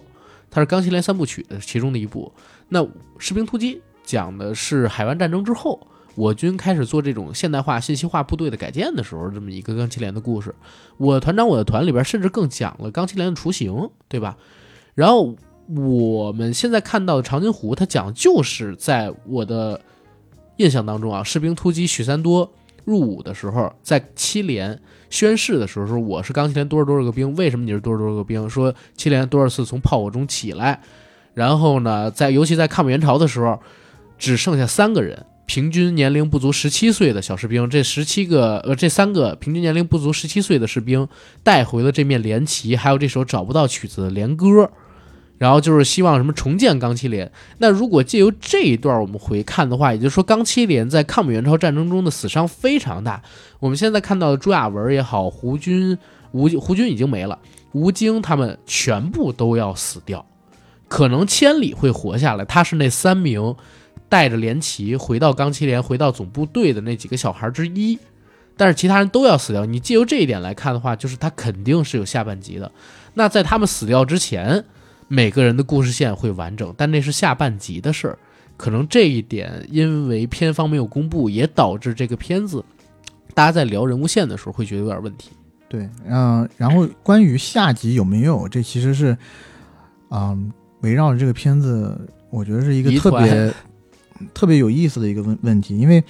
[0.50, 2.32] 它是钢七连三部曲的其中的一部。
[2.70, 2.82] 那
[3.18, 3.74] 《士兵突击》
[4.06, 5.86] 讲的是海湾战争之后。
[6.16, 10.52] 我军开始做这种现代化、信息化部队的改建的时候，这么一个钢七连的故事。
[10.96, 14.36] 我团长我的团里边甚至更讲了钢七连的雏形，对吧？
[14.94, 15.36] 然后
[15.68, 19.78] 我们现在看到的长津湖，它讲就是在我的
[20.56, 22.50] 印象当中啊，士兵突击许三多
[22.84, 24.80] 入伍的时候，在七连
[25.10, 28.48] 宣誓的时候说我是钢七连多少多少个兵，为什么你是多少多少个兵？
[28.48, 30.80] 说七连多少次从炮火中起来，
[31.34, 33.60] 然后呢，在尤其在抗美援朝的时候，
[34.16, 35.26] 只剩下三个人。
[35.46, 41.06] 平均年龄不足十七岁的小士兵，这十七个呃，这三个平均年龄不足十七岁的士兵
[41.44, 44.68] 带回了这面连旗，还有这首找不到曲子的连歌，
[45.38, 47.30] 然后就是希望什么重建钢七连。
[47.58, 53.22] 那如果借由这一段我们回看的话，也就是说钢七连在抗美援朝战争中的死伤非常大。
[53.60, 55.96] 我们现在看到的朱亚文也好，胡军
[56.32, 57.38] 吴胡军已经没了，
[57.70, 60.26] 吴京他们全部都要死掉，
[60.88, 63.54] 可能千里会活下来，他是那三名。
[64.08, 67.98] 带着连旗回到钢七连，回到总部队的那几个小孩之一，
[68.56, 69.64] 但是其他人都要死掉。
[69.64, 72.70] 你借由这一点来看的话，就是他肯定是有下半集的。
[73.14, 74.64] 那在他们死掉之前，
[75.08, 78.18] 每个人的故事线会完整，但那是下半集的事儿。
[78.56, 82.64] 可能这一点因为片方没有公布，也导致这个片子
[83.34, 85.30] 大家在聊人物线的时候会觉得有点问题。
[85.68, 89.14] 对，嗯、然后关于下集有没有，这其实是，
[90.10, 90.50] 嗯、
[90.80, 93.52] 围绕着这个片子，我觉得是一个特别
[94.34, 96.02] 特别有意思的一个问问题，因为，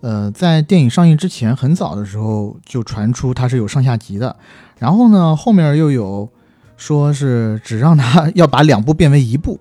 [0.00, 4.36] 呃，在电影上映之前很早的时候就传出它是有上下集的，
[4.78, 6.28] 然后呢，后面又有
[6.76, 9.58] 说是只让它要把两部变为一部，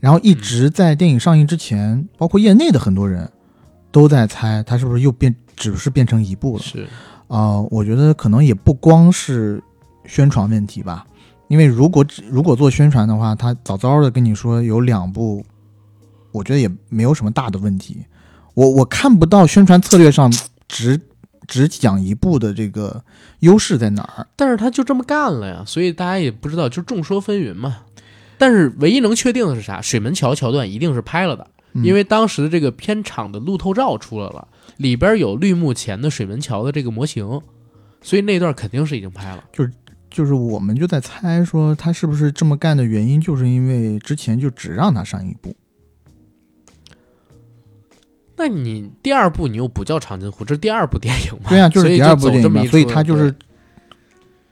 [0.00, 3.30] 然后一直在电影上映之前，包括业内的很多人
[3.90, 6.62] 都在猜它是不是又变，只是变成一部了。
[6.62, 6.86] 是，
[7.28, 9.62] 啊、我觉得可能也不光是
[10.04, 11.06] 宣传问题吧，
[11.48, 15.42] 因为如果只如果做宣传的话，他早早的跟你说有两部，
[16.36, 18.04] 我觉得也没有什么大的问题。
[18.54, 20.32] 我我看不到宣传策略上
[20.68, 21.00] 只
[21.46, 23.02] 只讲一部的这个
[23.40, 24.26] 优势在哪儿。
[24.36, 27.78] 但是他就这么干了呀，所以大家也不知道，就众说纷纭嘛。
[28.38, 29.80] 但是唯一能确定的是啥？
[29.80, 34.46] 水门桥桥段一定是拍了的，嗯因为当时的这个片场的路透照出来了，
[34.76, 37.40] 里边有绿幕前的水门桥的这个模型，
[38.02, 39.42] 所以那段肯定是已经拍了。
[39.52, 39.72] 就是
[40.10, 45.54] 就是我们就在猜说他是不是这么干的原因，就是因为之前就只让他上一部。
[48.36, 51.48] 那你第二部你又不叫长津湖，这是第二部电影嘛？
[51.48, 53.34] 对呀、就是第二部电影所以他就是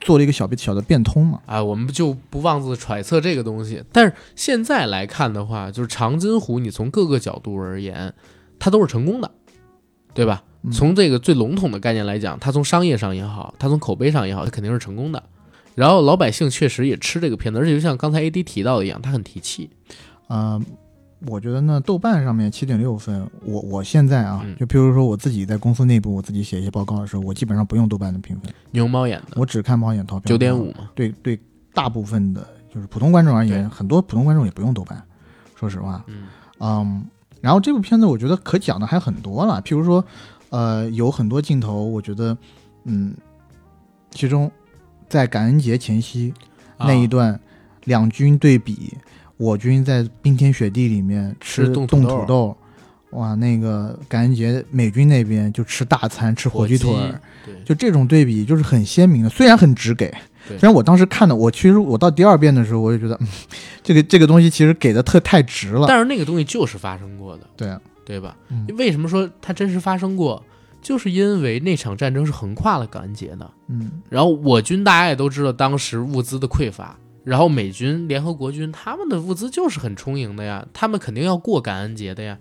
[0.01, 1.41] 做了一个小小的变通嘛。
[1.47, 3.83] 啊，我们就不妄自揣测这个东西。
[3.93, 8.13] 但是现在来看的话，就是长津湖，你从各个角度而言，
[8.59, 9.31] 它都是成功的，
[10.13, 10.43] 对吧？
[10.47, 15.23] 嗯从这个最笼统的概念来讲，它从商业上也好，它从口碑上也好，它肯定是成功的。
[15.75, 19.69] 然后老百姓确实也吃这个片子，而且就像刚才 A D 提到的一样，它很提气。
[20.29, 20.59] 呃，
[21.27, 30.29] 我觉得呢，豆瓣上面七点六分，我我现在啊，嗯就比如说我自己在公司内部，我自己写一些报告的时候，我基本上不用豆瓣的评分，牛猫眼的我只看猫眼投票。
[30.29, 30.71] 九点五。
[30.73, 31.39] 嘛，对对，
[31.73, 35.03] 大部分的就是普通观众而言，对很多普通观众也不用豆瓣，
[35.55, 36.05] 说实话。
[36.09, 36.27] 嗯
[36.61, 37.05] 嗯，
[37.41, 40.05] 然后这部片子我觉得可讲的还很多了，譬如说，
[40.51, 42.37] 呃，有很多镜头，我觉得，
[42.85, 43.15] 嗯，
[44.11, 44.51] 其中
[45.09, 46.33] 在感恩节前夕，
[46.77, 47.39] 啊那一段，
[47.85, 48.97] 两军对比，
[49.37, 52.57] 我军在冰天雪地里面吃吃冻冻土豆土豆，
[53.11, 56.93] 哇，那个感恩节美军那边就吃大餐，吃火鸡腿
[57.65, 60.13] 就这种对比就是很鲜明的，虽然很直给。
[60.47, 63.27] 虽然我当时看的，我其实我到第二遍的时候，我就觉得，嗯，
[63.83, 65.87] 这个这个东西其实给的特太直了。
[65.89, 67.67] 但是那个东西就是发生过的，对。
[67.67, 68.37] 啊，对吧？
[68.51, 68.67] 嗯。
[68.77, 70.45] 为什么说它真实发生过？
[70.83, 74.03] 就是因为那场战争是横跨了感恩节的，嗯。
[74.11, 76.95] 然后我军大家也都知道当时物资的匮乏，
[77.25, 82.39] 然后美军、联合国军他们的物资就是很充盈的呀，他们肯定要过感恩节的呀，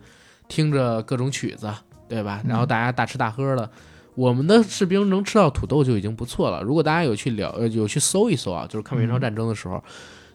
[0.48, 1.74] 听着各种曲子，
[2.08, 2.42] 对吧？
[2.44, 3.70] 嗯然后大家大吃大喝的。
[4.16, 6.62] 我们的士兵能吃到土豆就已经不错了。
[6.62, 9.84] 如果大家有去了呃有去搜一搜啊，就是抗美援朝战争的时候，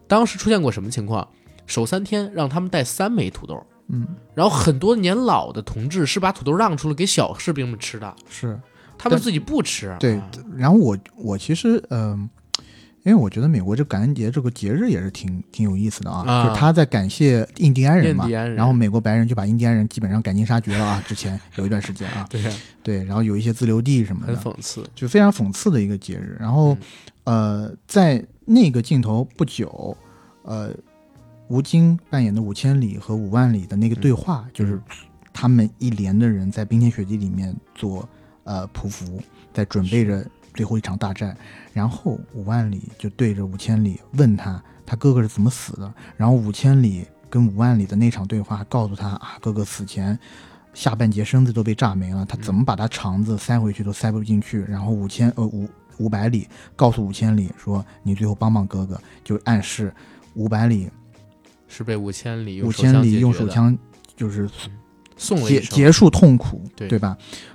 [0.08, 1.28] 当时出现过什么情况？
[1.66, 8.58] 守三天让他们带三枚土豆，嗯，然后很多年老的同志是把土豆让出来给小士兵们吃的，是。
[8.96, 9.94] 他们自己不吃。
[10.00, 12.28] 对啊然后我我其实嗯、
[13.08, 22.42] 因为我觉得美国这感恩节这个节日也是挺挺有意思的啊，啊就是他在感谢印第安人嘛，然后美国白人就把印第安人基本上赶尽杀绝了啊，之前 有一段时间啊，对，
[22.82, 24.84] 对，然后有一些自留地什么很的，讽刺。
[24.94, 26.36] 就非常讽刺的一个节日。
[26.38, 26.74] 然后
[27.24, 29.96] 嗯呃，在那个镜头不久，
[30.42, 30.70] 呃，
[31.48, 34.78] 吴京扮演的五千里和五万里的那个对话，就是
[35.32, 38.06] 他们一连的人在冰天雪地里面做
[38.44, 39.18] 呃匍匐，
[39.54, 40.24] 在准备着
[40.58, 41.36] 最后一场大战。
[41.72, 45.94] 然后五万里就对着五千里问他，他哥哥是怎么死的。
[46.16, 50.18] 然后五千里跟五万里的那场对话，告诉他啊，哥哥死前
[50.74, 54.60] 下半截身子都被炸没了，他怎么把他肠子塞回去都塞不进去。
[54.62, 55.68] 然后五千呃五
[55.98, 59.94] 五百里告诉五千里说，你最后帮帮哥哥，就暗示
[60.34, 60.90] 五百里
[61.68, 63.78] 是被五千里五千里用手枪
[64.16, 64.50] 就是
[65.18, 67.14] 送了一声结结束痛苦，对吧？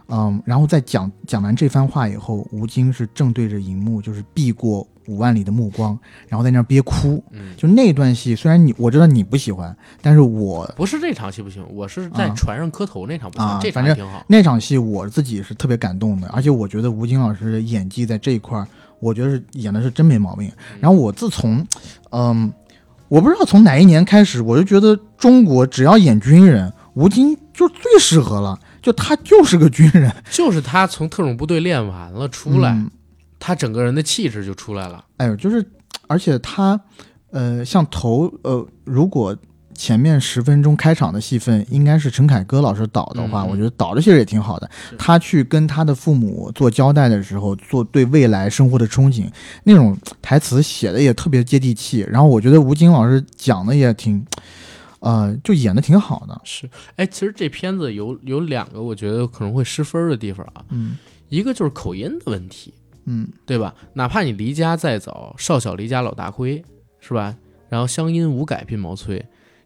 [0.10, 7.24] 嗯，然后在讲讲完这番话以后，吴京是正对着荧幕，就是避过五万里的目光，然后在那儿憋哭。
[7.32, 14.24] 嗯，就那段戏，虽然你我知道你不喜欢，但是我不是这场戏不行，我是在啊船上磕头那场不行，啊这场反正挺好。
[14.28, 18.68] 那场戏我自己是特别感动的，而且我觉得吴京老师的演技在这一块儿，
[19.00, 20.52] 我觉得是演的是真没毛病。
[20.80, 21.66] 然后我自从，
[22.12, 22.54] 嗯，
[23.08, 32.90] 我不知道从哪一年开始，我就觉得中国只要演军人，吴京就最适合了，就他就是个军人就是他从特种部队练完了出来，嗯
[33.40, 35.04] 他整个人的气质就出来了。
[35.18, 35.66] 哎呦，就是，
[36.08, 36.80] 而且他，
[37.32, 39.36] 呃，像头，呃，如果
[39.76, 44.70] 前面十分钟开场的戏份应该是陈凯歌老师导的话，我觉得导的其实也挺好的。
[44.98, 49.26] 他去跟他的父母做交代的时候，做对未来生活的憧憬，
[49.66, 52.08] 那种台词写的也特别接地气。
[52.10, 54.26] 然后我觉得吴京老师讲的也挺，
[55.04, 56.42] 呃，就演的挺好的。
[56.46, 60.98] 是，哎，其实这片子有有两个我觉得可能会失分的地方啊，嗯
[61.28, 62.74] 一个就是口音的问题，
[63.06, 63.76] 嗯对吧？
[63.94, 66.64] 哪怕你离家再早，少小离家老大归，
[67.02, 67.36] 是吧？
[67.68, 69.22] 然后乡音无改鬓毛衰，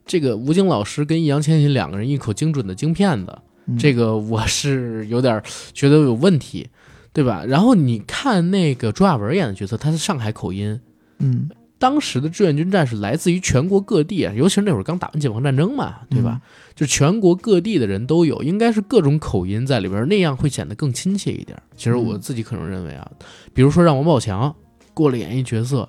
[0.06, 3.38] 这个吴京老师跟易烊千玺两个人一口精准的京片子，
[3.68, 5.44] 嗯，这个我是有点
[5.74, 6.68] 觉得有问题，
[7.14, 7.46] 对吧？
[7.46, 10.80] 然后你看那个朱亚文演的角色，他是上海口音。
[11.20, 11.50] 嗯
[11.80, 16.42] 当时的志愿军战士来自于全国各地啊，尤其是那会儿刚打完解放战争嘛，对吧？
[16.76, 21.58] 就全国各地的人都有，应该是各种口音在里边，那样会显得更亲切一点。
[21.76, 23.10] 其实我自己可能认为啊，
[23.54, 24.56] 比如说让王宝强
[24.94, 25.88] 过来演一角色，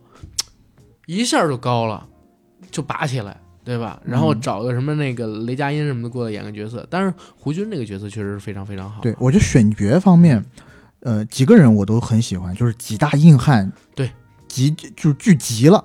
[1.07, 2.07] 一下就高了，
[2.71, 4.01] 就拔起来，对吧？
[4.05, 9.01] 然后嗯找个什么那个雷佳音什么的过来演个角色，但是胡军这个角色确实是非常非常好。
[9.01, 10.45] 对，我觉得选角方面，
[11.01, 14.11] 呃，几个人我都很喜欢，就是几大硬汉，对，
[14.49, 15.85] 集就是聚集了。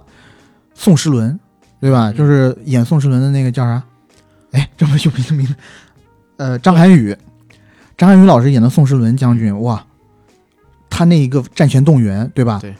[0.73, 1.39] 宋时轮，
[1.79, 2.09] 对吧？
[2.09, 3.83] 嗯就是演宋时轮的那个叫啥？
[4.53, 5.55] 哎，这么有名的名字，
[6.37, 7.15] 呃，张涵予，
[7.97, 9.85] 张涵予老师演的宋时轮将军，哇，
[10.89, 12.59] 他那一个战前动员，对吧？
[12.61, 12.75] 对，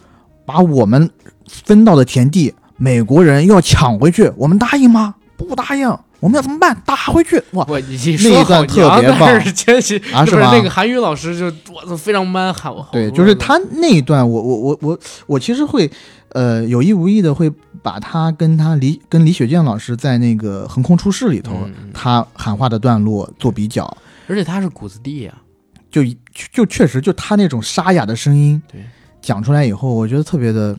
[0.45, 1.09] 把我们
[1.47, 5.15] 分到的田地，美国人要抢回去，我们答应吗？
[5.43, 5.87] 不答应，
[6.19, 6.75] 我们要怎么办？
[6.85, 7.41] 打回去！
[7.51, 10.25] 哇，我你你那说一段特别棒但是千玺啊，吧？
[10.25, 15.89] 就是那个韩语老师就我操非常 man，喊我好对，就是他那一段，我我我我我其实会，
[16.29, 17.51] 呃，有意无意的会
[17.81, 23.85] 把他跟他李跟李雪健老师在那个《横空出世》里头，他喊话的段落做比较，
[24.27, 25.33] 而且他是骨子地呀、
[25.91, 26.01] 就
[26.51, 28.81] 就确实就他那种沙哑的声音，对，
[29.21, 30.75] 讲出来以后，我觉得特别的，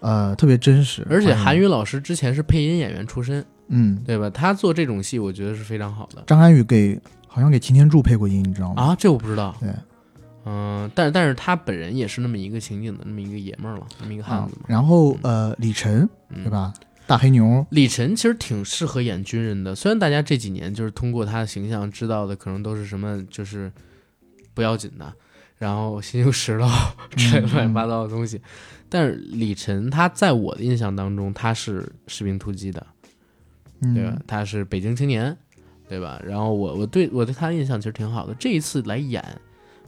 [0.00, 1.06] 呃，特别真实。
[1.08, 4.28] 而且韩语，语老师之前是配音演员出身，嗯，对吧？
[4.30, 8.82] 他做这种戏，我觉得是非常好的张涵予给好像给擎天柱配过音，你知道吗？
[8.82, 9.54] 啊，这我不知道。
[9.60, 9.70] 对，
[10.46, 16.50] 嗯、但是但是他本人也是那么一个情景的那么一个爷们儿了，那么一个汉啊子嘛，，然后呃，李晨嗯对？
[16.50, 16.72] 吧？
[17.06, 23.72] 大黑牛，李晨其实挺适合演军人的，虽然大家这几年就是通过他的形象知道的可能都是什么就是
[24.52, 25.10] 不要紧的，
[25.56, 26.68] 然后心胸石头
[27.16, 28.40] 之类乱七八糟的东西。
[28.90, 32.86] 但是李晨他在我的印象当中，他是士兵突击的，
[33.94, 34.12] 对吧？
[34.14, 35.36] 嗯，他是北京青年，
[35.88, 36.20] 对吧？
[36.24, 38.34] 然后我我对我对他的印象其实挺好的。
[38.38, 39.24] 这一次来演，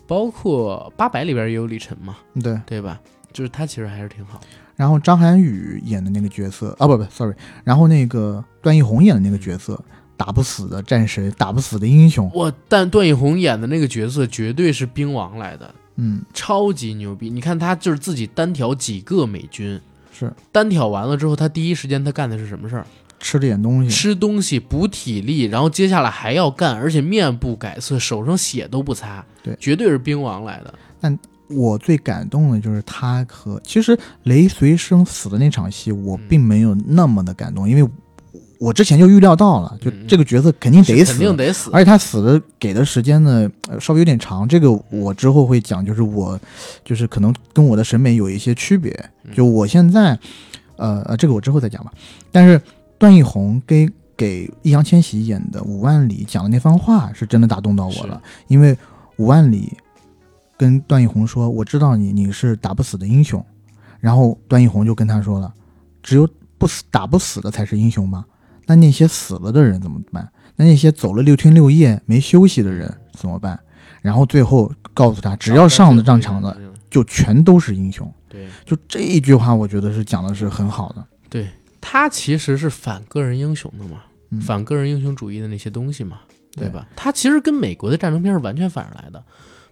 [0.06, 2.60] 包括八佰里边也有李晨嘛，对。
[2.66, 3.00] 对吧？
[3.32, 4.40] 就是他其实还是挺好。
[4.74, 9.78] 然后张涵予演的那个角色啊，不不，sorry，然后那个段奕宏演的那个角色，
[10.16, 12.50] 打不死的战神，打不死的英雄，我！
[12.66, 17.28] 但段奕宏演的那个角色绝对是兵王来的，嗯，超级牛逼！
[17.28, 19.78] 你看他就是自己单挑几个美军，
[20.12, 22.86] 是单挑完了之后，他第一时间他干的是什么事儿？
[23.20, 29.54] 吃了点东西，吃东西补体力，然后接下来还要干，而且面不改色，手上血都不擦，对。
[29.60, 30.74] 绝对是兵王来的。
[31.00, 31.16] 但
[31.48, 37.90] 我最感动的就是他和其实雷随生死的那场戏，我嗯并没有那么的感动，因为
[38.58, 41.70] 我之前就预料到了，就这个角色肯定得死，肯定得死。
[41.72, 46.38] 而且他死的给的时间呢，呃稍微有点长，这个我之后会讲，就是我
[46.84, 48.92] 就是可能跟我的审美有一些区别，
[49.24, 49.34] 嗯。
[49.34, 50.18] 就我现在，
[50.76, 51.90] 呃呃，这个我之后再讲吧。
[52.30, 52.60] 但是
[53.00, 58.76] 段奕宏给给易烊千玺演的五万里讲的那番话是真的打动到我了，因为
[59.16, 59.72] 五万里
[60.58, 63.42] 跟段奕宏说：“我知道你你是打不死的英雄。”
[64.00, 65.50] 然后段奕宏就跟他说了
[66.02, 66.28] ：“只有
[66.58, 68.22] 不死打不死的才是英雄吗？
[68.66, 70.30] 那那些死了的人怎么办？
[70.56, 73.58] 那那些走了六天六夜没休息的人怎么办？”
[74.02, 76.54] 然后最后告诉他：“只要上了战场的，
[76.90, 81.04] 就全都是英雄。”对就这一句话，我觉得是讲的是很好的。
[81.28, 81.48] 对，
[81.80, 86.20] 他其实是反个人英雄的嘛，嗯反个人英雄主义的那些东西嘛，
[86.52, 86.86] 对对吧？
[86.94, 89.24] 他其实跟美国的战争片是完全反着来的。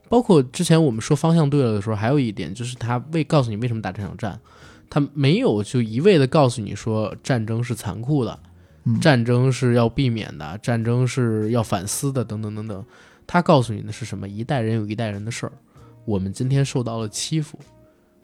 [0.09, 4.41] 包括之前我们说方向对了的时候，还有一点就是他为告诉你为什么打这场战，
[4.89, 8.39] 他没有就一味的告诉你说战争是残酷的，
[8.85, 12.83] 嗯战争是要避免的，战争是要反思的，等等等等。
[13.27, 14.27] 他告诉你的是什么？
[14.27, 15.53] 一代人有一代人的事儿。
[16.07, 17.59] 我们今天受到了欺负，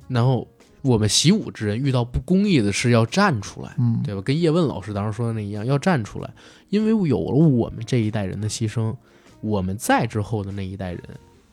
[0.08, 0.48] 然后
[0.84, 4.20] 我们习武之人遇到不公义的事要站出来，嗯，对吧？
[4.20, 6.30] 跟叶问老师当时说的那一样，要站出来，
[6.68, 8.94] 因为有了我们这一代人的牺牲，
[9.40, 11.02] 我们在之后的那一代人，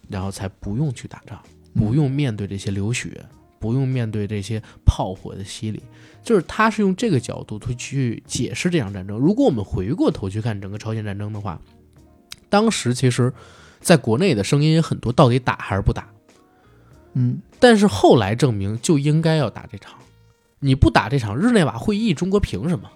[0.09, 1.41] 然后才不用去打仗，
[1.73, 3.25] 不用面对这些流血，
[3.57, 5.81] 不用面对这些炮火的洗礼。
[6.21, 9.17] 就是他是用这个角度去去解释这场战争。
[9.17, 11.59] 如果我们回过头去看整个朝鲜战争的话，
[12.49, 13.31] 当时其实
[13.79, 16.07] 在国内的声音也很多，到底打还是不打？
[17.13, 19.93] 嗯，但是后来证明就应该要打这场，
[20.59, 22.89] 你不打这场日内瓦会议，中国凭什么？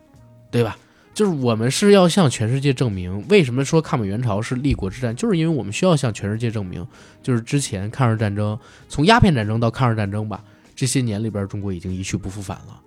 [0.52, 0.78] 对吧？
[1.14, 6.86] 就是我们是要向全世界证明，为什么说抗美援朝是立国之战，就是因为我们需要向全世界证明，
[7.24, 8.60] 就是之前抗日战争，
[8.90, 10.44] 从鸦片战争到抗日战争吧，
[10.76, 12.82] 这些年里边中国已经一去不复返了，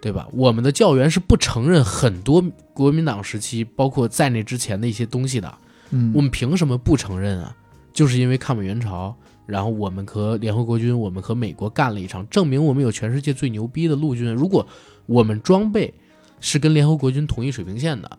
[0.00, 0.26] 对吧？
[0.32, 2.42] 我们的教员是不承认很多
[2.72, 5.52] 国民党时期，包括在那之前的一些东西的，
[5.90, 7.54] 嗯，我们凭什么不承认啊？
[7.92, 9.16] 就是因为抗美援朝，
[9.50, 14.32] 然后我们和联合国军，我们和美国干了一场，证明我们有全世界最牛逼的陆军。
[14.32, 14.66] 如果
[15.06, 15.92] 我们装备
[16.40, 18.18] 是跟联合国军同一水平线的，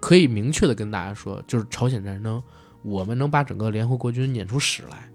[0.00, 2.42] 可以明确的跟大家说，就是朝鲜战争，
[2.82, 5.10] 我们能把整个联合国军撵出屎来。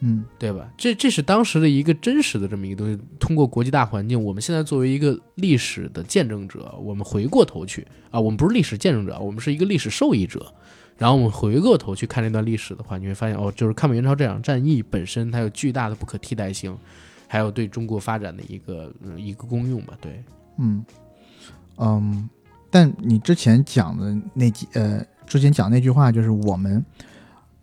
[0.00, 0.70] 嗯对吧？
[0.76, 3.00] 这这是当时的一个真实的这么一个东西。
[3.18, 10.52] 通过国际大环境，我们现在作为一个历史的见证者，我们回过头去啊，我们不是历史见证者，我们是一个历史受益者。
[10.96, 16.76] 然后我们回过头去看那段历史的话，你会发现哦，就是抗美援朝这场战役本身它有巨大的不可替代性，
[17.26, 19.94] 还有对中国发展的一个、一个功用吧。
[20.00, 20.22] 对，
[20.58, 20.84] 嗯
[21.78, 22.28] 嗯，
[22.70, 26.84] 但你之前讲的那几呃，之前讲那句话就是我们，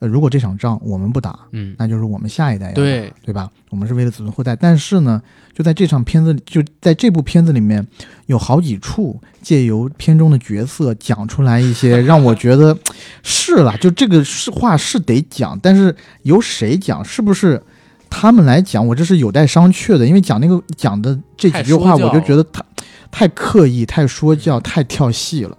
[0.02, 3.48] 呃，如果这场仗我们不打，嗯，那就是我们下一代要打对，对吧？
[3.70, 4.56] 我们是为了子孙后代。
[4.56, 5.22] 但是呢，
[5.54, 7.86] 就在这场片子，就在这部片子里面，
[8.26, 12.76] 有好几处借由片中的角色讲出来一些 让我觉得
[13.22, 17.62] 是了，就这个是话是得讲，但是由谁讲，是不是
[18.10, 20.08] 他们来讲，我这是有待商榷的。
[20.08, 22.66] 因为讲那个讲的这几句话，我就觉得太
[23.12, 25.56] 太刻意、太说教、太跳戏了。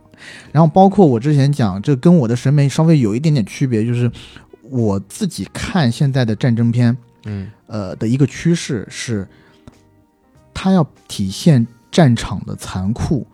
[0.53, 4.11] 然后包括我之前讲，这跟我的审美稍微有一点点区别，就是
[4.62, 6.97] 我自己看现在的战争片。
[7.24, 9.28] 嗯呃的一个趋势是，
[10.53, 13.24] 它要体现战场的残酷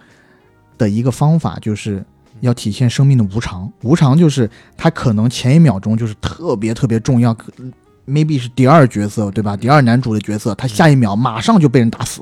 [0.77, 2.05] 的一个方法，就是
[2.41, 3.73] 要体现生命的无常。
[3.83, 7.51] 无常就是他可能前一秒钟就是特别特别重要可
[8.07, 9.57] ，maybe 是第二角色对吧？
[9.57, 12.21] 第二男主的角色，他下一秒马上就被人打死，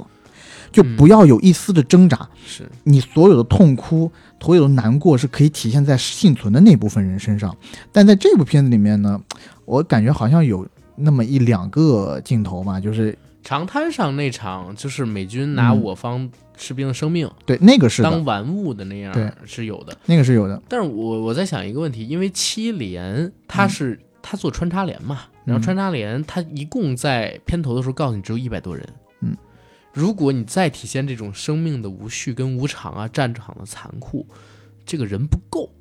[0.71, 2.29] 就不要有一丝的挣扎。
[2.47, 7.57] 是，你所有的痛哭，所有的难过是可以体现在幸存的那部分人身上，
[7.91, 9.21] 但在这部片子里面呢，
[9.65, 19.97] 我感觉好像有那么一两个镜头嘛，就是长滩上那场就是美军拿嗯我方士兵的生命对那个是，当玩物的那样对是有的。
[20.07, 28.95] 那个是有的，但是我我在想一个问题，因为七连他是、他做穿插连嘛，然后嗯穿插连他一共在片头的时候告诉你只有一百多人，嗯，
[29.97, 34.29] 如果你再体现这种生命的无序跟无常啊，战场的残酷，
[34.85, 35.73] 这个人不够，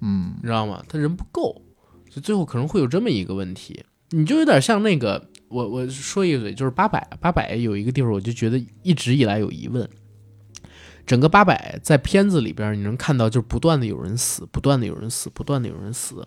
[0.00, 0.80] 嗯你知道吗？
[0.88, 1.60] 他人不够，
[2.08, 9.90] 所以最后可能会有这么一个问题，你就有点像那个，我我说一嘴，就是八百，八百有一个地方，我就觉得一直以来有疑问。
[11.04, 16.24] 整个八百在片子里边，你能看到就是不断的有人死，不断的有人死，不断的有人死。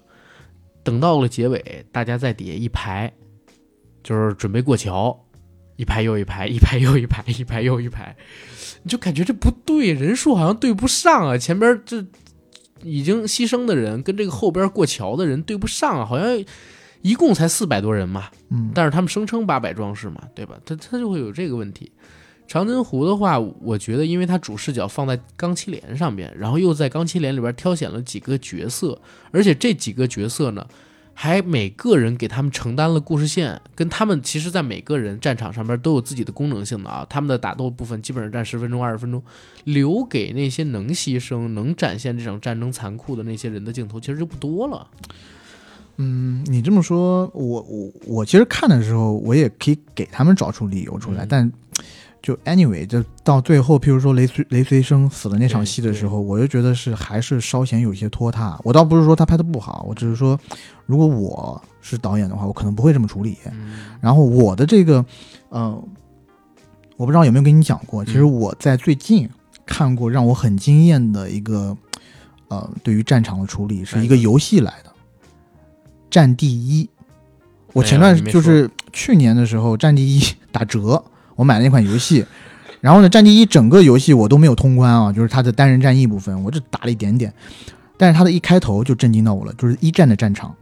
[0.84, 3.14] 等到了结尾，大家在底下一排，
[4.04, 5.25] 就是准备过桥，
[5.76, 8.16] 一排又一排，一排又一排，一排又一排，
[8.84, 12.06] 你就感觉这不对，人数好像对不上啊，前边这
[12.84, 16.44] 已经牺牲的人跟这个后边过桥的人对不上啊，好像
[17.02, 20.56] 一共才四百多人嘛，嗯，但是他们声称八百壮士嘛，对吧？
[20.66, 21.92] 他他就会有这个问题。
[22.48, 30.64] 长津湖的话，我觉得因为它主视角放在钢七连上边，然后又在钢七连里边挑选了几个角色，而且这几个角色呢，
[31.18, 37.08] 还每个人给他们承担了故事线，跟他们其实，在每个人战场上边都有自己的功能性的啊。
[37.10, 39.24] 他们的打斗部分基本上占十分钟、二十分钟，
[39.64, 44.86] 留给那些能牺牲、能展现这场战争残酷的那些人的镜头，其实就不多了。
[45.98, 51.52] 嗯，你这么说，我我我其实看的时候，我也可以给他们找出理由出来，嗯但
[52.26, 58.60] 就 anyway，就到最后，譬如说雷随雷随生死的那场戏的时候，我就觉得是还是稍显有些拖沓。
[58.64, 60.36] 我倒不是说他拍的不好，我只是说，
[60.88, 63.38] 如果我是导演的话，我可能不会这么处理。
[63.52, 65.06] 嗯然后我的这个，
[65.50, 65.72] 呃，
[66.98, 69.30] 我不知道有没有跟你讲过，其实嗯我在最近
[69.64, 71.78] 看过让我很惊艳的一个，
[72.48, 74.90] 呃，对于战场的处理是一个游戏来的，
[76.10, 76.86] 《战地一》。
[77.74, 80.20] 我前段就是去年的时候，《战地一
[80.52, 81.04] 》打折，
[81.36, 82.26] 我买了那款游戏。
[82.82, 87.34] 然后呢，《战地一》整个游戏我都没有通关啊，就是它的单人战役部分，我只打了一点点。
[87.98, 90.54] 但是它的一开头就震惊到我了，就是一战的战场，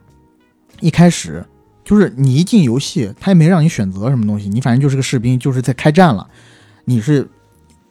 [0.80, 1.44] 一开始
[1.84, 6.26] 就是你一进游戏，他也没让你选择什么东西，你反正就是个士兵，就是在开战了。
[6.86, 7.28] 你是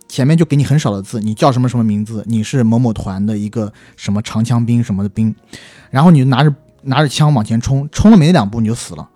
[0.09, 5.35] 前面就给你很少的字，你叫什么什么名字，你是某某团的一个什么长枪兵什么的兵，
[5.91, 9.09] 然后你就拿着拿着枪往前冲，冲了没两步你就死了。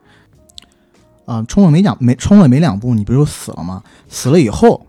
[1.26, 3.82] 啊、冲了没两没冲了没两步，你不就死了吗？
[4.08, 4.86] 死了以后，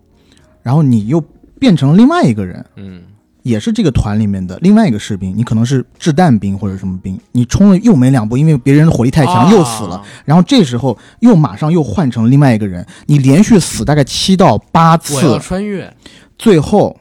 [0.62, 1.20] 然后你又
[1.60, 3.02] 变成了另外一个人，嗯
[3.44, 9.96] 也是这个团里面的另外一个士兵，你可能是掷弹兵或者什么兵，你冲了又没两步，因为别人的火力太强，又死了。
[9.96, 15.96] 啊然后这时候又马上又换成另外一个人，你连续死大概七到八次，穿越，
[16.38, 17.00] 最后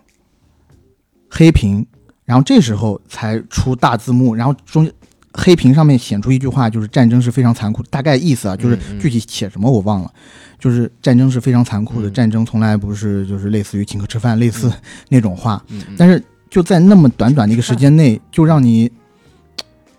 [1.29, 1.85] 黑屏，
[2.25, 4.89] 然后这时候才出大字幕，然后中
[5.37, 10.11] 黑屏上面显出一句话，就是战争是非常残酷，大概意思啊，就是具体写什么我忘了，
[10.59, 14.73] 就是战争是非常残酷的，嗯战争从来不是就是类似于请客吃饭类似
[15.11, 15.63] 那种话，
[15.97, 18.91] 但是就在那么短短的一个时间内，就让你，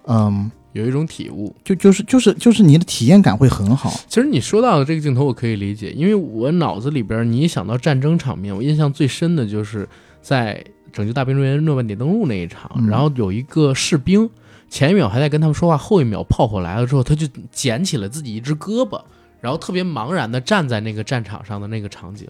[0.06, 0.50] 嗯。
[0.74, 1.56] 有一种体悟。
[1.64, 9.90] 就就是就是就是你的体验感会很好，其实你说到的这个镜头，我可以理解，因为我脑子里边，你一想到战争场面，我印象最深的就是
[10.22, 12.88] 在拯救大兵瑞恩诺曼底登陆那一场，嗯。
[12.88, 14.30] 然后有一个士兵，
[14.70, 19.02] 前一秒还在跟他们说话，后一秒炮火来了之后，他就捡起了自己一只胳膊，
[19.42, 22.28] 然后特别茫然的站在那个战场上的那个场景。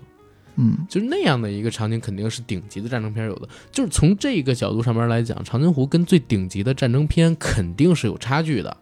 [0.59, 3.47] 嗯就是那样的一个场景，肯定是顶级的战争片有的。
[3.72, 8.76] 就是从这个角度上面来讲，《长津湖》跟最顶级的战争片肯定是有差距的。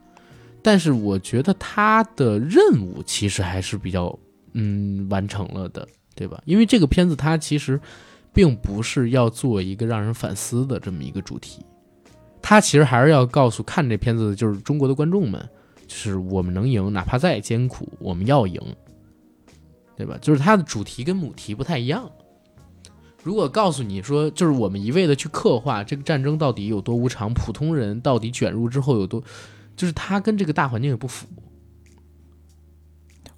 [0.62, 4.18] 但是我觉得它的任务其实还是比较
[4.54, 6.42] 嗯完成了的，对吧？
[6.46, 7.78] 因为这个片子它其实
[8.34, 11.62] 并不是要做一个让人反思的这么一个主题，
[12.48, 15.50] 它其实还是要告诉看这片子的就是中国的观众们，
[15.88, 18.62] 就是我们能赢，哪怕再艰苦，我们要赢。
[19.98, 20.16] 对吧？
[20.22, 22.12] 就是它的主题跟母题不太一样。
[23.24, 29.24] 如果告诉你说，就是我们一味的去刻画这个战争到底有多无常，普通人到底卷入之后有多，
[29.76, 31.26] 就是它跟这个大环境也不符。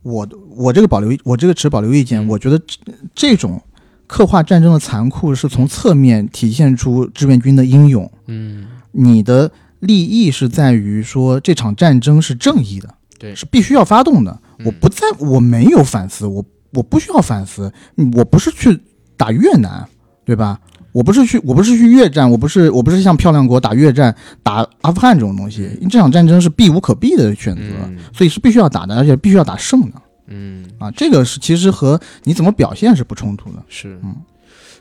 [0.02, 2.76] 我我这个保留我这个持保留意见，嗯我觉得这
[3.14, 3.62] 这种
[4.08, 8.68] 刻画战争的残酷是从侧面体现出志愿军的英勇，嗯，
[8.98, 14.32] 你的利益是在于说这场战争是正义的，对是必须要发动的。
[14.58, 16.44] 嗯我不在，我没有反思，我
[16.74, 18.80] 我不需要反思，嗯我不是去
[19.16, 19.88] 打越南，
[20.26, 20.60] 对吧？
[20.94, 30.92] 我不是去，我不是去越战，我不是，我不是像漂亮国打越战、打阿富汗这种东西，因为这场战争是避无可避的选择，嗯所以是必须要打的，而且必须要打胜的嗯，啊！
[30.92, 33.64] 这个是其实和你怎么表现是不冲突的。
[33.70, 34.16] 是，嗯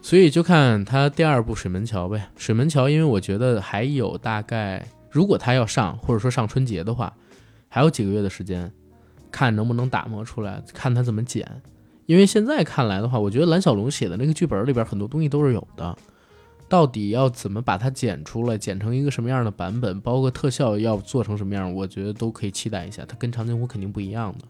[0.06, 2.16] 所以就看他第二部《水门桥》呗。
[2.36, 7.12] 《水门桥》，因为我觉得还有大概，如果他要上，或者说上春节的话，
[7.68, 8.70] 还有几个月的时间，
[9.32, 11.44] 看能不能打磨出来，看他怎么剪。
[12.06, 15.98] 因为现在看来的话，我觉得蓝小龙写的那个剧本里边很多东西都是有的，
[16.68, 23.04] 到底要怎么把它剪出来，剪成一个什么样的版本，包括特效要做成什么样，我觉得都可以期待一下。
[23.04, 24.44] 它跟长津湖肯定不一样的，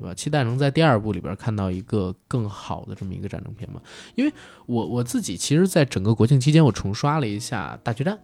[0.00, 0.14] 对吧？
[0.14, 3.80] 期待能在第二部里边看到一个更好的这么一个战争片嘛？
[4.14, 4.32] 因为
[4.66, 8.14] 我我自己其实，在整个国庆期间，我重刷了一下《大决战》，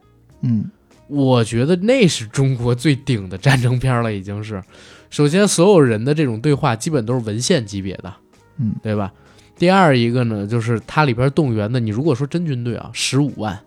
[0.43, 0.71] 嗯
[1.07, 4.63] 我觉得那是中国最顶的战争片了，已经是。
[5.11, 8.13] 首先，所有人的这种对话基本都是文献级别的，
[8.57, 9.13] 嗯，对吧？
[9.57, 13.61] 第二一个呢，就是它里边动员的，你如果说真军队啊，十五万，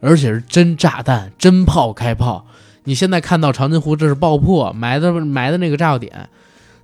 [0.00, 2.44] 而且是真炸弹、真炮开炮。
[2.84, 6.28] 你现在看到长津湖这是爆破埋的埋的那个炸药点，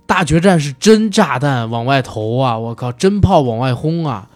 [0.07, 2.57] 大决战是真炸弹往外投啊！
[2.57, 4.29] 我靠，真炮往外轰啊！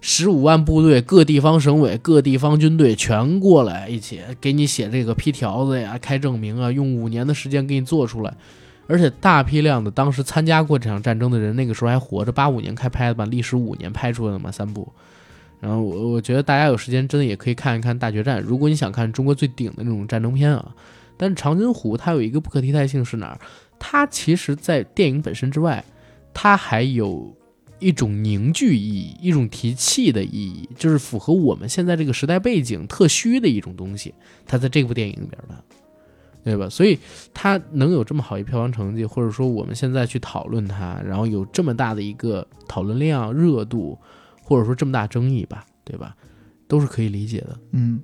[0.00, 8.34] 十五万部队，各地方省委、各地方军队全过来一起给你写这个批条子呀、开证明啊，用五年的时间给你做出来。
[8.88, 14.92] 而且大批量的当时参加过这场战争的人，那个时候还活着，八五年开拍的吧，历时五年拍出来的嘛，三部。
[15.60, 20.74] 然后我我觉得大家有时间真的也可以看一看《大决战》，如果你想看中国最顶的那种战争片啊。
[21.16, 23.38] 但是长津湖它有一个不可替代性是哪儿？
[23.84, 25.84] 它其实，在电影本身之外，
[26.32, 27.36] 它还有
[27.80, 34.14] 一种凝聚意义，一种提气的意义，就是符合我们现在这个时代背景特需的一种东西。
[34.46, 35.64] 它在这部电影里边的，
[36.44, 36.68] 对吧？
[36.68, 36.96] 所以
[37.34, 43.98] 它能有这么好一票房成绩，或者说我们现在去讨论它，然后有这么大的一个讨论量、热度，
[44.44, 46.14] 或者说这么大争议吧，对吧？
[46.72, 47.58] 都是可以理解的。
[47.72, 48.00] 嗯，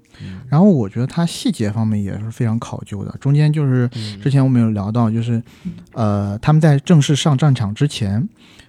[0.46, 3.16] 然后我觉得它细节方面也是非常考究的。
[3.18, 5.42] 中间就是嗯之前我们有聊到，就是
[5.94, 8.28] 呃，他们在正式上战场之前，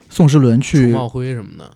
[0.09, 1.71] 宋时轮去茂辉什么的，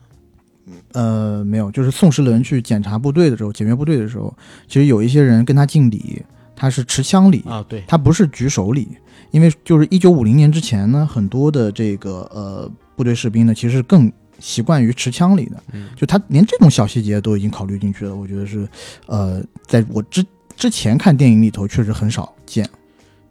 [0.93, 4.33] 呃没有，就是宋时轮去检查部队的时候，检阅部队的时候，
[4.69, 6.23] 其实有一些人跟他敬礼，
[6.55, 8.87] 他是持枪礼，啊，对，他不是举手礼，
[9.31, 14.09] 因为就是一九五零年之前呢，很多的这个呃部队士兵呢，其实更
[14.43, 18.67] 习惯于持枪里的，嗯就他连这种小细节都已经考虑进去了，我觉得是
[19.05, 20.23] 呃，在我之
[20.57, 22.69] 之前看电影里头确实很少见。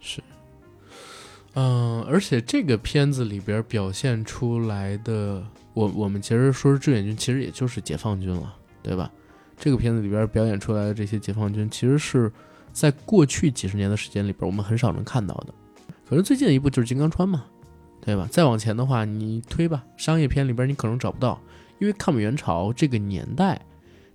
[0.00, 0.22] 是
[1.52, 5.44] 嗯，而且这个片子里边表现出来的，
[5.74, 9.10] 我我们其实说是志愿军，其实也就是解放军了，对吧？
[9.58, 12.32] 这个片子里边表演出来的这些解放军，其实是
[12.72, 15.52] 在过去几十年的时间里边，我们很少能看到的。
[16.08, 17.44] 可是最近的一部就是《金刚川》嘛，
[18.04, 18.28] 对吧？
[18.30, 21.40] 再往前的话，你推吧，商业片里边你可能找不到，
[21.78, 23.60] 因为抗美援朝这个年代，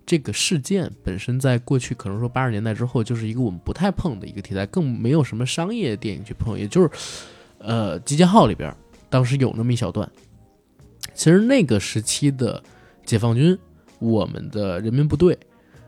[0.06, 6.90] 这个事件本身在过去可能说八十年代之后，就是一个我们不太碰的一个题材，更没有什么商业电影去碰，也就是，
[7.60, 8.76] 呃，《集结号》里边
[9.10, 10.10] 当时有那么一小段。
[11.14, 12.62] 其实那个时期的
[13.06, 13.58] 解放军，
[14.00, 15.38] 我们的人民部队，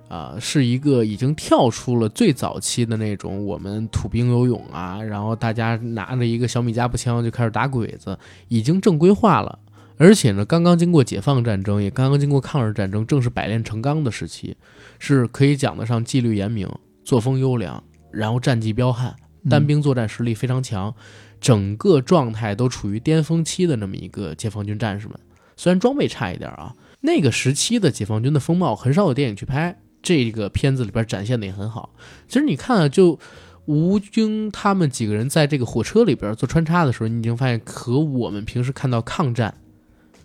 [0.09, 8.17] 啊、是一个已经跳出了最早期的那种我们土兵游泳啊，然后大家拿着一个小米加步枪就开始打鬼子，
[8.47, 9.59] 已经正规化了。
[9.97, 14.57] 而且呢，刚刚经过解放战争，也刚刚经过抗日战争，正是百炼成钢的时期，
[14.97, 16.67] 是可以讲得上纪律严明、
[17.03, 19.13] 作风优良，然后战绩彪悍，
[19.49, 20.95] 单兵作战实力非常强，
[21.41, 25.19] 整个状态都处于巅峰期的那么一个解放军战士们。
[25.57, 31.89] 虽然装备差一点啊，那个时期的解放军的风貌很少有电影去拍，这个片子里边展现的也很好。
[32.27, 33.19] 其实你看啊，就
[33.65, 39.53] 吴京他们几个人在这个火车里边做穿插的时候，你已经发现和我们平时看到抗战。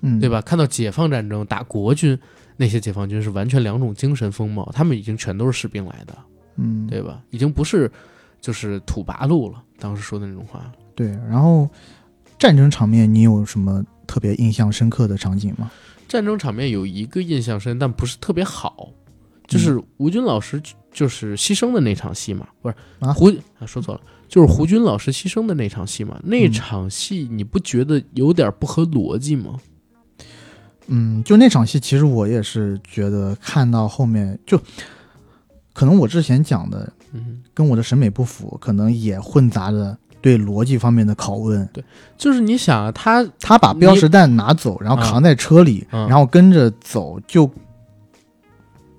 [0.01, 0.29] 嗯，对？
[0.29, 0.41] 吧？
[0.43, 2.19] 看到解放战争打国军，
[2.57, 6.15] 那些解放军是完全两种精神风貌，他们已经全都是士兵来的，
[6.57, 7.23] 嗯，对吧？
[7.31, 7.91] 已经不是
[8.41, 9.63] 就是土八路了。
[9.79, 11.09] 当时说的那种话，对。
[11.29, 11.69] 然后
[12.39, 15.71] 战争场面，你有什么特别印象深刻的场景吗？
[16.07, 18.91] 战争场面有一个印象深，但不是特别好，
[19.47, 20.61] 就是吴军老师
[20.93, 26.19] 就是牺牲的那场戏嘛，不是啊胡啊说错了，就是胡军老师牺牲的那场戏嘛。
[26.25, 29.57] 那场戏你不觉得有点不合逻辑吗？
[30.87, 34.61] 嗯，就那场戏，其实我也是觉得看到后面，就
[35.73, 41.67] 可能我之前讲的嗯，跟我的审美不符，可能也混杂着对逻辑方面的拷问。
[41.73, 41.83] 对
[42.17, 47.51] 就是你想啊，他他把标识弹拿走，然后扛在车里，嗯然后跟着走，就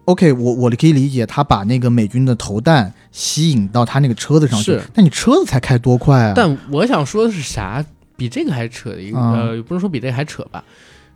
[0.06, 0.53] OK 我。
[0.53, 6.34] 我可以理解他把那个美军的投弹吸引到他那个车子上去是，但你车子才开多快啊？
[6.36, 7.84] 但我想说的是啥？
[8.18, 10.64] 比这个还扯的一个，啊呃，不能说比这个还扯吧，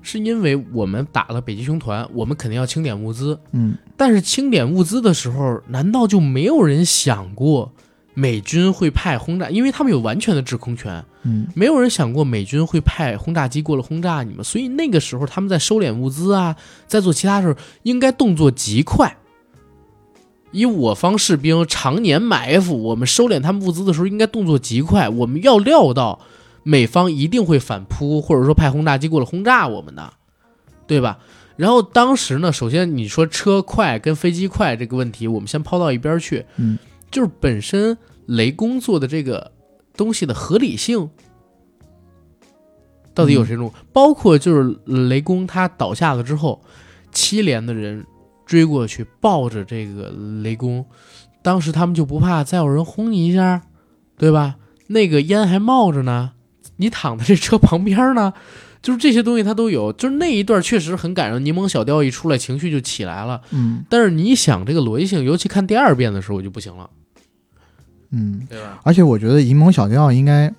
[0.02, 7.72] 是因为我们打了北极熊团，我们肯定要清点物资，嗯，但是清点物资的时候，难道就没有人想过
[8.14, 9.50] 美军会派轰炸？
[9.50, 16.56] 因为他们有完全的制空权，嗯没有人想过美军会派轰炸机过来轰炸你们，所以那个时候他们在收敛物资啊，
[16.88, 19.18] 在做其他事儿，应该动作极快。
[20.52, 25.08] 以我方士兵常年埋伏，我们收敛他们物资的时候应该动作极快。
[25.08, 26.20] 我们要料到
[26.64, 30.14] 美方一定会反扑，或者说派轰炸机过来轰炸我们的，
[30.88, 31.20] 对吧？
[31.56, 36.80] 然后当时呢，首先你说车快跟飞机快这个问题，我们先抛到一边去，嗯，
[37.12, 39.52] 就是本身雷公做的这个
[40.00, 41.10] 东西的合理性
[43.14, 43.70] 到底有谁种？
[43.92, 46.62] 包括就是雷公他倒下了之后，
[47.12, 48.06] 七连的人
[48.46, 50.10] 追过去抱着这个
[50.42, 50.86] 雷公，
[51.42, 53.62] 当时他们就不怕再有人轰你一下，
[54.18, 54.56] 对吧？
[54.88, 56.32] 那个烟还冒着呢，
[56.78, 58.34] 你躺在这车旁边呢，
[58.82, 59.92] 就是这些东西它都有。
[59.92, 63.42] 就是那一段确实很感人，柠檬小调一出来，情绪就起来了。
[63.52, 66.90] 嗯但是你想这个逻辑性，尤其看第二遍的时候就不行了，
[68.12, 68.80] 嗯，对吧？
[68.84, 70.52] 而且我觉得《沂蒙小调》应该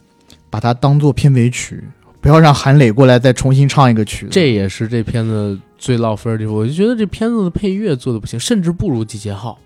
[0.48, 1.82] 把它当做片尾曲，
[2.20, 4.32] 不要让韩磊过来再重新唱一个曲子。
[4.32, 6.54] 这也是这片子最落分的地方。
[6.54, 9.58] 我就觉得这片子的配乐做的不行，甚至不如《集结号》。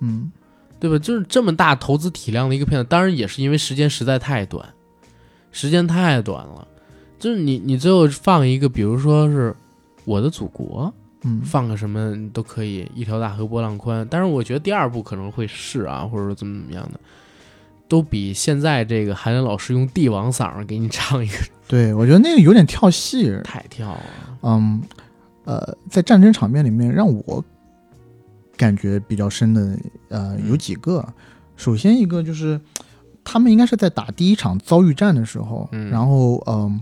[0.00, 0.30] 嗯
[0.78, 0.98] 对吧？
[0.98, 4.66] 就是这么大投资体量的一个片子，当然也是因为时间实在太短，
[5.52, 6.66] 时间太短了。
[7.18, 9.54] 就是你你最后放一个，比如说是
[10.06, 10.90] 我的祖国，
[11.22, 14.08] 嗯放个什么都可以，一条大河波浪宽。
[14.10, 16.98] 但是我觉得第二部可能会是啊，或者说怎么怎么样的，
[17.90, 21.34] 都比现在这个韩磊老师用帝王嗓儿给你唱一个
[21.66, 23.36] 对，我觉得那个有点跳戏。
[23.42, 24.00] 太跳了。
[24.42, 24.80] 嗯，
[25.44, 27.44] 呃，在战争场面里面，让我
[28.56, 29.76] 感觉比较深的，
[30.08, 31.04] 呃，有几个。
[31.56, 32.60] 首先一个就是，
[33.24, 36.80] 他们应该是在打第一场遭遇战的时候，嗯然后嗯、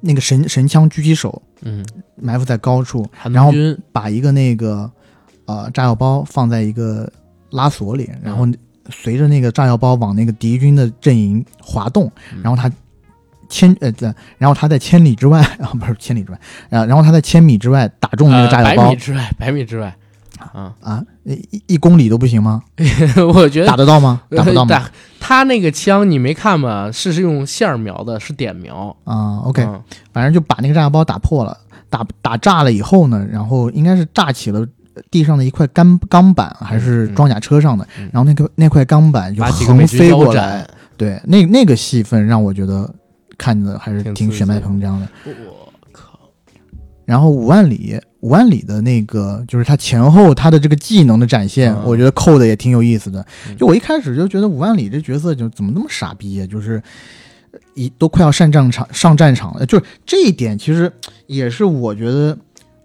[0.00, 1.82] 那个神神枪狙击手嗯，
[2.16, 3.50] 埋伏在高处，然后
[3.92, 4.90] 把一个那个
[5.46, 7.10] 呃炸药包放在一个
[7.50, 8.46] 拉锁里，然后
[8.90, 12.70] 随着那个炸药包往那个敌军的阵营滑动，嗯然后他
[13.48, 16.38] 千呃对，然后他在千里之外 啊不是千里之外，
[16.68, 19.96] 然后然后他在千米之外打中那个炸呃百药包米之外，百米之外
[20.52, 22.62] 啊，啊，一一一公里都不行吗？
[23.34, 24.22] 我觉得打得到吗？
[24.30, 24.70] 打不到吗？
[24.70, 26.90] 打他那个枪你没看吗？
[26.92, 28.96] 是是用线儿瞄的，是点瞄。
[29.04, 31.56] 啊，OK，嗯反正就把那个炸药包打破了，
[31.90, 34.66] 打打炸了以后呢，然后应该是炸起了
[35.10, 38.10] 地上的一块钢钢板，还是装甲车上的，嗯。
[38.12, 42.92] 然后那个那块钢板就横飞过来，，对，那那个戏份让我觉得
[43.38, 45.08] 看着还是挺血脉膨胀的。
[45.24, 46.18] 我靠，
[47.04, 51.82] 然后五万里，五万里的那个就是他前后他的这个技能的展现，嗯。
[51.84, 53.24] 我觉得扣的也挺有意思的。
[53.48, 53.56] 嗯。
[53.56, 56.82] 就我一开始就觉得五万里这角色就怎么那么傻逼呀、就是
[57.74, 60.92] 一都快要上战场上战场了，就是这一点其实
[61.26, 62.36] 也是我觉得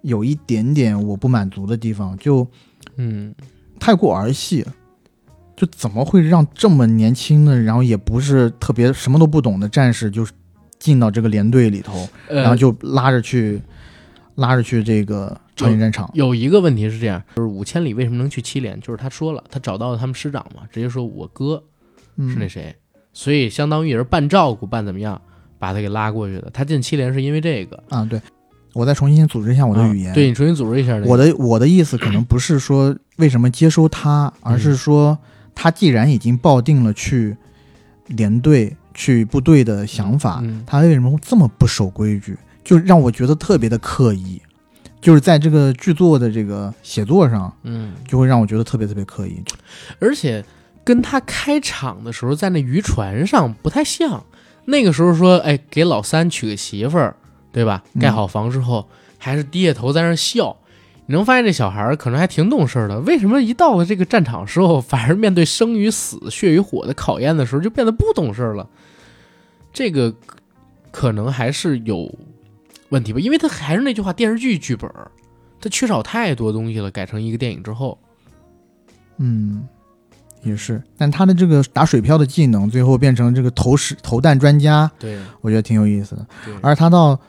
[0.06, 2.48] 有一点点我不满足的地方，就
[2.96, 3.34] 嗯，
[3.80, 4.66] 太过儿戏。
[5.58, 10.34] 就怎么会让这么年轻的，然后也不是特别什么都不懂的战士，就是
[10.78, 13.62] 进到这个连队里头，呃然后就拉着去，
[14.36, 16.12] 拉着去这个朝鲜战场。
[16.14, 18.78] 有一个问题是这样，就是五千里为什么能去七连？
[18.82, 21.64] 就是他说了，他找到了他们师长嘛，直接说我哥
[22.18, 22.76] 嗯，是那谁，
[23.14, 25.22] 所以相当于也是半照顾半怎么样
[25.58, 26.50] 把他给拉过去的。
[26.52, 27.82] 他进七连是因为这个。
[27.88, 28.20] 啊，对，
[28.76, 30.14] 我再重新组织一下我的啊语言。
[30.14, 35.18] 对你重新组织一下、我的我的意思可能不是说为什么接收他，而是说
[35.56, 37.38] 他既然已经抱定了去
[38.08, 42.38] 连队、去部队的想法，嗯他为什么会这么不守规矩？
[42.66, 44.42] 就让我觉得特别的刻意，
[45.00, 49.42] 就是在这个剧作的这个写作上，嗯，就会让我觉得特别特别刻意。
[50.00, 50.44] 而且
[50.84, 54.22] 跟他开场的时候在那渔船上不太像。
[54.68, 57.16] 那个时候说，哎，给老三娶个媳妇儿，
[57.56, 57.82] 对吧？
[57.94, 58.86] 嗯盖好房之后，
[59.18, 60.58] 还是低下头在那笑。
[61.06, 68.68] 你能发现这小孩儿可能还挺懂事儿的，为什么一到了这个战场时候，反而面对生与死、血与火的考验的时候，就变得不懂事儿了？
[69.72, 70.14] 这个
[70.92, 72.14] 可能还是有
[72.90, 75.10] 问题吧，因为他还是那句话，电视剧剧本儿，
[75.62, 76.92] 它缺少太多东西了。
[76.92, 77.98] 改成一个电影之后，
[79.18, 79.68] 嗯，
[80.44, 86.26] 也是，但他的这个打水漂的技能，最后变成这个投石投弹专家，对我觉得挺有意思的。
[86.62, 87.20] 而他到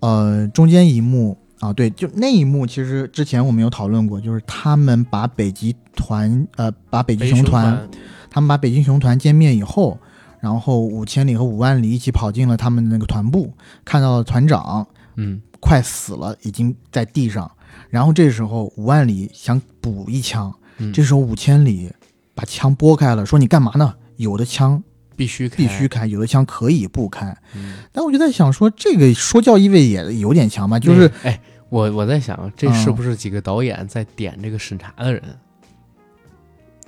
[0.00, 7.88] 呃中间一幕啊，对，就那一幕，其实之前我们有讨论过，就是他们把北极团呃把北极熊团，团
[8.30, 9.98] 他们把北极熊团歼灭以后，
[10.40, 13.52] 然后五千里和五万里一起跑进了他们那个团部，
[13.84, 14.86] 看到了团长
[15.16, 17.50] 嗯快死了，已经在地上。
[17.90, 21.90] 然后这时候五万里想补一枪，嗯，这时候五千里
[22.34, 23.94] 把枪拨开了，说你干嘛呢？
[24.16, 24.82] 有的枪
[25.16, 27.36] 必须开必须开，有的枪可以不开。
[27.54, 30.78] 嗯但我就在想说，这个说教意味也有点强吧？
[30.78, 31.40] 就是那哎，
[31.70, 35.22] 我我在想，这嗯是不是几个导演在点这个审查的人？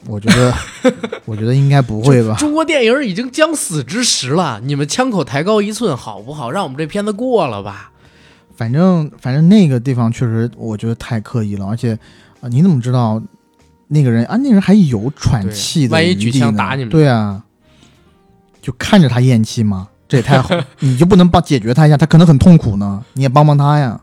[0.07, 0.55] 我觉得，
[1.27, 2.37] 我觉得应该不会吧？
[2.37, 6.51] 中国电影已经将死之时了，你们枪口抬高一寸好不好？
[6.51, 7.91] 让我们这片子过了吧？
[8.55, 11.99] 反正反正那个地方确实我觉得太刻意了，而且
[12.41, 13.21] 啊、你怎么知道
[13.89, 14.37] 那个人啊？
[14.37, 17.45] 那人还有喘气的对万一举枪打你们对啊，
[18.69, 19.89] 就看着他咽气吗？
[20.07, 21.97] 这也太好， 你就不能帮解决他一下？
[21.97, 23.99] 他可能很痛苦呢，你也帮帮他呀。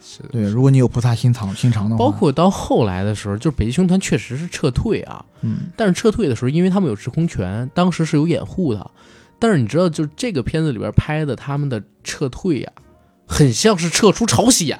[0.00, 0.20] 是。
[0.30, 8.88] 对，如果你有菩萨心肠心肠的话，包括到后来的时候，就是北极熊团确实是撤退啊，嗯但是撤退的时候，因为他们有制空权，当时是有掩护的。
[9.40, 12.70] 但是你知道，就是这个片子里边拍的他们的撤退呀、
[13.26, 14.78] 很像是撤出朝鲜，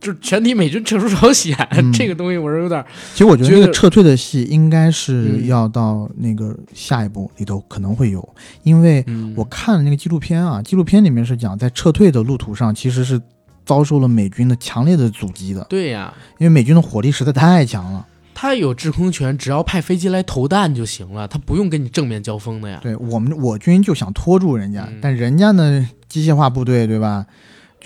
[0.00, 1.92] 就是全体美军撤出朝鲜、嗯。
[1.92, 8.26] 这个东西，我是有点其实我觉得那个撤退的戏应该是嗯要到那个下一步里头可能会有，
[8.62, 13.20] 因为嗯，我看了那个纪录片啊，纪录片里面是讲在撤退的路途上其实是
[13.64, 18.06] 遭受了美军的强烈的阻击的，对呀、因为美军的火力实在太强了。
[18.38, 22.78] 他有制空权，只要派飞机来投弹就行了，他不用跟你正面交锋的呀。
[22.82, 24.98] 对我们我军就想拖住人家，嗯。
[25.00, 27.24] 但人家呢机械化部队对吧，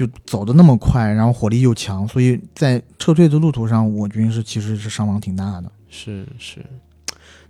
[0.01, 5.71] 就走的那么快，然后火力又强，所以在撤退的路途上，我军是其实是伤亡挺大的。
[5.91, 6.65] 是是，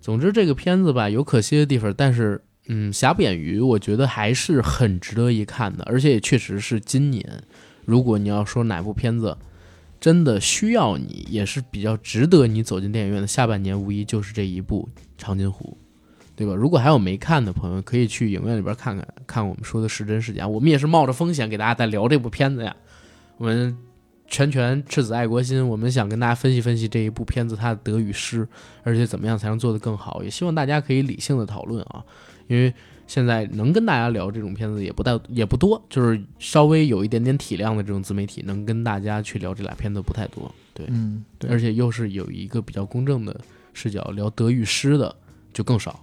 [0.00, 7.44] 总之这个片子吧有可惜的地方，但是嗯，瑕不掩瑜，我觉得还是很值得一看的，而且也确实是今年，
[7.84, 9.38] 如果你要说哪部片子
[10.00, 15.78] 真的需要你，也是比较值得你走进电影院的，下半年无疑就是这一部《长津湖》。
[16.40, 16.54] 对吧？
[16.54, 20.48] 如果还有没看的朋友，可以去影院里边看看，看我们说的是真是假。
[20.48, 22.74] 我们也是冒着风险给大家在聊这部片子呀。
[23.36, 23.76] 我们
[24.26, 28.48] 拳拳赤子爱国心，我们想跟大家分析分析这一部片子它的得与失，
[28.82, 30.24] 而且怎么样才能做得更好。
[30.24, 32.02] 也希望大家可以理性的讨论啊，
[32.46, 32.72] 因为
[33.06, 40.50] 现在能跟大家聊这种片子也不大也不多，就是稍微有一点点体量的这种自媒体能跟大家去聊这俩片子不太多。
[40.72, 43.38] 对，嗯，对，而且又是有一个比较公正的
[43.74, 45.14] 视角聊得与失的
[45.52, 46.00] 就更少？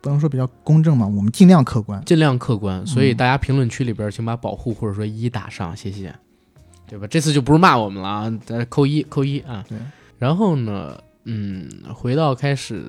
[0.00, 2.02] 不能说比较公正嘛，我们尽量客观。
[2.04, 6.14] 尽量客观，所以嗯大家评论区里边请把保护或者说一打上，谢谢，
[6.88, 7.06] 对吧？
[7.06, 9.64] 这次就不是骂我们了啊，咱扣一扣一啊。
[9.68, 9.78] 对。
[10.18, 12.84] 然后呢，嗯，回到开始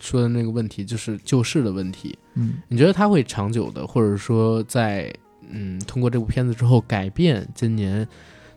[0.00, 5.14] 说的那个问题，就是救市的问题，嗯，你觉得它会长久的，或者说在
[5.50, 8.06] 嗯通过这部片子之后改变今年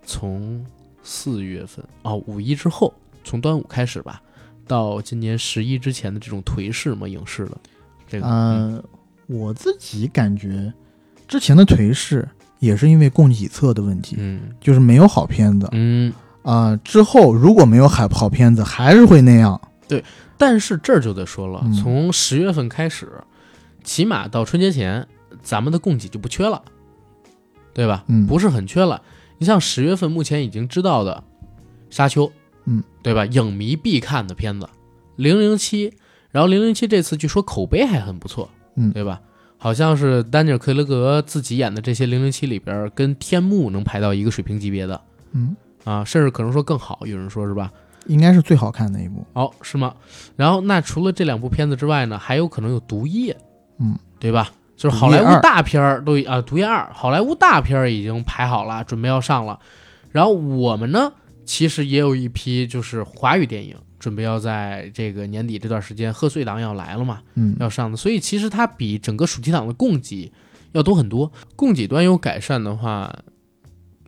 [0.06, 0.66] 从
[1.04, 2.94] 四月份哦五一之后，
[3.26, 4.22] 从端午开始吧，
[4.68, 7.08] 到今年十一之前的这种颓势吗？
[7.08, 7.58] 影视的
[8.08, 8.84] 这个，嗯呃，
[9.28, 10.72] 我自己感觉
[11.28, 12.28] 之前的颓势
[12.60, 16.14] 也是因为供给侧的问题，嗯就是没有好片子嗯。
[16.44, 19.60] 啊、之后如果没有好好片子，还是会那样。
[19.88, 20.04] 对
[20.38, 23.10] 但是这儿就得说了，嗯从十月份开始，
[23.84, 25.08] 起码到春节前，
[25.42, 26.62] 咱们的供给就不缺了，
[27.74, 28.04] 对吧？
[28.08, 29.02] 嗯不是很缺了。
[29.38, 31.24] 你像十月份目前已经知道的
[31.96, 32.28] 《沙丘》，
[32.66, 33.26] 嗯，对吧？
[33.26, 34.66] 影迷必看的片子，
[35.16, 35.90] 《零零七》，
[36.32, 39.22] 然后《零零七》这次据说口碑还很不错，嗯对吧？
[39.58, 45.00] 好像是丹尼尔·克雷格自己演的这些《零零七》里边，跟《天幕》能排到一个水平级别的
[45.32, 47.72] 嗯，啊，甚至可能说更好，有人说是吧？
[48.08, 49.26] 应该是最好看的一部。
[49.34, 49.94] 哦，是吗？
[50.36, 53.34] 然后那除了这两部片子之外呢，还有可能有《毒液》，
[53.80, 54.52] 嗯，对吧？
[54.76, 59.60] 就是好莱坞大片儿都已啊，《毒液二》好莱坞大片儿已经排好了，准备要上了。
[60.12, 61.14] 然后我们呢，
[61.46, 67.98] 其实也有一批就是华语电影，准备要在这个年底这段时间，贺岁档要来了嘛，嗯，要上的。
[67.98, 70.32] 所以其实它比整个暑期档的供给
[70.72, 71.32] 要多很多。
[71.56, 73.14] 供给端有改善的话，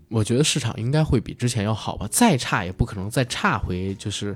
[0.10, 2.08] 我觉得市场应该会比之前要好吧。
[2.10, 4.36] 再差也不可能再差回就是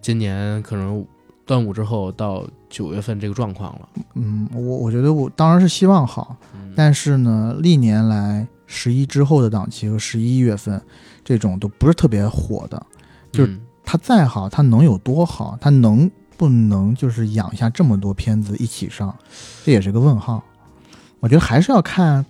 [0.00, 1.04] 今年可能
[1.44, 3.88] 端午之后到九月份这个状况了。
[4.14, 10.80] 嗯，我我觉得我当然是希望好，嗯，但是呢，历年来十一之后的档期和十一月份
[11.26, 12.80] 这种都不是特别火的。
[13.30, 15.58] 就是嗯它再好，它能有多好？
[15.60, 19.14] 它能不能就是养下这么多片子一起上？
[19.64, 20.42] 这也是个问号。
[21.20, 22.26] 我觉得还是要看，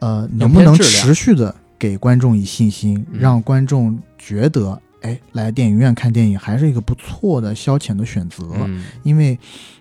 [0.00, 8.44] 呃，能不能持续的给观众以信心，嗯让观众觉得，哎，来电影院看电影还是一个不错的消遣的选择。
[8.66, 9.38] 嗯因为，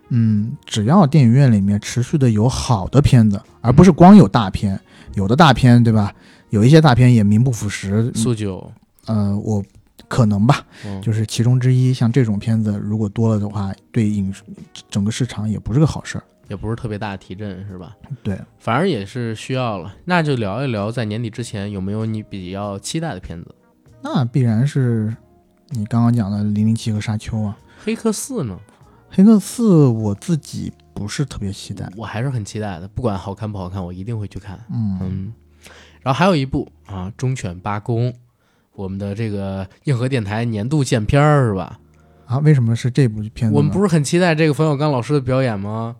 [0.07, 4.79] 嗯，只要电影院里面持续的有好的片子，而不是光有大片，
[5.15, 6.13] 有的大片，对吧？
[6.49, 8.11] 有一些大片也名不副实。
[8.13, 8.71] 苏九，
[9.05, 9.63] 呃，我
[10.07, 11.93] 可能吧，嗯就是其中之一。
[11.93, 14.43] 像这种片子如果多了的话，对影视
[14.89, 16.23] 整个市场也不是个好事儿。
[16.47, 17.95] 也不是特别大的提振，是吧？
[18.23, 19.95] 对，反而也是需要了。
[20.05, 23.53] 那就聊一聊在年底之前有没有你比较期待的片子？
[24.01, 25.15] 那必然是
[25.69, 28.57] 你刚刚讲的《零零七》和《沙丘》啊，黑客四呢？
[29.15, 31.87] 《黑客四》我自己不是特别期待。
[31.95, 34.59] 我还是很期待的，不管好看不好看，我一定会去看。
[34.71, 35.33] 嗯，嗯，
[36.01, 38.09] 然后还有一部啊，《忠犬八公》，
[38.73, 41.79] 我们的这个硬核电台年度见片儿是吧？
[42.25, 43.55] 啊，为什么是这部片子？
[43.55, 45.95] 我们不是很期待这个冯小刚老师的表演吗？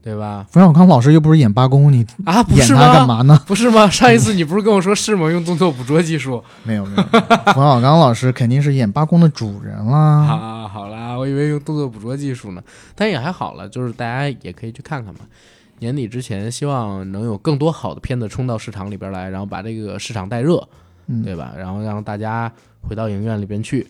[0.00, 0.46] 对吧？
[0.50, 3.06] 冯小刚老师又不是演八公，你啊，不是演他干？
[3.06, 3.42] 嘛呢？
[3.46, 3.90] 不是吗？
[3.90, 5.30] 上一次你不是跟我说是吗？
[5.30, 6.42] 用动作捕捉技术。
[6.64, 7.02] 没有没有，
[7.52, 9.98] 冯小刚老师肯定是演八公的主人啦。
[9.98, 12.62] 啊，好啦，我以为用动作捕捉技术呢，
[12.94, 15.20] 但也还好了，就是大家也可以去看看嘛。
[15.78, 20.68] 年底之前，希望能有更多好的片子冲到市场里边来，然后把这个市场带热，
[21.06, 21.54] 嗯，对吧？
[21.56, 23.86] 然后让大家回到影院里边去，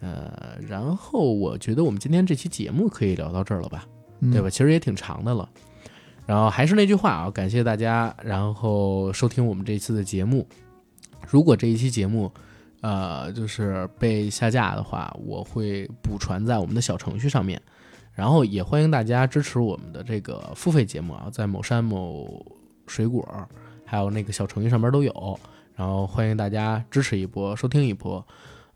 [0.00, 3.86] 呃，然后我觉得我们今天这期节目可以聊到这儿了吧，
[4.20, 4.48] 嗯对吧？？
[4.48, 5.48] 其实也挺长的了。
[6.26, 10.46] 然后还是那句话啊，感谢大家，然后收听我们这一次的节目。
[11.28, 12.32] 如果这一期节目，
[12.80, 17.60] 呃，就是被下架的话，我会补传在我们的小程序上面。
[18.14, 22.44] 然后也欢迎大家支持我们的这个付费节目啊，在某山某
[22.86, 23.26] 水果，
[23.84, 25.38] 还有那个小程序上面都有。
[25.76, 28.24] 然后欢迎大家支持一波，收听一波。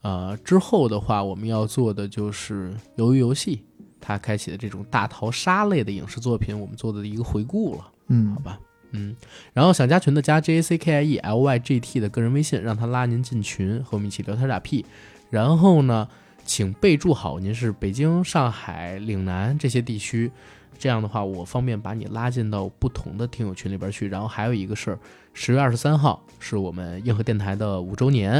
[0.03, 3.65] 呃，之后的话，我们要做的就是鱿鱼游戏，
[4.01, 7.89] 它开启的这种大逃杀类的影视作品，我们做的一个回顾了。
[8.09, 8.59] 嗯好，吧，
[8.91, 9.15] 嗯，
[9.53, 14.85] 然后想加群的加 J A C K I E L Y G T 的个人微信，让他拉您进群，和我们一起聊天打屁。
[15.31, 16.09] 然后呢，
[16.49, 20.33] 请备注好您是北京、上海、岭南这些地区，
[20.79, 24.09] 这样的话我方便把你拉进到不同的听友群里边去。
[24.09, 24.99] 然后还有一个事儿，
[25.35, 28.33] 十月二十三号是我们硬核电台的五周年，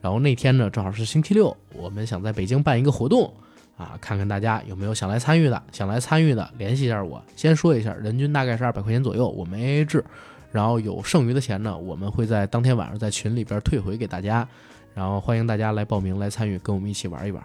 [0.00, 3.34] 然后那天呢正好是星期六，我们想在北京办一个活动。
[3.76, 7.20] 啊，看看大家有没有想来参与的，想来参与的联系一下我。
[7.34, 10.04] 先说一下，人均大概是二百块钱左右，我们 AA 制，
[10.52, 14.48] 然后有剩余的钱呢，我们会在当天晚上在群里边退回给大家，
[14.98, 17.40] 然后欢迎大家来报名来参与，跟我们一起玩一玩。